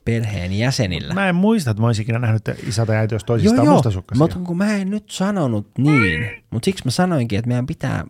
perheen 0.05 0.53
jäsenillä. 0.53 1.13
Mä 1.13 1.29
en 1.29 1.35
muista, 1.35 1.71
että 1.71 1.81
mä 1.81 1.87
olisin 1.87 2.03
ikinä 2.03 2.19
nähnyt, 2.19 2.49
isä 2.67 2.85
tai 2.85 2.95
äiti 2.95 3.15
olisi 3.15 3.25
toisistaan 3.25 3.67
mustasukkaisia. 3.67 4.19
mutta 4.19 4.39
kun 4.39 4.57
mä 4.57 4.75
en 4.75 4.89
nyt 4.89 5.09
sanonut 5.09 5.71
niin, 5.77 6.43
mutta 6.49 6.65
siksi 6.65 6.85
mä 6.85 6.91
sanoinkin, 6.91 7.39
että 7.39 7.47
meidän 7.47 7.65
pitää 7.65 8.05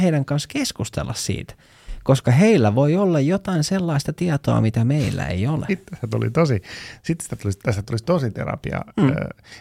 heidän 0.00 0.24
kanssa 0.24 0.48
keskustella 0.52 1.14
siitä, 1.14 1.54
koska 2.04 2.30
heillä 2.30 2.74
voi 2.74 2.96
olla 2.96 3.20
jotain 3.20 3.64
sellaista 3.64 4.12
tietoa, 4.12 4.60
mitä 4.60 4.84
meillä 4.84 5.26
ei 5.26 5.46
ole. 5.46 5.66
Sitten 5.68 5.98
se 6.00 6.06
tuli 6.06 6.30
tosi, 6.30 6.62
sitten 7.02 7.28
tästä 7.28 7.36
tulisi, 7.36 7.58
tästä 7.58 7.82
tulisi 7.82 8.04
tosi 8.04 8.30
terapia. 8.30 8.84
Mm. 8.96 9.12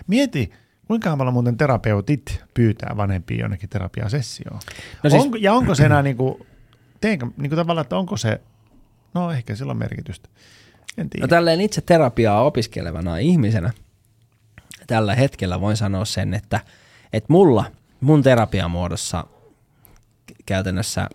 Mieti, 0.07 0.51
kuinka 0.87 1.17
paljon 1.17 1.33
muuten 1.33 1.57
terapeutit 1.57 2.43
pyytää 2.53 2.93
vanhempia 2.97 3.39
jonnekin 3.39 3.69
terapiasessioon? 3.69 4.59
No 5.03 5.09
siis- 5.09 5.23
onko, 5.23 5.37
ja 5.37 5.53
onko 5.53 5.75
se 5.75 5.85
enää 5.85 6.01
niin 6.01 6.17
kuin, 6.17 6.35
teinkö, 7.01 7.25
niin 7.25 7.49
kuin 7.49 7.57
tavallaan, 7.57 7.83
että 7.83 7.97
onko 7.97 8.17
se, 8.17 8.41
no 9.13 9.31
ehkä 9.31 9.55
sillä 9.55 9.71
on 9.71 9.77
merkitystä. 9.77 10.29
En 10.97 11.09
tiedä. 11.09 11.23
No 11.23 11.27
tälleen 11.27 11.61
itse 11.61 11.81
terapiaa 11.81 12.43
opiskelevana 12.43 13.17
ihmisenä 13.17 13.71
tällä 14.87 15.15
hetkellä 15.15 15.61
voin 15.61 15.77
sanoa 15.77 16.05
sen, 16.05 16.33
että, 16.33 16.59
että 17.13 17.33
mulla, 17.33 17.65
mun 18.01 18.23
terapiamuodossa 18.23 19.27
käytännössä 20.45 21.09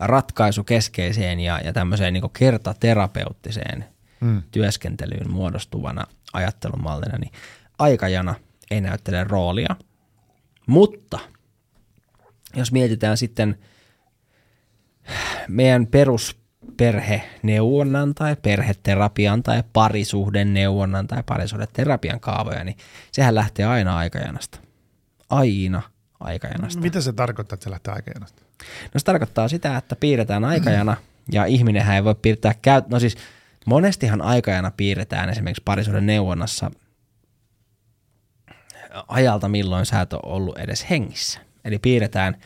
ratkaisukeskeiseen 0.00 1.40
ja, 1.40 1.60
ja 1.64 1.72
tämmöiseen 1.72 2.12
niin 2.12 2.30
kertaterapeuttiseen 2.38 3.84
mm. 4.20 4.42
työskentelyyn 4.50 5.30
muodostuvana 5.30 6.06
ajattelumallina, 6.32 7.18
niin 7.18 7.32
aikajana 7.78 8.34
ei 8.70 8.80
näyttele 8.80 9.24
roolia. 9.24 9.76
Mutta 10.66 11.18
jos 12.56 12.72
mietitään 12.72 13.16
sitten 13.16 13.58
meidän 15.48 15.86
perusperheneuvonnan 16.76 18.14
tai 18.14 18.36
perheterapian 18.42 19.42
tai 19.42 19.62
parisuhdeneuvonnan 19.72 21.06
tai 21.06 21.22
parisuhdeterapian 21.26 22.20
kaavoja, 22.20 22.64
niin 22.64 22.76
sehän 23.12 23.34
lähtee 23.34 23.66
aina 23.66 23.96
aikajanasta. 23.96 24.58
Aina 25.30 25.82
aikajanasta. 26.20 26.82
Mitä 26.82 27.00
se 27.00 27.12
tarkoittaa, 27.12 27.54
että 27.54 27.64
se 27.64 27.70
lähtee 27.70 27.94
aikajanasta? 27.94 28.42
No 28.94 28.98
se 28.98 29.04
tarkoittaa 29.04 29.48
sitä, 29.48 29.76
että 29.76 29.96
piirretään 29.96 30.44
aikajana 30.44 30.96
ja 31.32 31.44
ihminenhän 31.44 31.96
ei 31.96 32.04
voi 32.04 32.14
piirtää 32.14 32.54
käyt... 32.62 32.88
No 32.88 33.00
siis 33.00 33.16
monestihan 33.66 34.22
aikajana 34.22 34.70
piirretään 34.76 35.28
esimerkiksi 35.28 35.62
parisuuden 35.64 36.06
neuvonnassa 36.06 36.70
ajalta, 39.08 39.48
milloin 39.48 39.86
sä 39.86 40.00
et 40.00 40.12
ole 40.12 40.22
ollut 40.24 40.58
edes 40.58 40.90
hengissä. 40.90 41.40
Eli 41.64 41.78
piirretään 41.78 42.36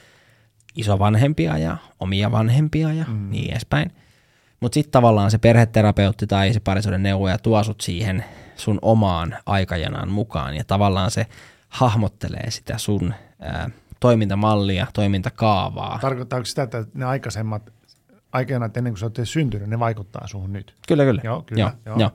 isovanhempia 0.77 1.59
ja 1.59 1.77
omia 2.01 2.33
vanhempia 2.33 2.93
ja 2.93 3.05
mm. 3.09 3.31
niin 3.31 3.51
edespäin. 3.51 3.93
Mutta 4.61 4.75
sitten 4.75 4.93
tavallaan 4.93 5.31
se 5.31 5.39
perheterapeutti 5.39 6.27
tai 6.27 6.53
se 6.53 6.61
parisuuden 6.61 7.03
neuvoja 7.03 7.39
tuo 7.39 7.65
sut 7.65 7.81
siihen 7.81 8.25
sun 8.57 8.79
omaan 8.83 9.37
aikajanaan 9.47 10.11
mukaan 10.11 10.57
ja 10.57 10.65
tavallaan 10.65 11.11
se 11.11 11.27
hahmottelee 11.69 12.51
sitä 12.51 12.79
sun 12.79 13.15
ää, 13.41 13.71
toimintamallia, 14.01 14.87
toimintakaavaa. 14.93 15.99
Tarkoittaako 16.01 16.45
sitä, 16.45 16.63
että 16.63 16.85
ne 16.95 17.05
aikaisemmat 17.05 17.73
aikajanat 18.33 18.77
ennen 18.77 18.93
kuin 18.93 18.99
sä 18.99 19.07
oot 19.07 19.19
syntynyt, 19.25 19.69
ne 19.69 19.79
vaikuttaa 19.79 20.27
suhun 20.27 20.53
nyt? 20.53 20.75
Kyllä, 20.89 21.05
kyllä. 21.05 21.21
Joo, 21.25 21.43
kyllä, 21.43 21.61
Joo, 21.61 21.71
joo. 21.87 21.99
joo. 21.99 22.11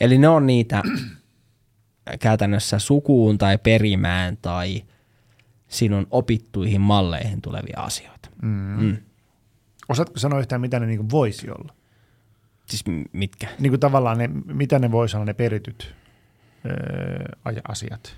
Eli 0.00 0.18
ne 0.18 0.28
on 0.28 0.46
niitä 0.46 0.82
käytännössä 2.20 2.78
sukuun 2.78 3.38
tai 3.38 3.58
perimään 3.58 4.36
tai 4.36 4.82
sinun 5.68 6.06
opittuihin 6.10 6.80
malleihin 6.80 7.42
tulevia 7.42 7.80
asioita. 7.80 8.28
Mm. 8.42 8.76
Mm. 8.82 8.96
Osaatko 9.88 10.18
sanoa 10.18 10.40
yhtään, 10.40 10.60
mitä 10.60 10.80
ne 10.80 10.86
niin 10.86 11.10
voisi 11.10 11.50
olla? 11.50 11.74
Siis 12.70 12.84
mitkä? 13.12 13.48
Niin 13.58 13.70
kuin 13.70 13.80
tavallaan 13.80 14.18
ne, 14.18 14.28
mitä 14.44 14.78
ne 14.78 14.92
voisi 14.92 15.16
olla 15.16 15.24
ne 15.24 15.34
perityt 15.34 15.94
öö, 16.66 17.52
asiat? 17.68 18.16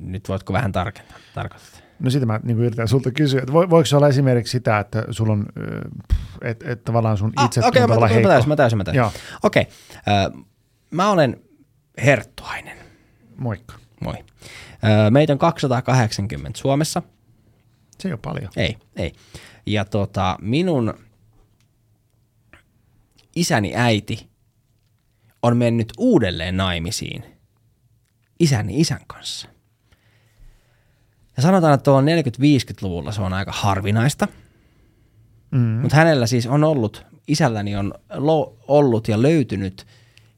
Nyt 0.00 0.28
voitko 0.28 0.52
vähän 0.52 0.72
tarkentaa? 0.72 1.16
Tarkoitat. 1.34 1.84
No 2.00 2.10
sitä 2.10 2.26
mä 2.26 2.40
niin 2.42 2.58
yritän 2.58 2.88
sulta 2.88 3.10
kysyä, 3.10 3.40
että 3.40 3.52
vo- 3.52 3.70
voiko 3.70 3.84
se 3.84 3.96
olla 3.96 4.08
esimerkiksi 4.08 4.50
sitä, 4.50 4.78
että 4.78 5.04
sulla 5.10 5.32
on, 5.32 5.46
että 6.42 6.70
et 6.72 6.84
tavallaan 6.84 7.16
sun 7.18 7.32
itse 7.44 7.60
Ah, 7.60 7.66
okei, 7.66 7.80
tuntuu 7.82 7.88
mä, 7.88 7.94
olla 7.98 8.06
mä, 8.06 8.12
heikko? 8.12 8.28
mä 8.28 8.32
täysin, 8.32 8.48
mä 8.48 8.56
täysin, 8.56 8.76
mä 8.78 8.84
täysin. 8.84 8.98
Joo, 8.98 9.12
Okei, 9.42 9.66
äh, 10.08 10.44
mä 10.90 11.10
olen 11.10 11.40
herttuainen. 12.04 12.76
moikka. 13.36 13.74
Moi. 14.00 14.14
Äh, 14.14 15.10
meitä 15.10 15.32
on 15.32 15.38
280 15.38 16.58
Suomessa. 16.58 17.02
Se 17.98 18.08
ei 18.08 18.12
ole 18.12 18.20
paljon. 18.24 18.48
Ei, 18.56 18.76
ei. 18.96 19.12
Ja 19.66 19.84
tota, 19.84 20.38
minun 20.40 20.94
isäni 23.36 23.72
äiti 23.76 24.28
on 25.42 25.56
mennyt 25.56 25.92
uudelleen 25.98 26.56
naimisiin 26.56 27.24
isäni 28.40 28.80
isän 28.80 29.00
kanssa. 29.06 29.48
Ja 31.36 31.42
sanotaan, 31.42 31.74
että 31.74 31.84
tuolla 31.84 32.02
40-50-luvulla 32.10 33.12
se 33.12 33.22
on 33.22 33.32
aika 33.32 33.52
harvinaista, 33.52 34.28
Mm. 35.50 35.60
mutta 35.60 35.96
hänellä 35.96 36.26
siis 36.26 36.46
on 36.46 36.64
ollut, 36.64 37.06
isälläni 37.28 37.76
on 37.76 37.94
lo, 38.14 38.56
ollut 38.68 39.08
ja 39.08 39.22
löytynyt 39.22 39.86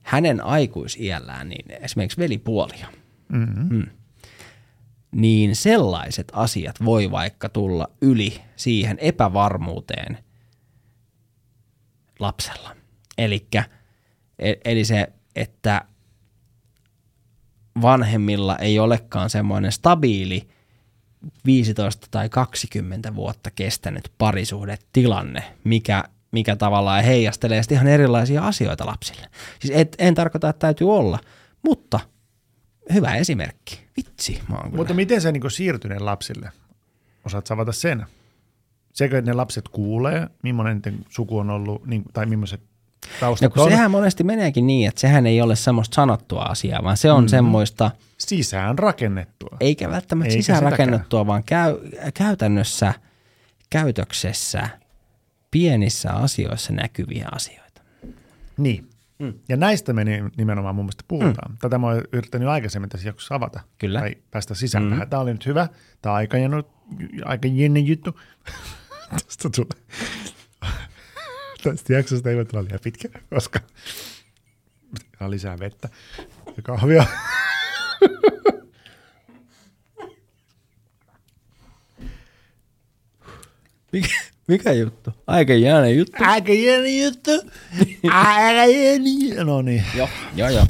hänen 0.01 0.43
aikuisiällään 0.43 1.49
niin 1.49 1.71
esimerkiksi 1.71 2.17
velipuolia. 2.17 2.87
Mm. 3.29 3.69
Mm. 3.69 3.87
Niin 5.11 5.55
sellaiset 5.55 6.27
asiat 6.33 6.75
voi 6.85 7.11
vaikka 7.11 7.49
tulla 7.49 7.87
yli 8.01 8.41
siihen 8.55 8.97
epävarmuuteen 8.99 10.17
lapsella. 12.19 12.75
Elikkä, 13.17 13.63
e- 14.39 14.53
eli 14.65 14.85
se, 14.85 15.07
että 15.35 15.85
vanhemmilla 17.81 18.57
ei 18.57 18.79
olekaan 18.79 19.29
semmoinen 19.29 19.71
stabiili 19.71 20.47
15 21.45 22.07
tai 22.11 22.29
20 22.29 23.15
vuotta 23.15 23.51
kestänyt 23.51 24.11
parisuhdetilanne, 24.17 25.43
mikä, 25.63 26.03
mikä 26.31 26.55
tavallaan 26.55 27.03
heijastelee 27.03 27.63
sitten 27.63 27.75
ihan 27.75 27.87
erilaisia 27.87 28.43
asioita 28.43 28.85
lapsille. 28.85 29.27
Siis 29.59 29.73
et, 29.77 29.95
en 29.99 30.15
tarkoita, 30.15 30.49
että 30.49 30.59
täytyy 30.59 30.93
olla, 30.95 31.19
mutta 31.61 31.99
hyvä 32.93 33.15
esimerkki. 33.15 33.87
Vitsi, 33.97 34.41
mä 34.49 34.55
oon. 34.55 34.75
Mutta 34.75 34.93
miten 34.93 35.21
se 35.21 35.31
niin 35.31 35.51
siirtyneen 35.51 36.05
lapsille? 36.05 36.51
Osaat 37.25 37.51
avata 37.51 37.71
sen? 37.71 38.05
Sekö, 38.93 39.17
että 39.17 39.31
ne 39.31 39.35
lapset 39.35 39.69
kuulee, 39.69 40.27
millainen 40.43 40.81
suku 41.09 41.37
on 41.37 41.49
ollut, 41.49 41.85
niin, 41.85 42.03
tai 42.13 42.25
millaiset 42.25 42.61
taustat 43.19 43.53
kun 43.53 43.63
on? 43.63 43.69
sehän 43.69 43.91
monesti 43.91 44.23
meneekin 44.23 44.67
niin, 44.67 44.87
että 44.87 45.01
sehän 45.01 45.27
ei 45.27 45.41
ole 45.41 45.55
semmoista 45.55 45.95
sanottua 45.95 46.41
asiaa, 46.41 46.83
vaan 46.83 46.97
se 46.97 47.11
on 47.11 47.23
mm. 47.23 47.27
semmoista, 47.27 47.91
Sisään 48.17 48.79
rakennettua. 48.79 49.57
eikä 49.59 49.89
välttämättä 49.89 50.29
Eikä 50.29 50.41
sisäänrakennettua, 50.41 51.27
vaan 51.27 51.43
käy, 51.43 51.77
käytännössä, 52.13 52.93
käytöksessä, 53.69 54.69
pienissä 55.51 56.13
asioissa 56.13 56.73
näkyviä 56.73 57.27
asioita. 57.31 57.81
Niin. 58.57 58.89
Mm. 59.19 59.33
Ja 59.49 59.57
näistä 59.57 59.93
me 59.93 60.03
ni- 60.03 60.23
nimenomaan 60.37 60.75
mun 60.75 60.85
mielestä 60.85 61.03
puhutaan. 61.07 61.51
Mm. 61.51 61.57
Tätä 61.61 61.77
mä 61.77 61.87
oon 61.87 62.01
yrittänyt 62.11 62.47
aikaisemmin 62.47 62.89
tässä 62.89 63.07
jaksossa 63.07 63.35
avata. 63.35 63.59
Kyllä. 63.77 63.99
Tai 63.99 64.15
päästä 64.31 64.55
sisään 64.55 64.83
mm. 64.83 64.89
Tähän. 64.89 65.09
Tämä 65.09 65.21
oli 65.21 65.33
nyt 65.33 65.45
hyvä. 65.45 65.67
Tämä 66.01 66.13
on 66.13 66.17
aika, 66.17 66.37
jännyt, 66.37 66.67
aika 67.25 67.47
jänne 67.47 67.79
juttu. 67.79 68.19
Tästä 69.09 69.49
tulee. 69.55 69.85
Tästä 71.71 71.93
jaksosta 71.93 72.29
ei 72.29 72.35
voi 72.35 72.45
tulla 72.45 72.63
liian 72.63 72.79
pitkä, 72.83 73.09
koska 73.29 73.59
on 75.19 75.31
lisää 75.31 75.59
vettä 75.59 75.89
ja 76.57 76.63
kahvia. 76.63 77.05
Mikä, 83.91 84.15
mikä 84.47 84.71
juttu? 84.71 85.11
Aika 85.27 85.53
jääne 85.53 85.91
juttu. 85.91 86.17
Aika 86.19 86.53
jänne 86.53 86.89
juttu. 87.03 87.31
Aika 88.11 88.65
juttu. 88.65 89.43
No 89.43 89.61
niin. 89.61 89.83
Joo, 89.95 90.09
joo, 90.35 90.49
joo. 90.49 90.65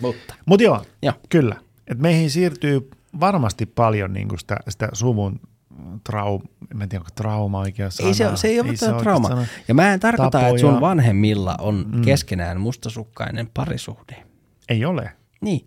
Mutta. 0.00 0.34
Mutta 0.46 0.64
joo, 0.64 0.84
Joo. 1.02 1.14
kyllä. 1.28 1.56
Et 1.86 1.98
meihin 1.98 2.30
siirtyy 2.30 2.90
varmasti 3.20 3.66
paljon 3.66 4.12
niin 4.12 4.28
sitä, 4.38 4.56
sitä 4.68 4.88
suvun 4.92 5.40
trau, 6.04 6.40
mä 6.74 6.82
en 6.82 6.88
tiedä, 6.88 7.00
onko 7.00 7.10
trauma 7.14 7.58
oikea 7.58 7.90
sana. 7.90 8.08
Ei 8.08 8.14
se, 8.14 8.28
se 8.34 8.48
ei 8.48 8.60
ole 8.60 8.66
se 8.66 8.72
mitään 8.72 8.92
oikea 8.92 9.02
trauma. 9.02 9.28
sana. 9.28 9.46
Ja 9.68 9.74
mä 9.74 9.92
en 9.92 10.00
tarkoita, 10.00 10.30
Tapoja. 10.30 10.48
että 10.48 10.60
sun 10.60 10.80
vanhemmilla 10.80 11.54
on 11.60 11.86
mm. 11.92 12.02
keskenään 12.02 12.60
mustasukkainen 12.60 13.50
parisuhde. 13.54 14.16
Ei 14.68 14.84
ole. 14.84 15.12
Niin. 15.40 15.66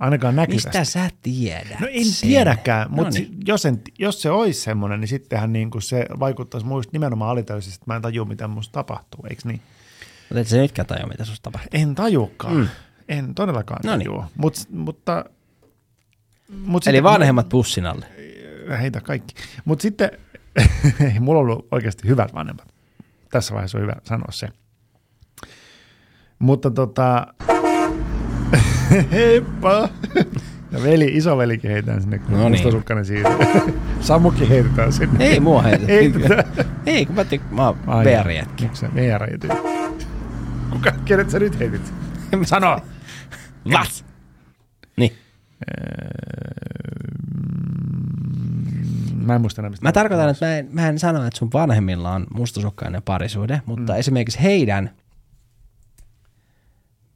Ainakaan 0.00 0.36
näkyvästi. 0.36 0.68
Mistä 0.68 0.84
sä 0.84 1.10
tiedät 1.22 1.80
No 1.80 1.86
en 1.90 2.04
sen? 2.04 2.28
tiedäkään, 2.28 2.88
No 2.90 2.96
mutta 2.96 3.18
niin. 3.18 3.36
jos, 3.46 3.66
en, 3.66 3.80
jos 3.98 4.22
se 4.22 4.30
olisi 4.30 4.60
semmoinen, 4.60 5.00
niin 5.00 5.08
sittenhän 5.08 5.52
niin 5.52 5.70
kuin 5.70 5.82
se 5.82 6.06
vaikuttaisi 6.20 6.66
muista 6.66 6.90
nimenomaan 6.92 7.30
alitäysisesti, 7.30 7.76
että 7.82 7.92
mä 7.92 7.96
en 7.96 8.02
tajua, 8.02 8.24
mitä 8.24 8.48
musta 8.48 8.72
tapahtuu, 8.72 9.26
eikö 9.30 9.42
niin? 9.44 9.60
Mutta 10.28 10.40
et 10.40 10.46
sä 10.48 10.56
nytkään 10.56 10.86
tajua, 10.86 11.06
mitä 11.06 11.24
susta 11.24 11.42
tapahtuu. 11.42 11.80
En 11.80 11.94
tajukaan. 11.94 12.56
Mm. 12.56 12.68
En 13.08 13.34
todellakaan 13.34 13.80
Noniin. 13.84 14.08
tajua. 14.10 14.28
Mut, 14.36 14.54
mutta, 14.70 15.24
mut 16.64 16.86
Eli 16.86 16.96
sitten- 16.96 17.02
vanhemmat 17.04 17.48
pussin 17.48 17.86
alle. 17.86 18.06
Heitä 18.80 19.00
kaikki. 19.00 19.34
Mutta 19.64 19.82
sitten, 19.82 20.10
ei, 21.14 21.20
mulla 21.20 21.40
ollut 21.40 21.68
oikeasti 21.70 22.08
hyvät 22.08 22.34
vanhemmat. 22.34 22.74
Tässä 23.30 23.54
vaiheessa 23.54 23.78
on 23.78 23.82
hyvä 23.82 23.92
sanoa 24.02 24.28
se. 24.30 24.48
Mutta 26.38 26.70
tota, 26.70 27.26
heippa. 29.12 29.88
Ja 30.72 30.82
veli, 30.82 31.10
isovelikin 31.16 31.70
heitetään 31.70 32.02
sinne, 32.02 32.18
kun 32.18 32.32
No 32.32 32.48
niin. 32.48 33.04
siitä. 33.04 33.30
Sammukin 34.00 34.48
heitetään 34.48 34.92
sinne. 34.92 35.24
Ei 35.24 35.40
mua 35.40 35.62
heitä. 35.62 35.86
Heitetään. 35.86 36.44
Ei, 36.86 37.06
kun 37.06 37.14
mä, 37.14 37.22
tyk- 37.22 37.54
mä 37.54 37.66
oon 37.66 37.78
VR-jätki. 38.04 38.64
Miksi 38.64 38.80
sä 38.80 38.94
VR? 38.94 39.22
Kuka, 40.70 40.92
kenet 41.04 41.30
sä 41.30 41.38
nyt 41.38 41.58
heitit? 41.58 41.94
Sano. 42.42 42.80
Vas! 43.72 44.04
Niin. 44.96 45.12
Mä 49.26 49.34
en 49.34 49.40
muista 49.40 49.60
enää, 49.60 49.70
mistä 49.70 49.84
Mä 49.84 49.92
tarkoitan, 49.92 50.28
että 50.28 50.46
mä 50.46 50.58
en, 50.58 50.68
mä 50.72 50.88
en 50.88 50.98
sano, 50.98 51.26
että 51.26 51.38
sun 51.38 51.50
vanhemmilla 51.52 52.12
on 52.12 52.26
mustasukkainen 52.34 53.02
parisuhde, 53.02 53.62
mutta 53.66 53.92
mm. 53.92 53.98
esimerkiksi 53.98 54.42
heidän 54.42 54.90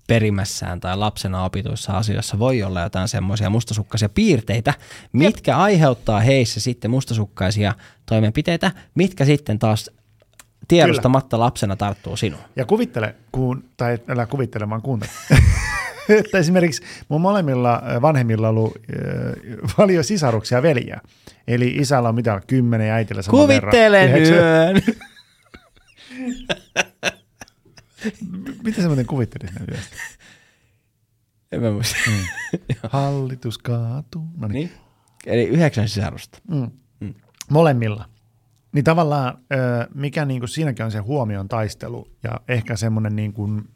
perimässään 0.09 0.81
tai 0.81 0.97
lapsena 0.97 1.45
opituissa 1.45 1.93
asioissa 1.93 2.39
voi 2.39 2.63
olla 2.63 2.81
jotain 2.81 3.09
semmoisia 3.09 3.51
mustasukkaisia 3.51 4.09
piirteitä, 4.09 4.75
mitkä 5.13 5.57
aiheuttaa 5.57 6.21
heissä 6.21 6.61
sitten 6.61 6.91
mustasukkaisia 6.91 7.75
toimenpiteitä, 8.07 8.73
mitkä 8.95 9.25
sitten 9.25 9.59
taas 9.59 9.91
tiedostamatta 10.69 11.39
lapsena 11.39 11.77
tarttuu 11.77 12.17
sinuun. 12.17 12.43
Ja 12.57 12.65
kuvittele, 12.65 13.15
kun, 13.33 13.65
tai 13.77 13.99
älä 14.09 14.27
kuvittele, 14.27 14.71
vaan 14.71 14.83
kuuntele. 14.83 15.11
että 16.21 16.39
esimerkiksi 16.39 16.83
mun 17.09 17.21
molemmilla 17.21 17.75
äh, 17.75 18.03
vanhemmilla 18.03 18.49
on 18.49 18.57
ollut 18.57 18.77
äh, 18.77 18.83
paljon 19.77 20.05
sisaruksia 20.05 20.59
ja 20.59 20.63
veljiä. 20.63 21.01
Eli 21.49 21.77
isällä 21.77 22.09
on 22.09 22.15
mitä, 22.15 22.41
kymmenen 22.47 22.89
ja 22.89 22.95
äitillä 22.95 23.23
saman 23.23 23.41
Kuvittele 23.41 24.01
verran. 24.01 24.23
Yön! 24.23 24.83
Miten 28.65 28.83
sä 28.83 28.89
muuten 28.89 29.07
kuvittelit 29.07 29.55
näitä 29.55 29.73
yöstä? 29.73 29.97
En 31.53 31.63
mä 31.63 31.71
muista. 31.71 31.97
Hallitus 32.91 33.59
kaatuu. 33.59 34.27
No 34.37 34.49
niin. 34.49 34.55
niin. 34.55 34.71
Eli 35.27 35.45
yhdeksän 35.45 35.89
sisarusta. 35.89 36.39
Mm. 36.51 36.71
Molemmilla. 37.51 38.09
Niin 38.73 38.85
tavallaan, 38.85 39.39
ö, 39.53 39.57
mikä 39.95 40.25
niin 40.25 40.41
kuin 40.41 40.49
siinäkin 40.49 40.85
on 40.85 40.91
se 40.91 40.99
huomion 40.99 41.49
taistelu 41.49 42.09
ja 42.23 42.41
ehkä 42.49 42.77
semmoinen, 42.77 43.17
niin 43.17 43.33
kuin, 43.33 43.69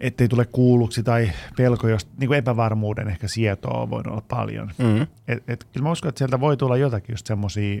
ettei 0.00 0.28
tule 0.28 0.44
kuulluksi 0.44 1.02
tai 1.02 1.30
pelko, 1.56 1.88
jos 1.88 2.08
niin 2.18 2.28
kuin 2.28 2.38
epävarmuuden 2.38 3.08
ehkä 3.08 3.28
sietoa 3.28 3.90
voi 3.90 4.02
olla 4.06 4.22
paljon. 4.28 4.70
Mm. 4.78 5.02
Et, 5.28 5.42
et, 5.48 5.64
kyllä 5.72 5.84
mä 5.84 5.90
uskon, 5.90 6.08
että 6.08 6.18
sieltä 6.18 6.40
voi 6.40 6.56
tulla 6.56 6.76
jotakin 6.76 7.12
just 7.12 7.26
semmoisia 7.26 7.80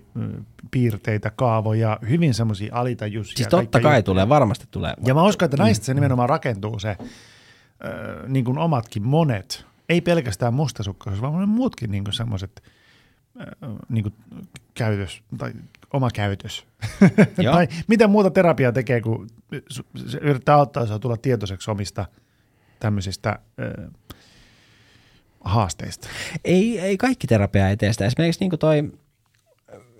piirteitä, 0.70 1.30
kaavoja, 1.30 1.98
hyvin 2.08 2.34
semmoisia 2.34 2.74
alitajuisia. 2.74 3.36
Siis 3.36 3.48
totta 3.48 3.80
kai 3.80 3.98
juttuja. 3.98 4.02
tulee, 4.02 4.28
varmasti 4.28 4.66
tulee. 4.70 4.94
Ja 5.06 5.14
mä 5.14 5.24
uskon, 5.24 5.46
että 5.46 5.56
näistä 5.56 5.86
se 5.86 5.94
nimenomaan 5.94 6.28
rakentuu 6.28 6.78
se, 6.78 6.96
ö, 7.84 8.28
niin 8.28 8.44
kuin 8.44 8.58
omatkin 8.58 9.06
monet, 9.06 9.66
ei 9.88 10.00
pelkästään 10.00 10.54
mustasukkaisuus, 10.54 11.22
vaan 11.22 11.32
monet 11.32 11.50
muutkin 11.50 11.90
niin 11.90 12.04
semmoiset 12.10 12.62
niin 13.88 14.02
kuin 14.02 14.14
käytös 14.74 15.22
tai 15.38 15.52
oma 15.92 16.10
käytös. 16.14 16.66
Tai 17.52 17.68
mitä 17.86 18.08
muuta 18.08 18.30
terapiaa 18.30 18.72
tekee, 18.72 19.00
kun 19.00 19.26
se 20.06 20.18
yrittää 20.18 20.54
auttaa 20.54 20.84
sinua 20.86 20.98
tulla 20.98 21.16
tietoiseksi 21.16 21.70
omista 21.70 22.06
tämmöisistä 22.80 23.38
ö, 23.60 23.90
haasteista. 25.44 26.08
Ei, 26.44 26.80
ei 26.80 26.96
kaikki 26.96 27.26
terapia 27.26 27.68
ei 27.68 27.76
tee 27.76 27.92
sitä. 27.92 28.06
Esimerkiksi 28.06 28.40
niin 28.44 28.58
toi 28.58 28.92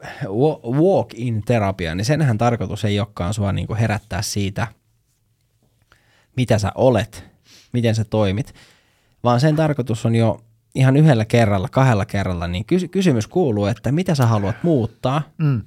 äh, 0.04 0.10
wa- 0.26 0.60
walk-in 0.80 1.42
terapia, 1.46 1.94
niin 1.94 2.04
senhän 2.04 2.38
tarkoitus 2.38 2.84
ei 2.84 3.00
olekaan 3.00 3.34
sua 3.34 3.52
niin 3.52 3.76
herättää 3.76 4.22
siitä, 4.22 4.66
mitä 6.36 6.58
sä 6.58 6.72
olet, 6.74 7.24
miten 7.72 7.94
sä 7.94 8.04
toimit, 8.04 8.54
vaan 9.24 9.40
sen 9.40 9.56
tarkoitus 9.56 10.06
on 10.06 10.14
jo 10.14 10.40
ihan 10.74 10.96
yhdellä 10.96 11.24
kerralla, 11.24 11.68
kahdella 11.68 12.04
kerralla, 12.06 12.46
niin 12.48 12.64
kysy- 12.64 12.88
kysymys 12.88 13.26
kuuluu, 13.26 13.66
että 13.66 13.92
mitä 13.92 14.14
sä 14.14 14.26
haluat 14.26 14.56
muuttaa, 14.62 15.22
Mm. 15.38 15.62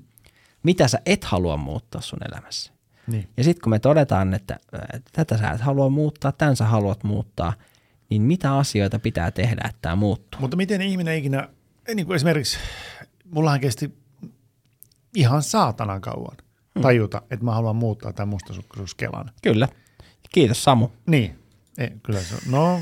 Mitä 0.64 0.88
sä 0.88 1.00
et 1.06 1.24
halua 1.24 1.58
muuttaa 1.58 2.02
sun 2.02 2.20
elämässä. 2.32 2.74
Niin. 3.08 3.30
Ja 3.38 3.44
sitten 3.44 3.62
kun 3.62 3.70
me 3.70 3.80
todetaan, 3.80 4.34
että 4.34 4.60
tätä 5.12 5.38
sä 5.38 5.50
et 5.50 5.62
halua 5.62 5.90
muuttaa, 5.90 6.32
tämän 6.32 6.56
sä 6.56 6.66
haluat 6.66 7.04
muuttaa, 7.04 7.54
niin 8.10 8.22
mitä 8.22 8.58
asioita 8.58 9.00
pitää 9.00 9.32
tehdä, 9.32 9.62
että 9.66 9.78
tämä 9.82 9.96
muuttuu? 9.96 10.42
Mutta 10.42 10.58
miten 10.58 10.82
ihminen 10.82 11.18
ikinä, 11.18 11.50
niin 11.96 12.06
kuin 12.06 12.16
esimerkiksi, 12.16 12.58
mullahan 13.26 13.60
kesti 13.60 13.98
ihan 15.16 15.44
saatanan 15.44 16.02
kauan 16.02 16.38
tajuta, 16.82 17.22
että 17.32 17.46
mä 17.46 17.52
haluan 17.52 17.76
muuttaa 17.76 18.14
tämän 18.14 18.30
mustasukkaisuuskelan. 18.30 19.32
Kyllä. 19.44 19.68
Kiitos 20.32 20.64
Samu. 20.64 20.90
Niin, 21.06 21.40
ei, 21.78 21.92
kyllä 22.04 22.20
se. 22.20 22.36
No, 22.50 22.80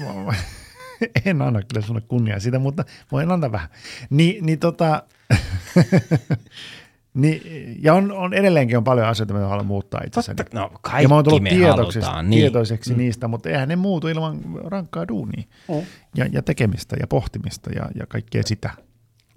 en 1.26 1.42
anna 1.42 1.62
kyllä 1.62 1.86
sulle 1.88 2.02
kunniaa 2.02 2.40
sitä, 2.40 2.60
mutta 2.60 2.86
voin 3.12 3.32
antaa 3.32 3.52
vähän. 3.52 3.70
Ni, 4.10 4.40
niin 4.42 4.60
tota, 4.60 5.04
niin, 7.14 7.42
ja 7.84 7.94
on, 7.94 8.12
on, 8.12 8.34
edelleenkin 8.34 8.78
on 8.78 8.84
paljon 8.84 9.08
asioita, 9.08 9.34
mitä 9.34 9.48
haluan 9.48 9.66
muuttaa 9.66 10.02
itsessäni. 10.06 10.36
Totta, 10.36 10.60
no 10.60 10.72
ja 11.02 11.10
mä 11.10 11.16
oon 11.16 11.24
tullut 11.24 11.42
kaikki 11.42 11.56
me 11.56 11.66
tietoiseksi, 11.66 12.06
halutaan, 12.06 12.30
niin. 12.30 12.40
tietoiseksi 12.40 12.94
niistä, 12.94 13.28
mutta 13.28 13.50
eihän 13.50 13.68
ne 13.68 13.76
muutu 13.76 14.08
ilman 14.08 14.40
rankkaa 14.64 15.08
duunia 15.08 15.44
Mm. 15.68 15.86
ja, 16.16 16.26
ja 16.32 16.42
tekemistä 16.42 16.96
ja 17.00 17.08
pohtimista 17.08 17.70
ja, 17.72 17.90
ja 17.96 18.06
kaikkea 18.08 18.44
sitä. 18.46 18.70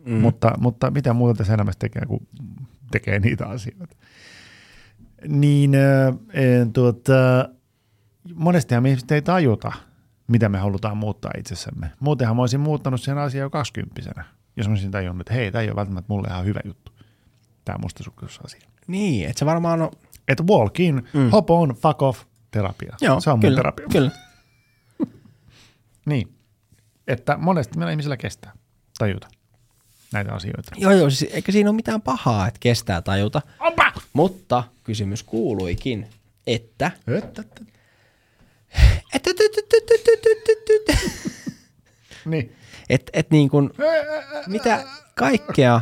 Mm. 0.05 0.13
Mutta, 0.13 0.53
mutta 0.59 0.91
mitä 0.91 1.13
muuta 1.13 1.39
tässä 1.39 1.55
elämässä 1.55 1.79
tekee, 1.79 2.03
kun 2.07 2.27
tekee 2.91 3.19
niitä 3.19 3.47
asioita. 3.47 3.97
Niin 5.29 5.75
äh, 5.75 6.15
eh, 6.33 6.67
tuota, 6.73 7.49
monestihan 8.35 8.83
me 8.83 8.89
ihmiset 8.89 9.11
ei 9.11 9.23
tajuta, 9.23 9.73
mitä 10.29 10.49
me 10.49 10.59
halutaan 10.59 10.97
muuttaa 10.97 11.31
itsessämme. 11.39 11.91
Muutenhan 12.01 12.37
mä 12.37 12.43
olisin 12.43 12.61
muuttanut 12.61 13.03
sen 13.03 13.19
asian 13.19 13.43
jo 13.43 13.51
kaksikymppisenä, 13.51 14.25
jos 14.57 14.69
mä 14.69 14.73
olisin 14.73 14.91
tajunnut, 14.91 15.21
että 15.21 15.35
hei, 15.35 15.53
tämä 15.53 15.63
ei 15.63 15.69
ole 15.69 15.77
välttämättä 15.77 16.13
mulle 16.13 16.29
ihan 16.29 16.45
hyvä 16.45 16.61
juttu, 16.65 16.93
tämä 17.65 17.79
mustasukkaisuusasia. 17.83 18.69
Niin, 18.87 19.29
että 19.29 19.39
se 19.39 19.47
varmaan 19.47 19.83
on... 19.83 19.91
Että 20.29 20.43
walk 20.43 20.81
in, 20.81 21.09
Mm. 21.13 21.31
hop 21.31 21.51
on, 21.51 21.69
fuck 21.69 22.03
off, 22.03 22.23
terapia. 22.51 22.97
Joo, 23.01 23.21
se 23.21 23.31
on 23.31 23.41
kyllä, 23.41 23.51
mun 23.51 23.57
terapia. 23.57 23.87
Kyllä. 23.93 24.11
Niin, 26.07 26.35
että 27.09 27.37
monesti 27.37 27.79
meillä 27.79 27.91
ihmisillä 27.91 28.17
kestää 28.17 28.53
tajuta 28.99 29.29
näitä 30.13 30.33
asioita. 30.33 30.73
Joo, 30.77 30.93
joo, 30.93 31.11
siis 31.11 31.33
eikä 31.35 31.53
siinä 31.53 31.71
ole 31.71 31.77
mitään 31.77 32.03
pahaa, 32.03 32.49
että 32.49 32.61
kestää 32.61 33.03
tajuta. 33.03 33.43
Opa! 33.61 33.93
Mutta 34.13 34.65
kysymys 34.85 35.23
kuuluikin, 35.23 36.09
että... 36.47 36.91
Että, 37.07 37.43
että. 37.43 37.65
että 39.15 39.31
Niin. 42.25 42.57
et, 42.91 43.11
et 43.13 43.31
niin 43.31 43.49
kuin, 43.49 43.71
mitä 44.47 44.85
kaikkea 45.15 45.81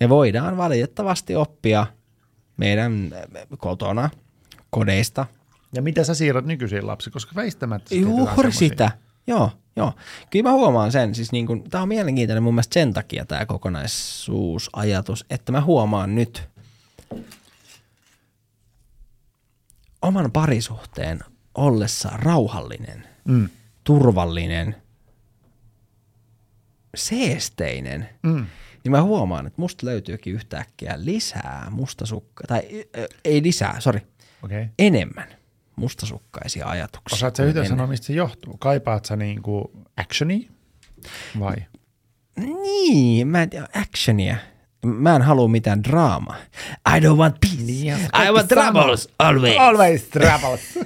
me 0.00 0.08
voidaan 0.08 0.56
valitettavasti 0.56 1.36
oppia 1.36 1.86
meidän 2.56 3.10
äh, 3.12 3.46
kotona, 3.58 4.10
kodeista. 4.70 5.26
Ja 5.72 5.82
mitä 5.82 6.04
sä 6.04 6.14
siirrät 6.14 6.44
nykyisiin 6.44 6.86
lapsiin, 6.86 7.12
koska 7.12 7.32
väistämättä 7.34 7.94
Juuri 7.94 8.52
sitä. 8.52 8.90
Joo, 9.26 9.50
joo. 9.76 9.92
Kyllä 10.30 10.42
mä 10.42 10.52
huomaan 10.52 10.92
sen. 10.92 11.14
Siis 11.14 11.32
niin 11.32 11.46
kuin, 11.46 11.70
tämä 11.70 11.82
on 11.82 11.88
mielenkiintoinen 11.88 12.42
mun 12.42 12.54
mielestä 12.54 12.74
sen 12.74 12.92
takia 12.92 13.24
tämä 13.24 13.46
kokonaisuusajatus, 13.46 15.24
että 15.30 15.52
mä 15.52 15.60
huomaan 15.60 16.14
nyt 16.14 16.48
oman 20.02 20.32
parisuhteen 20.32 21.20
ollessa 21.54 22.08
rauhallinen, 22.12 23.06
Mm. 23.24 23.48
turvallinen, 23.84 24.76
seesteinen, 26.96 28.08
Mm. 28.22 28.46
Niin 28.86 28.90
mä 28.92 29.02
huomaan, 29.02 29.46
että 29.46 29.60
musta 29.62 29.86
löytyykin 29.86 30.34
yhtäkkiä 30.34 30.94
lisää 30.96 31.66
mustasukka, 31.70 32.44
tai 32.48 32.62
ö, 32.98 33.08
ei 33.24 33.42
lisää, 33.42 33.80
sori. 33.80 34.00
Okay. 34.42 34.66
enemmän 34.78 35.28
mustasukkaisia 35.76 36.66
ajatuksia. 36.66 37.16
Osaat 37.16 37.36
sä 37.36 37.42
kuin 37.42 37.48
yhtään 37.48 37.64
ennen. 37.66 37.78
sanoa, 37.78 37.86
mistä 37.86 38.06
se 38.06 38.12
johtuu? 38.12 38.56
Kaipaat 38.58 39.04
sä 39.04 39.16
niinku 39.16 39.70
actionia 39.96 40.50
vai? 41.38 41.56
Niin, 42.36 43.28
mä 43.28 43.42
en 43.42 43.50
tiedä, 43.50 43.68
actionia. 43.74 44.36
mä 44.84 45.16
en 45.16 45.22
halua 45.22 45.48
mitään 45.48 45.84
draamaa. 45.84 46.36
I 46.96 47.00
don't 47.00 47.16
want 47.16 47.36
peace. 47.40 47.62
Niin, 47.62 47.94
I 48.26 48.32
want 48.32 48.48
troubles 48.48 49.08
always. 49.18 49.56
Always 49.58 50.02
troubles. 50.04 50.60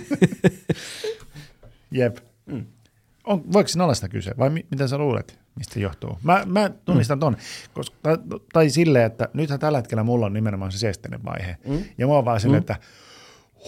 Jep. 1.91 2.17
On, 3.25 3.53
voiko 3.53 3.69
siinä 3.69 3.85
olla 3.85 3.95
sitä 3.95 4.09
kyse 4.09 4.35
vai 4.39 4.51
mi- 4.51 4.67
mitä 4.71 4.89
sä 4.89 4.99
luulet, 4.99 5.39
mistä 5.61 5.81
johtuu? 5.81 6.19
Mä, 6.23 6.43
mä 6.47 6.71
tunnistan 6.85 7.21
ton, 7.21 7.37
koska, 7.75 7.97
tai, 8.03 8.19
tai 8.53 8.71
silleen, 8.71 9.07
että 9.07 9.29
nythän 9.35 9.61
tällä 9.61 9.79
hetkellä 9.79 10.03
mulla 10.03 10.27
on 10.27 10.33
nimenomaan 10.33 10.73
se 10.73 10.79
seesteinen 10.79 11.25
vaihe. 11.25 11.57
Mm. 11.67 11.85
Ja 11.99 12.07
mä 12.07 12.13
oon 12.13 12.25
vaan 12.25 12.41
silleen, 12.41 12.61
että 12.61 12.77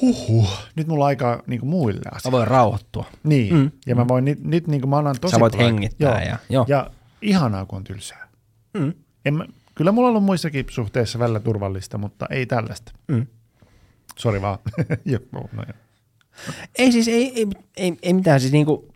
huhhuh, 0.01 0.51
nyt 0.77 0.87
mulla 0.87 1.05
on 1.05 1.09
aikaa 1.09 1.43
niin 1.47 1.67
muille 1.67 2.01
Mä 2.05 2.11
asioille. 2.17 2.37
voin 2.39 2.49
rauhoittua. 2.49 3.07
Niin, 3.25 3.55
mm. 3.55 3.71
ja 3.87 3.95
mä 3.95 4.09
voin 4.09 4.25
nyt, 4.25 4.45
nyt 4.45 4.67
niin 4.67 4.81
kuin 4.81 4.91
mä 4.91 4.99
annan 4.99 5.17
tosi 5.21 5.33
Sä 5.33 5.41
voit 5.41 5.53
paljon- 5.53 5.73
hengittää 5.73 6.25
ja- 6.25 6.39
joo. 6.49 6.65
ja 6.69 6.91
ihanaa 7.23 7.67
kun 7.67 7.77
on 7.77 7.85
tylsää. 7.85 8.29
Mm. 8.75 8.93
En 9.25 9.35
mä, 9.35 9.47
kyllä 9.75 9.93
mulla 9.93 10.09
on 10.09 10.11
ollut 10.11 10.25
muissakin 10.25 10.67
suhteissa 10.71 11.19
välillä 11.19 11.41
turvallista, 11.41 11.99
mutta 11.99 12.27
ei 12.31 12.47
tällaista. 12.47 12.93
Mm. 13.09 13.27
Sori 14.19 14.43
vaan. 14.43 14.59
Joo, 15.05 15.21
no, 15.33 15.63
joo. 15.63 15.77
Ei 16.79 16.93
siis, 16.93 17.09
ei, 17.09 17.33
ei, 17.37 17.47
ei, 17.77 17.97
ei 18.03 18.13
mitään 18.13 18.41
siis 18.41 18.53
niinku, 18.53 18.89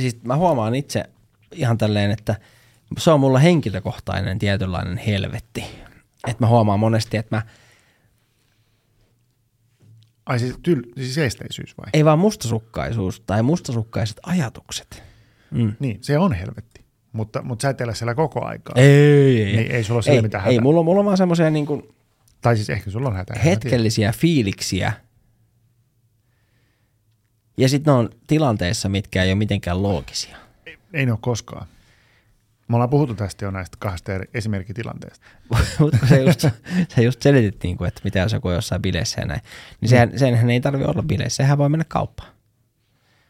siis 0.00 0.22
mä 0.22 0.36
huomaan 0.36 0.74
itse 0.74 1.04
ihan 1.52 1.78
tälleen, 1.78 2.10
että 2.10 2.34
se 2.98 3.10
on 3.10 3.20
mulla 3.20 3.38
henkilökohtainen 3.38 4.38
tietynlainen 4.38 4.96
helvetti. 4.98 5.64
Että 6.28 6.44
mä 6.44 6.46
huomaan 6.48 6.80
monesti, 6.80 7.16
että 7.16 7.36
mä, 7.36 7.42
Ai 10.26 10.38
siis, 10.38 10.54
tyl, 10.62 10.82
siis 10.96 11.14
seesteisyys 11.14 11.78
vai? 11.78 11.86
ei 11.92 12.04
vaan 12.04 12.18
mustasukkaisuus 12.18 13.20
tai 13.20 13.42
mustasukkaiset 13.42 14.20
ajatukset. 14.22 15.02
Mm. 15.50 15.72
Niin, 15.80 15.98
se 16.00 16.18
on 16.18 16.32
helvetti. 16.32 16.84
Mutta, 17.12 17.42
mutta 17.42 17.62
sä 17.62 17.70
et 17.70 17.80
elä 17.80 17.94
siellä 17.94 18.14
koko 18.14 18.44
aikaa. 18.46 18.74
Ei, 18.76 19.44
ei, 19.44 19.56
Niin, 19.56 19.70
ei 19.70 19.84
sulla 19.84 20.02
ole 20.06 20.16
ei, 20.16 20.22
mitään 20.22 20.44
ei 20.46 20.54
hätää. 20.54 20.62
mulla, 20.62 20.82
mulla 20.82 20.98
on 21.00 21.04
vaan 21.06 21.16
semmoisia 21.16 21.50
niinku 21.50 21.94
Tai 22.40 22.56
siis 22.56 22.70
ehkä 22.70 22.90
sulla 22.90 23.08
on 23.08 23.16
hätä. 23.16 23.32
en 23.34 23.38
mä 23.38 23.42
tiedä. 23.42 23.54
hetkellisiä 23.54 24.12
fiiliksiä. 24.16 24.92
Ja 27.60 27.68
sitten 27.68 27.92
ne 27.92 27.98
on 27.98 28.10
tilanteissa, 28.26 28.88
mitkä 28.88 29.22
ei 29.24 29.30
ole 29.30 29.38
mitenkään 29.38 29.82
loogisia. 29.82 30.36
Ei, 30.66 30.78
ei 30.92 31.06
ne 31.06 31.12
ole 31.12 31.18
koskaan. 31.22 31.66
Me 32.68 32.76
ollaan 32.76 32.90
puhuttu 32.90 33.14
tästä 33.14 33.44
jo 33.44 33.50
näistä 33.50 33.76
kahdesta 33.80 34.12
eri 34.12 34.26
esimerkkitilanteesta. 34.34 35.26
Mutta 35.78 35.98
se 36.08 36.22
just, 36.22 36.40
se 36.88 37.02
just 37.02 37.22
selitit, 37.22 37.62
niin 37.62 37.76
kuin, 37.76 37.88
että 37.88 38.00
mitä 38.04 38.18
jos 38.18 38.32
joku 38.32 38.48
on 38.48 38.54
jossain 38.54 38.82
bileissä 38.82 39.20
ja 39.20 39.26
näin. 39.26 39.40
Niin 39.80 39.88
sehän, 39.88 40.18
senhän 40.18 40.50
ei 40.50 40.60
tarvi 40.60 40.84
olla 40.84 41.02
bileissä, 41.02 41.36
sehän 41.36 41.58
voi 41.58 41.68
mennä 41.68 41.84
kauppaan. 41.88 42.30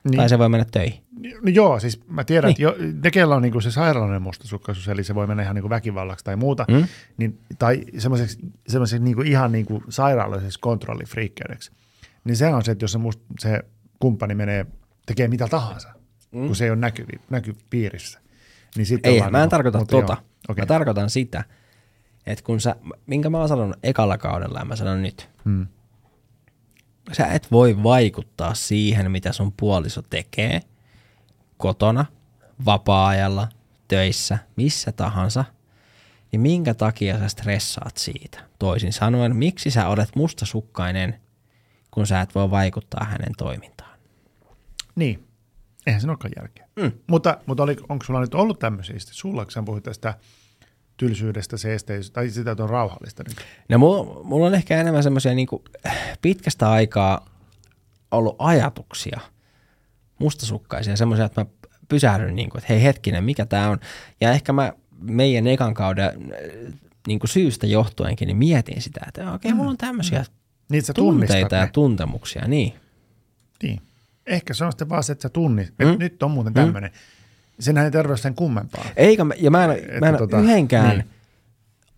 Niin, 0.04 0.16
Tai 0.16 0.28
se 0.28 0.38
voi 0.38 0.48
mennä 0.48 0.66
töihin. 0.72 1.00
no 1.42 1.50
joo, 1.52 1.80
siis 1.80 2.00
mä 2.08 2.24
tiedän, 2.24 2.48
Niin. 2.48 2.68
että 2.68 2.82
jo, 2.82 2.92
ne, 3.04 3.10
kellä 3.10 3.34
on 3.36 3.42
niinku 3.42 3.60
se 3.60 3.70
sairaalinen 3.70 4.22
mustasukkaisuus, 4.22 4.88
eli 4.88 5.04
se 5.04 5.14
voi 5.14 5.26
mennä 5.26 5.42
ihan 5.42 5.54
niinku 5.54 5.70
väkivallaksi 5.70 6.24
tai 6.24 6.36
muuta, 6.36 6.64
Mm. 6.68 6.84
niin, 7.16 7.38
tai 7.58 7.84
semmoiseksi, 7.98 8.38
semmoiseksi 8.68 9.04
niinku 9.04 9.22
ihan 9.22 9.52
niinku 9.52 9.82
sairaalliseksi 9.88 10.58
kontrollifriikkeydeksi, 10.60 11.70
niin 12.24 12.36
se 12.36 12.46
on 12.46 12.64
se, 12.64 12.72
että 12.72 12.84
jos 12.84 12.92
se, 12.92 12.98
must, 12.98 13.20
se 13.38 13.60
kumppani 14.00 14.34
menee, 14.34 14.66
tekee 15.06 15.28
mitä 15.28 15.48
tahansa, 15.48 15.88
mm. 16.32 16.46
kun 16.46 16.56
se 16.56 16.64
ei 16.64 16.70
ole 16.70 16.78
näkyvi, 16.78 17.12
näkypiirissä, 17.30 18.20
niin 18.76 18.86
sitten 18.86 19.12
Ei, 19.12 19.20
mä 19.20 19.26
en 19.26 19.32
niinku- 19.32 19.50
tarkoita 19.50 19.78
mutta 19.78 19.96
tota. 19.96 20.12
joo, 20.12 20.22
okei. 20.48 20.62
Mä 20.62 20.66
tarkoitan 20.66 21.10
sitä, 21.10 21.44
että 22.26 22.44
kun 22.44 22.60
sä, 22.60 22.76
minkä 23.06 23.30
mä 23.30 23.38
oon 23.38 23.48
sanonut 23.48 23.76
ekalla 23.82 24.18
kaudella 24.18 24.58
ja 24.58 24.64
mä 24.64 24.76
sanon 24.76 25.02
nyt, 25.02 25.30
Hmm. 25.44 25.66
sä 27.12 27.26
et 27.26 27.52
voi 27.52 27.82
vaikuttaa 27.82 28.54
siihen, 28.54 29.10
mitä 29.10 29.32
sun 29.32 29.52
puoliso 29.56 30.02
tekee 30.02 30.60
kotona, 31.56 32.04
vapaa-ajalla, 32.64 33.48
töissä, 33.88 34.38
missä 34.56 34.92
tahansa, 34.92 35.44
niin 36.32 36.40
minkä 36.40 36.74
takia 36.74 37.18
sä 37.18 37.28
stressaat 37.28 37.96
siitä? 37.96 38.38
Toisin 38.58 38.92
sanoen, 38.92 39.36
miksi 39.36 39.70
sä 39.70 39.88
olet 39.88 40.16
mustasukkainen, 40.16 41.20
kun 41.90 42.06
sä 42.06 42.20
et 42.20 42.34
voi 42.34 42.50
vaikuttaa 42.50 43.04
hänen 43.04 43.32
toimintaan? 43.38 43.79
Niin, 44.94 45.24
eihän 45.86 46.00
siinä 46.00 46.12
olekaan 46.12 46.32
järkeä. 46.36 46.68
Mm. 46.76 46.92
Mutta, 47.06 47.38
mutta 47.46 47.62
oli, 47.62 47.76
onko 47.88 48.04
sulla 48.04 48.20
nyt 48.20 48.34
ollut 48.34 48.58
tämmöisiä? 48.58 48.96
Sulla, 48.98 49.44
kun 49.44 49.52
sä 49.52 49.62
puhuit 49.62 49.84
tästä 49.84 50.14
tylsyydestä, 50.96 51.56
seesteisyydestä, 51.56 52.14
tai 52.14 52.30
sitä, 52.30 52.50
että 52.50 52.62
on 52.62 52.70
rauhallista 52.70 53.22
nyt. 53.28 53.36
No 53.68 53.78
mulla, 53.78 54.24
mulla 54.24 54.46
on 54.46 54.54
ehkä 54.54 54.80
enemmän 54.80 55.02
semmoisia 55.02 55.34
niinku 55.34 55.64
pitkästä 56.22 56.70
aikaa 56.70 57.26
ollut 58.10 58.36
ajatuksia, 58.38 59.20
mustasukkaisia, 60.18 60.96
semmoisia, 60.96 61.24
että 61.24 61.40
mä 61.40 61.46
pysähdyn, 61.88 62.36
niinku, 62.36 62.58
että 62.58 62.72
hei 62.72 62.82
hetkinen, 62.82 63.24
mikä 63.24 63.46
tämä 63.46 63.68
on. 63.68 63.80
Ja 64.20 64.32
ehkä 64.32 64.52
mä 64.52 64.72
meidän 65.00 65.46
ekan 65.46 65.74
kauden 65.74 66.06
äh, 66.06 66.72
niinku 67.06 67.26
syystä 67.26 67.66
johtuenkin 67.66 68.26
niin 68.26 68.36
mietin 68.36 68.82
sitä, 68.82 69.00
että 69.08 69.32
okei, 69.32 69.48
okay, 69.48 69.56
mulla 69.56 69.70
on 69.70 69.76
tämmöisiä 69.76 70.24
Niin, 70.70 70.82
sä 70.82 70.94
tunnistat 70.94 71.36
tunteita 71.36 71.56
ja 71.56 71.64
ne. 71.64 71.70
tuntemuksia, 71.72 72.48
niin. 72.48 72.74
Niin. 73.62 73.80
Ehkä 74.26 74.54
se 74.54 74.64
on 74.64 74.72
sitten 74.72 74.88
vaan 74.88 75.04
se, 75.04 75.12
että 75.12 75.22
sä 75.22 75.28
tunnistat, 75.28 75.78
Mm. 75.78 75.86
että 75.86 76.04
nyt 76.04 76.22
on 76.22 76.30
muuten 76.30 76.54
tämmöinen. 76.54 76.90
Senhän 77.60 77.84
ei 77.84 77.90
tarvitse 77.90 78.22
sen 78.22 78.34
kummempaa. 78.34 78.84
Eikä 78.96 79.26
ja 79.38 79.50
mä 79.50 79.64
en, 79.64 80.00
mä 80.00 80.08
en 80.08 80.16
tota, 80.16 80.38
yhdenkään 80.38 80.88
niin. 80.88 80.98
niin. 80.98 81.10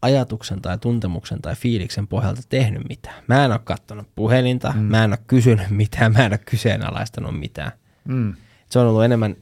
ajatuksen 0.03 0.62
tai 0.62 0.79
tuntemuksen 0.79 1.43
tai 1.43 1.57
fiiliksen 1.57 2.07
pohjalta 2.07 2.43
tehnyt 2.49 2.89
mitään. 2.89 3.25
Mä 3.29 3.45
en 3.45 3.51
ole 3.53 3.61
kattonut 3.64 4.09
puhelinta, 4.14 4.73
mm. 4.77 4.81
mä 4.81 5.05
en 5.05 5.11
ole 5.11 5.18
kysynyt 5.27 5.70
mitään, 5.70 6.12
mä 6.12 6.27
en 6.27 6.33
ole 6.33 6.39
kyseenalaistanut 6.39 7.41
mitään. 7.41 7.73
Mm. 8.05 8.35
Se 8.70 8.79
on 8.79 8.87
ollut 8.87 9.05
enemmän 9.05 9.37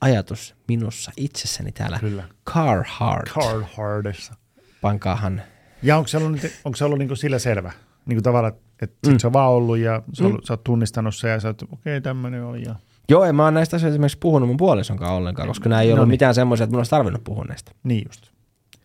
ajatus 0.00 0.54
minussa 0.68 1.12
itsessäni 1.16 1.72
täällä. 1.72 1.98
Kyllä. 1.98 2.24
Carhartt. 2.50 3.28
Hard 3.28 3.64
hardessa. 3.76 4.34
Pankaahan. 4.80 5.42
Ja 5.82 5.96
onko 5.96 6.08
se 6.08 6.16
ollut, 6.16 6.40
onko 6.64 6.76
se 6.76 6.84
ollut 6.84 6.98
niinku 6.98 7.16
sillä 7.16 7.38
selvä? 7.38 7.72
Niin 8.06 8.16
kuin 8.16 8.22
tavallaan, 8.24 8.52
että 8.82 9.10
sit 9.10 9.20
se 9.20 9.26
on 9.26 9.32
vaan 9.32 9.50
ollut 9.50 9.78
ja 9.78 10.02
se 10.12 10.24
on, 10.24 10.32
Mm. 10.32 10.38
sä 10.44 10.52
oot 10.52 10.64
tunnistanut 10.64 11.14
se 11.16 11.28
ja 11.28 11.40
sä 11.40 11.48
oot, 11.48 11.62
okei, 11.62 11.76
okay, 11.76 12.00
tämmöinen 12.00 12.44
on. 12.44 12.62
Ja... 12.62 12.74
Joo, 13.08 13.24
en 13.24 13.34
mä 13.34 13.44
oon 13.44 13.54
näistä 13.54 13.76
asioista 13.76 13.94
esimerkiksi 13.94 14.18
puhunut 14.18 14.48
mun 14.48 14.56
puolison 14.56 14.96
kanssa 14.96 15.14
ollenkaan, 15.14 15.48
koska 15.48 15.68
nämä 15.68 15.82
ei 15.82 15.88
ollut 15.88 15.98
No 15.98 16.04
niin. 16.04 16.10
mitään 16.10 16.34
semmoisia, 16.34 16.64
että 16.64 16.72
mun 16.72 16.80
olisi 16.80 16.90
tarvinnut 16.90 17.24
puhua 17.24 17.44
näistä. 17.44 17.72
Niin 17.82 18.02
just. 18.08 18.30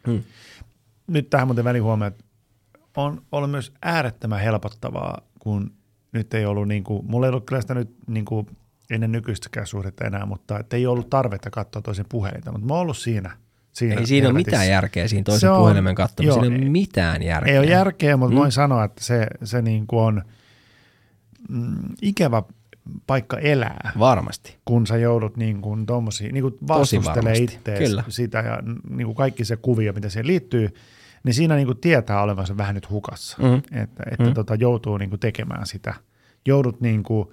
Mm. 0.07 0.23
Nyt 1.07 1.29
tähän 1.29 1.47
muuten 1.47 1.63
välihuomio, 1.65 2.07
että 2.07 2.23
on 2.97 3.21
ollut 3.31 3.51
myös 3.51 3.73
äärettömän 3.81 4.39
helpottavaa, 4.39 5.21
kun 5.39 5.71
nyt 6.11 6.33
ei 6.33 6.45
ollut, 6.45 6.67
niin 6.67 6.83
kuin, 6.83 7.05
mulla 7.05 7.25
ei 7.27 7.29
ollut 7.29 7.45
kyllä 7.45 7.61
sitä 7.61 7.73
nyt 7.73 7.89
niin 8.07 8.25
kuin, 8.25 8.47
ennen 8.89 9.11
nykyistäkään 9.11 9.67
suhdetta 9.67 10.05
enää, 10.05 10.25
mutta 10.25 10.59
ei 10.73 10.87
ollut 10.87 11.09
tarvetta 11.09 11.49
katsoa 11.49 11.81
toisen 11.81 12.05
puhelinta, 12.09 12.51
mutta 12.51 12.67
mä 12.67 12.73
oon 12.73 12.81
ollut 12.81 12.97
siinä. 12.97 13.37
Siinä 13.73 13.95
Ei 13.99 14.05
siinä 14.07 14.27
ole 14.27 14.33
mitään 14.33 14.67
järkeä 14.69 15.07
siinä 15.07 15.21
Se 15.21 15.25
toisen 15.25 15.51
on- 15.51 15.57
puhelimen 15.57 15.95
katsomisessa. 15.95 16.41
Siinä 16.41 16.55
ei 16.55 16.61
ole 16.61 16.69
mitään 16.69 17.21
järkeä. 17.23 17.53
Ei 17.53 17.59
ole 17.59 17.67
järkeä, 17.67 18.17
mutta 18.17 18.35
Mm. 18.35 18.39
voin 18.39 18.51
sanoa, 18.51 18.83
että 18.83 19.03
se, 19.03 19.27
se 19.43 19.61
niin 19.61 19.87
kuin 19.87 20.01
on 20.03 20.21
mm, 21.49 21.75
ikävä 22.01 22.43
paikka 23.07 23.37
elää, 23.39 23.91
Varmasti. 23.99 24.57
kun 24.65 24.87
sä 24.87 24.97
joudut 24.97 25.37
niin 25.37 25.61
kuin 25.61 25.85
tommosia, 25.85 26.31
niin 26.31 26.41
kuin 26.43 26.55
vastustelee 26.67 27.33
ittees 27.37 27.91
sitä 28.09 28.39
ja 28.39 28.59
niin 28.89 29.05
kuin 29.05 29.15
kaikki 29.15 29.45
se 29.45 29.55
kuvio, 29.57 29.93
mitä 29.93 30.09
siihen 30.09 30.27
liittyy, 30.27 30.69
niin 31.23 31.33
siinä 31.33 31.55
niin 31.55 31.67
kuin 31.67 31.77
tietää 31.77 32.21
olevansa 32.21 32.57
vähän 32.57 32.75
nyt 32.75 32.89
hukassa, 32.89 33.37
Mhm. 33.41 33.53
että, 33.81 34.03
että 34.11 34.23
Mhm. 34.23 34.33
tota, 34.33 34.55
joutuu 34.55 34.97
niin 34.97 35.09
kuin 35.09 35.19
tekemään 35.19 35.65
sitä. 35.67 35.93
Joudut 36.45 36.81
niin 36.81 37.03
kuin, 37.03 37.27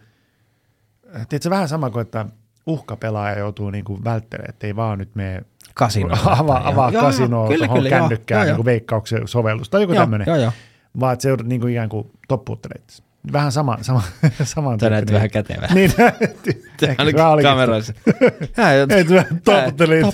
tiedätkö, 1.29 1.51
vähän 1.51 1.69
sama 1.69 1.91
kuin, 1.91 2.03
että 2.03 2.27
uhkapelaaja 2.67 3.39
joutuu 3.39 3.71
niin 3.71 3.85
kuin 3.85 4.05
välttelemään, 4.05 4.51
että 4.51 4.67
ei 4.67 4.77
vaan 4.77 4.99
nyt 4.99 5.15
mene 5.15 5.43
Kasino. 5.79 6.17
avaa, 6.25 6.69
avaa 6.69 6.91
Joo, 6.91 7.03
kasinoa 7.03 7.41
joo, 7.41 7.49
kyllä, 7.49 7.67
tuohon 7.67 7.85
kyllä, 7.85 7.99
kännykkään, 7.99 8.49
joo, 8.49 8.57
niin 8.57 8.65
veikkauksen 8.65 9.29
sovellus 9.29 9.71
tai 9.71 9.81
joku 9.83 9.95
tämmöinen, 9.95 10.27
vaan 11.01 11.13
että 11.13 11.23
se 11.23 11.29
joudut 11.29 11.47
niin 11.47 11.61
kuin 11.61 11.73
ikään 11.73 11.89
kuin 11.89 12.11
toppuuttelemaan. 12.29 12.89
Vähän 13.33 13.53
sama, 13.53 13.79
sama, 13.81 14.03
saman 14.45 14.81
Sä 14.81 14.91
näet 14.91 15.13
vähän 15.13 15.31
kätevää. 15.31 15.69
Niin, 15.75 15.93
vähän 15.99 17.33
olikin. 17.33 17.51
kamerassa. 17.51 17.93
Topputtelin. 19.45 20.05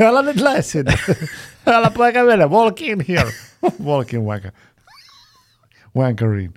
Älä 0.00 0.22
nyt 0.22 0.40
lähde 0.40 0.62
sinne. 0.62 0.94
Älä 1.66 1.90
poika 1.90 2.24
mene. 2.24 2.46
Walk 2.46 2.80
in 2.80 3.04
here. 3.08 3.32
Walk 3.84 4.14
in 4.14 4.20
wanker. 4.20 4.52
Wankerin. 5.96 6.54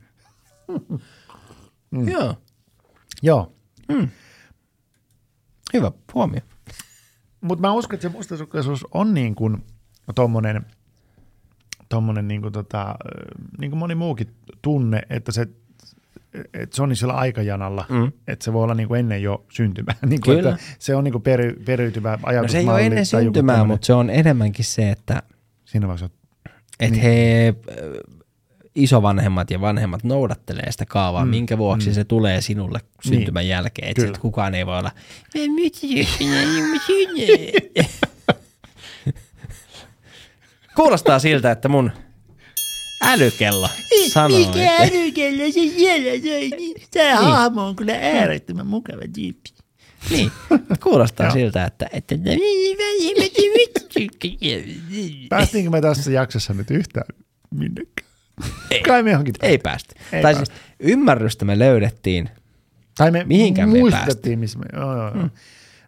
Joo, 1.92 2.36
Joo. 3.22 3.54
hyvä 5.74 5.92
huomio. 6.14 6.42
Mutta 7.44 7.62
mä 7.62 7.72
uskon, 7.74 7.96
että 7.96 8.08
se 8.10 8.16
mustasukkaisuus 8.18 8.86
on 8.92 9.14
niin 9.14 9.36
kuin 9.36 9.64
tommonen, 10.16 10.66
tommonen 11.90 12.28
niin 12.28 12.42
kuin 12.42 12.52
tota, 12.54 12.96
niin 13.60 13.72
kuin 13.72 13.80
moni 13.80 13.96
muukin 13.96 14.28
tunne, 14.62 15.02
että 15.10 15.32
se, 15.32 15.48
että 16.54 16.76
se 16.76 16.84
on 16.84 16.90
niin 16.90 16.98
sillä 16.98 17.14
aikajanalla, 17.14 17.86
Mm. 17.90 18.12
että 18.28 18.46
se 18.46 18.54
voi 18.54 18.64
olla 18.64 18.74
niin 18.74 18.88
kuin 18.88 19.00
ennen 19.00 19.24
jo 19.24 19.46
syntymää. 19.50 19.96
Niin 20.06 20.22
kuin, 20.22 20.38
Kyllä. 20.38 20.50
että 20.50 20.62
se 20.80 20.96
on 20.96 21.04
niin 21.04 21.12
kuin 21.12 21.22
peri, 21.22 21.54
periytyvä 21.66 22.12
No 22.12 22.18
ajatusmalli. 22.24 22.52
se 22.52 22.60
ei 22.60 22.68
ole 22.70 22.86
ennen 22.86 23.06
syntymää, 23.06 23.64
mutta 23.64 23.86
se 23.86 23.94
on 23.94 24.10
enemmänkin 24.10 24.66
se, 24.66 24.90
että 24.92 25.24
Siinä 25.66 25.88
vaiheessa 25.88 26.10
et 26.80 26.92
Niin. 26.92 27.02
he 27.02 27.54
isovanhemmat 28.76 29.52
ja 29.52 29.62
vanhemmat 29.62 30.04
noudattelee 30.04 30.72
sitä 30.72 30.86
kaavaa, 30.86 31.26
Mm, 31.26 31.30
minkä 31.32 31.58
vuoksi 31.58 31.90
mm. 31.90 31.94
se 31.94 32.04
tulee 32.04 32.42
sinulle 32.42 32.80
syntymän 33.08 33.48
jälkeen. 33.48 33.94
Että 34.06 34.20
kukaan 34.20 34.56
ei 34.56 34.66
voi 34.66 34.78
olla. 34.80 34.92
Kuulostaa 40.76 41.20
siltä, 41.20 41.52
että 41.52 41.70
mun 41.70 41.92
älykello 43.02 43.70
sanoo. 44.08 44.38
että- 44.40 44.76
älykello 44.84 45.46
se 45.46 45.52
siellä 45.52 46.22
söi? 46.24 46.50
Tämä 46.92 47.16
hahmo 47.22 47.68
on 47.68 47.76
kyllä 47.76 47.94
äärettömän 48.02 48.68
mukava 48.68 49.02
tyyppi. 49.16 49.50
Niin, 50.10 50.32
kuulostaa 50.84 51.26
Joo. 51.26 51.34
siltä, 51.34 51.66
että, 51.66 51.90
että 51.94 52.16
Päästiinkö 55.30 55.70
me 55.72 55.82
tässä 55.82 56.12
jaksossa 56.12 56.54
nyt 56.54 56.72
yhtään 56.72 57.06
minnekään? 57.52 58.03
Kai 58.88 59.04
me 59.04 59.12
johonkin 59.12 59.34
ei 59.42 59.58
päästy. 59.58 59.96
Ei 60.12 60.22
tai 60.22 60.34
päästy. 60.36 60.54
siis 60.56 60.66
ymmärrystä 60.80 61.46
me 61.46 61.60
löydettiin. 61.60 62.30
Tai 62.98 63.12
me 63.12 63.24
Mihinkään 63.24 63.70
me 63.70 63.76
ei 63.76 63.82
muistettiin, 63.82 64.40
missä 64.40 64.60
me... 64.60 64.66
Joo, 64.74 64.98
joo, 64.98 65.12
joo. 65.16 65.30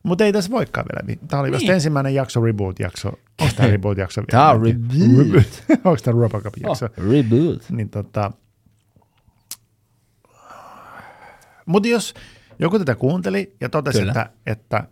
Mutta 0.04 0.24
ei 0.26 0.34
tässä 0.34 0.52
voikaan 0.52 0.86
vielä. 0.94 1.18
Tämä 1.28 1.40
oli 1.42 1.52
vasta 1.52 1.64
Niin. 1.66 1.74
ensimmäinen 1.74 2.14
jakso, 2.16 2.42
reboot-jakso. 2.42 3.10
Onko 3.42 3.54
tämä 3.56 3.70
reboot-jakso 3.78 4.22
vielä? 4.22 4.32
Tää 4.44 4.50
on 4.52 4.62
reboot. 4.62 5.64
Onko 5.86 5.98
tämä 6.04 6.22
Robocop-jakso? 6.22 6.86
Oh, 6.86 6.92
reboot. 7.12 7.70
Niin 7.70 7.90
tota... 7.90 8.32
Mutta 11.66 11.90
jos 11.90 12.14
joku 12.60 12.80
tätä 12.80 12.96
kuunteli 12.96 13.56
ja 13.62 13.70
totesi, 13.70 14.00
Kyllä. 14.00 14.12
että, 14.12 14.30
että 14.46 14.84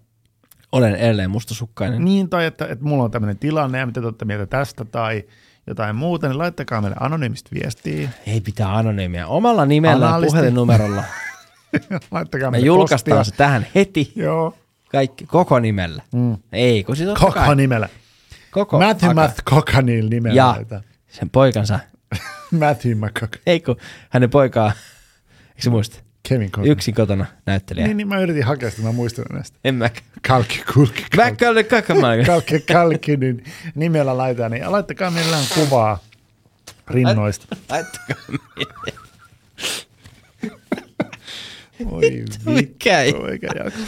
Olen 0.74 0.96
edelleen 0.96 1.32
mustasukkainen. 1.32 2.06
niin, 2.06 2.30
tai 2.30 2.46
että, 2.46 2.66
että 2.66 2.86
mulla 2.86 3.04
on 3.04 3.12
tämmöinen 3.12 3.38
tilanne 3.38 3.80
ja 3.80 3.86
mitä 3.86 4.02
te 4.02 4.08
olette 4.08 4.26
mieltä 4.26 4.46
tästä 4.46 4.86
tai 4.86 5.24
jotain 5.68 5.96
muuta, 5.96 6.28
niin 6.28 6.38
laittakaa 6.38 6.82
meille 6.82 6.98
anonyymistä 7.00 7.50
viestiä. 7.54 8.10
Ei 8.28 8.42
pitää 8.42 8.76
anonyymiä. 8.78 9.28
Omalla 9.28 9.66
nimellä 9.66 10.06
ja 10.06 10.10
Analisti. 10.10 10.32
puhelinnumerolla. 10.32 11.04
laittakaa 12.12 12.52
Me 12.52 12.60
julkaistaan 12.60 13.18
postia. 13.18 13.32
se 13.32 13.38
tähän 13.38 13.68
heti. 13.76 14.12
Joo. 14.16 14.56
Kaikki, 14.92 15.26
koko 15.26 15.60
nimellä. 15.60 16.02
Mm. 16.14 16.38
Ei, 16.52 16.84
kun 16.84 16.96
siis 16.96 17.10
Kokha 17.20 17.46
kai. 17.46 17.56
nimellä. 17.56 17.90
Koko 18.52 18.80
Matthew 18.80 19.10
Aka. 19.10 19.22
Math 19.22 19.36
Kokhanil 19.44 20.10
nimellä. 20.10 20.36
Ja 20.36 20.56
sen 21.08 21.30
poikansa. 21.30 21.80
Matthew 22.60 22.98
McCock. 22.98 23.34
Ei 23.48 23.60
kun 23.60 23.76
hänen 24.10 24.30
poikaa, 24.30 24.72
eikö 25.50 25.62
se 25.62 25.70
muista? 25.70 26.03
Kevin 26.30 26.52
Costner. 26.52 26.72
Yksin 26.72 26.94
kotona 26.96 27.26
näyttelijä. 27.46 27.88
Niin, 27.88 27.98
niin 27.98 28.08
mä 28.08 28.20
yritin 28.20 28.44
hakea 28.44 28.70
sitä, 28.70 28.82
mä 28.82 28.92
muistan 28.92 29.26
näistä. 29.34 29.58
En 29.64 29.76
mä. 29.76 29.90
Kalkki, 30.28 30.64
kulki, 30.74 31.06
Mä 31.16 31.32
kalkki, 31.32 31.64
kakamaan. 31.64 32.26
kalkki, 32.26 32.60
kalkki, 32.60 33.18
niin 33.18 33.44
nimellä 33.76 34.18
laitetaan. 34.18 34.52
Niin 34.52 34.72
laittakaa 34.72 35.12
millään 35.12 35.46
kuvaa 35.56 36.00
rinnoista. 36.88 37.56
Laittakaa 37.70 38.16
Oi 41.92 42.24
mikä 42.46 43.02
ei. 43.02 43.14
vittu, 43.14 43.26
eikä 43.26 43.48
jaksa. 43.64 43.80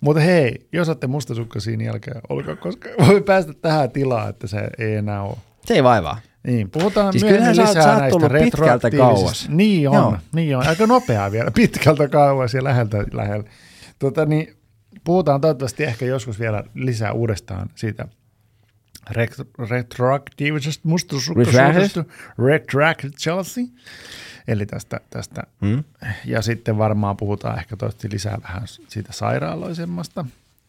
Mutta 0.00 0.20
hei, 0.20 0.66
jos 0.72 0.88
olette 0.88 1.06
mustasukkaisia, 1.06 1.76
niin 1.76 1.90
älkää 1.90 2.20
olkaa, 2.28 2.56
koska 2.56 2.88
voi 3.06 3.22
päästä 3.22 3.52
tähän 3.52 3.90
tilaan, 3.90 4.28
että 4.30 4.46
se 4.46 4.58
ei 4.78 4.94
enää 4.94 5.22
ole. 5.22 5.36
Se 5.64 5.74
ei 5.74 5.82
vaivaa. 5.84 6.20
Niin, 6.46 6.70
puhutaan 6.70 7.12
Siis 7.12 7.24
myöhemmin 7.24 7.54
sä 7.56 7.62
lisää 7.62 7.82
sä 7.82 7.96
näistä 7.98 8.10
tullut 8.10 8.32
pitkältä 8.32 8.88
retroaktiivisista- 8.88 8.96
kauas. 8.96 9.48
Niin 9.48 9.88
on, 9.88 9.94
Joo. 9.94 10.16
niin 10.34 10.56
on. 10.56 10.66
Aika 10.66 10.86
nopeaa 10.86 11.32
vielä, 11.32 11.50
pitkältä 11.60 12.08
kauas 12.08 12.54
ja 12.54 12.64
läheltä 12.64 13.04
lähellä. 13.12 13.44
Tota, 13.98 14.26
niin, 14.26 14.56
puhutaan 15.04 15.40
toivottavasti 15.40 15.84
ehkä 15.84 16.06
joskus 16.06 16.40
vielä 16.40 16.64
lisää 16.74 17.12
uudestaan 17.12 17.70
siitä 17.74 18.08
ret- 19.10 19.68
retroaktiivisesta 19.70 20.88
mustasukkaisuudesta. 20.88 22.04
Retroactive 22.46 23.12
Chelsea. 23.12 23.64
Eli 24.48 24.66
tästä, 24.66 25.00
tästä. 25.10 25.42
Hmm? 25.66 25.84
Ja 26.24 26.42
sitten 26.42 26.78
varmaan 26.78 27.16
puhutaan 27.16 27.58
ehkä 27.58 27.76
toivottavasti 27.76 28.10
lisää 28.12 28.38
vähän 28.42 28.62
siitä 28.66 29.12
sairaaloisemmasta, 29.12 30.24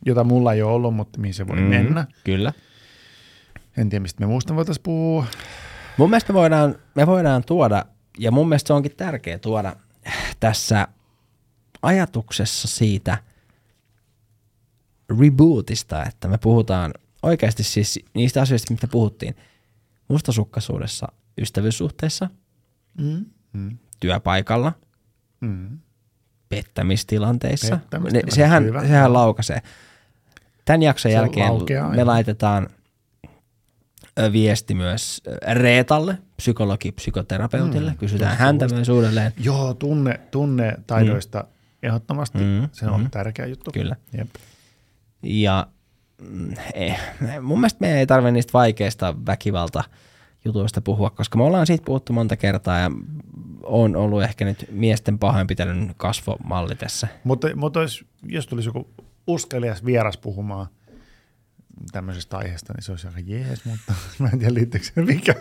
jota 0.05 0.23
mulla 0.23 0.53
ei 0.53 0.61
ole 0.61 0.73
ollut, 0.73 0.95
mutta 0.95 1.19
mihin 1.19 1.33
se 1.33 1.47
voi 1.47 1.55
mm. 1.57 1.63
mennä. 1.63 2.05
Kyllä. 2.23 2.53
En 3.77 3.89
tiedä, 3.89 4.01
mistä 4.01 4.19
me 4.21 4.25
muusta 4.25 4.55
voitaisiin 4.55 4.83
puhua. 4.83 5.25
Mun 5.97 6.09
mielestä 6.09 6.33
me 6.33 6.39
voidaan, 6.39 6.75
me 6.95 7.07
voidaan 7.07 7.43
tuoda, 7.43 7.85
ja 8.19 8.31
mun 8.31 8.49
mielestä 8.49 8.67
se 8.67 8.73
onkin 8.73 8.95
tärkeää 8.97 9.37
tuoda 9.39 9.75
tässä 10.39 10.87
ajatuksessa 11.81 12.67
siitä 12.67 13.17
rebootista, 15.19 16.03
että 16.05 16.27
me 16.27 16.37
puhutaan 16.37 16.93
oikeasti 17.23 17.63
siis 17.63 17.99
niistä 18.13 18.41
asioista, 18.41 18.73
mitä 18.73 18.87
puhuttiin 18.87 19.35
mustasukkaisuudessa, 20.07 21.07
ystävyyssuhteissa, 21.37 22.29
Mm. 22.97 23.25
Mm. 23.53 23.77
työpaikalla, 23.99 24.73
Mm. 25.41 25.79
pettämistilanteissa. 26.49 27.77
Pettämistilanteissa, 27.77 28.41
Ne, 28.41 28.45
sehän, 28.45 28.63
hyvä. 28.65 28.81
sehän 28.81 29.13
laukaisee. 29.13 29.61
Tämän 30.65 30.83
jakson 30.83 31.11
Se 31.11 31.15
jälkeen 31.15 31.47
laukeaa, 31.53 31.89
me 31.89 32.03
laitetaan 32.03 32.69
viesti 34.31 34.75
myös 34.75 35.21
Reetalle, 35.53 36.17
psykologi, 36.37 36.91
psykoterapeutille. 36.91 37.91
Mm, 37.91 37.97
Kysytään 37.97 38.37
häntä 38.37 38.67
myös 38.67 38.89
uudelleen. 38.89 39.33
Joo, 39.39 39.73
tunne, 39.73 40.19
tunne 40.31 40.77
taidoista 40.87 41.43
ehdottomasti. 41.83 42.37
Mm, 42.37 42.69
Se 42.71 42.85
on 42.85 43.01
mm. 43.01 43.09
tärkeä 43.09 43.45
juttu. 43.45 43.71
Kyllä. 43.71 43.95
Jep. 44.17 44.29
Ja 45.23 45.67
mm, 46.21 46.53
ei, 46.73 46.93
mun 47.41 47.59
mielestä 47.59 47.77
meidän 47.81 47.99
ei 47.99 48.07
tarvitse 48.07 48.31
niistä 48.31 48.53
vaikeista 48.53 49.15
väkivalta 49.25 49.83
jutuista 50.45 50.81
puhua, 50.81 51.09
koska 51.09 51.37
me 51.37 51.43
ollaan 51.43 51.67
siitä 51.67 51.85
puhuttu 51.85 52.13
monta 52.13 52.35
kertaa 52.35 52.79
ja 52.79 52.91
on 53.63 53.95
ollut 53.95 54.23
ehkä 54.23 54.45
nyt 54.45 54.65
miesten 54.71 55.19
pahoinpitelyn 55.19 55.93
kasvomalli 55.97 56.75
tässä. 56.75 57.07
Mutta, 57.23 57.47
mutta 57.55 57.81
jos, 57.81 58.05
jos 58.25 58.47
tulisi 58.47 58.69
joku 58.69 58.87
uskelias 59.27 59.85
vieras 59.85 60.17
puhumaan 60.17 60.67
tämmöisestä 61.91 62.37
aiheesta, 62.37 62.73
niin 62.73 62.83
se 62.83 62.91
olisi 62.91 63.07
aika 63.07 63.19
jees, 63.19 63.65
mutta 63.65 63.93
mä 64.19 64.29
en 64.33 64.39
tiedä 64.39 64.53
liittyykö 64.53 64.85
se 64.85 65.01
mikä. 65.01 65.35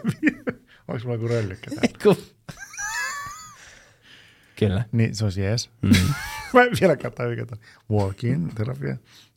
Onko 0.88 1.02
mulla 1.04 1.14
joku 1.14 1.28
röllykkä 1.28 1.70
Kyllä. 4.56 4.84
Niin 4.92 5.14
se 5.14 5.24
olisi 5.24 5.40
jees. 5.40 5.70
Mm. 5.82 5.90
mä 6.54 6.62
en 6.62 6.70
vielä 6.80 6.96
katsoa 6.96 7.26
mikä 7.28 7.46
walk-in 7.90 8.54
terapia. 8.54 8.96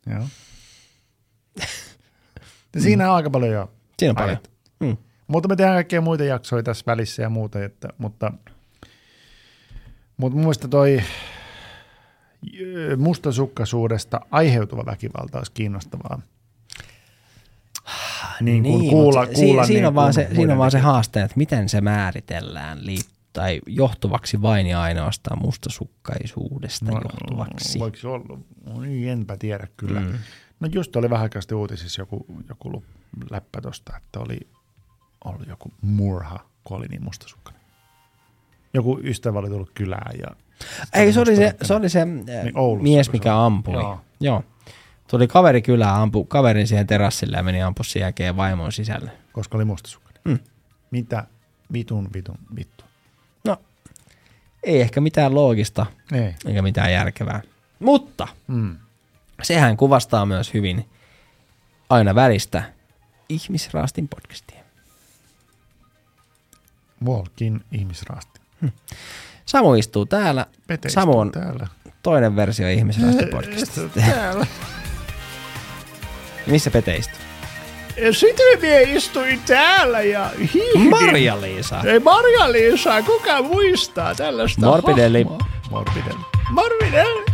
Joo. 0.10 0.28
Ja 2.76 2.82
Siinä 2.82 3.10
on 3.10 3.16
aika 3.16 3.30
paljon 3.30 3.52
jo. 3.52 3.72
Siinä 4.00 4.12
on 4.12 4.16
paljon. 4.16 4.38
Mm. 4.80 4.98
Mutta 5.28 5.50
me 5.50 5.56
tehdään 5.56 5.76
kaikkea 5.76 6.02
muita 6.02 6.24
jaksoja 6.24 6.64
tässä 6.64 6.84
välissä 6.88 7.22
ja 7.22 7.30
muuta, 7.30 7.64
että, 7.64 7.88
mutta, 7.98 8.32
mutta 10.18 10.36
mun 10.36 10.43
mielestä 10.43 10.68
toi 10.68 11.02
ö, 12.62 12.98
mustasukkaisuudesta 12.98 14.22
aiheutuva 14.32 14.86
väkivalta 14.86 15.38
olisi 15.38 15.52
kiinnostavaa. 15.52 16.22
Niin 18.41 18.63
kuin 18.63 18.79
Niin, 18.79 18.89
kuulla, 18.91 19.19
mutta 19.21 19.36
kuulla 19.36 19.63
si- 19.63 19.67
siinä, 19.67 19.79
niin 19.79 19.88
on 19.88 19.95
vaan 19.95 20.13
se, 20.13 20.29
siinä 20.36 20.53
on 20.53 20.59
vaan 20.59 20.71
se 20.71 20.79
haaste, 20.79 21.21
että 21.21 21.38
miten 21.38 21.69
se 21.69 21.81
määritellään 21.81 22.77
liit- 22.79 23.15
tai 23.33 23.61
johtuvaksi 23.67 24.41
vain 24.41 24.67
ja 24.67 24.81
ainoastaan 24.81 25.41
mustasukkaisuudesta 25.41 26.86
No, 26.86 27.01
johtuvaksi. 27.03 27.79
Voiko 27.79 27.97
se 27.97 28.07
olla? 28.07 28.38
No, 28.65 28.81
niin, 28.81 29.09
enpä 29.09 29.38
tiedä 29.38 29.67
kyllä. 29.77 29.99
Mm. 29.99 30.13
No 30.59 30.67
just 30.71 30.95
oli 30.95 31.09
vähän 31.09 31.23
aikaa 31.23 31.41
uutisissa 31.55 32.01
joku, 32.01 32.25
joku 32.49 32.83
läppä 33.31 33.61
tosta, 33.61 33.97
että 33.97 34.19
oli 34.19 34.39
ollut 35.25 35.47
joku 35.47 35.71
murha, 35.81 36.39
kun 36.63 36.77
oli 36.77 36.86
niin 36.88 37.03
mustasukkainen. 37.03 37.61
Joku 38.73 38.99
ystävä 39.03 39.39
oli 39.39 39.49
tullut 39.49 39.71
kylään 39.73 40.15
ja... 40.19 40.27
Ei, 40.93 41.13
se 41.13 41.19
oli 41.19 41.36
se, 41.36 41.55
se, 41.61 41.73
oli 41.73 41.89
se 41.89 42.05
Niin 42.05 42.25
Oulussa, 42.57 42.83
mies, 42.83 43.11
mikä 43.11 43.29
se 43.29 43.33
oli. 43.33 43.45
ampui. 43.45 43.73
Joo. 43.73 44.01
Joo. 44.19 44.43
Tuli 45.08 45.28
kaveri 45.28 45.62
kylään, 45.62 45.95
ampui 46.01 46.26
kaverin 46.28 46.68
siihen 46.68 46.88
terassille 46.88 47.38
ja 47.38 47.43
meni 47.43 47.62
ampua 47.64 47.84
sen 47.84 47.99
jälkeen 47.99 48.38
vaimon 48.38 48.72
sisälle. 48.72 49.12
Koska 49.32 49.58
oli 49.58 49.66
mustasukkainen. 49.66 50.22
Mm. 50.26 50.39
Mitä 50.91 51.24
vitun 51.74 52.10
vitun 52.14 52.38
vittu? 52.56 52.84
No, 53.45 53.58
ei 54.64 54.82
ehkä 54.82 55.01
mitään 55.01 55.36
loogista 55.36 55.86
Ei. 56.14 56.36
eikä 56.45 56.62
mitään 56.62 56.91
järkevää. 56.93 57.41
Mutta 57.80 58.28
Mm. 58.47 58.78
sehän 59.43 59.78
kuvastaa 59.78 60.26
myös 60.26 60.53
hyvin 60.53 60.89
aina 61.89 62.16
välistä 62.16 62.64
ihmisraastin 63.30 64.08
podcastia. 64.08 64.64
Walkin 67.06 67.64
ihmisraasti. 67.72 68.39
Samu 69.45 69.74
istuu 69.76 70.06
täällä. 70.06 70.45
Pete 70.68 70.89
Samu 70.89 71.20
on 71.20 71.32
täällä. 71.32 71.68
toinen 72.03 72.36
versio 72.36 72.70
ihmisraastin 72.70 73.30
podcastista. 73.30 73.82
täällä. 74.12 74.45
Missä 76.48 76.72
Pete 76.72 76.96
istuu? 76.96 77.20
Ja 77.98 78.14
sitten 78.14 78.46
minä 78.62 78.80
istuin 78.80 79.41
täällä 79.48 80.02
ja 80.02 80.30
hiihdin. 80.54 80.89
Marja-Liisa. 80.89 81.82
Ei 81.86 82.00
Marja-Liisa, 82.00 83.02
kuka 83.02 83.41
muistaa 83.41 84.16
tällaista 84.16 84.66
Morbidelli. 84.66 85.24
hahmoa? 85.24 85.48
Morbidelli. 85.70 86.20
Morbidelli. 86.50 87.26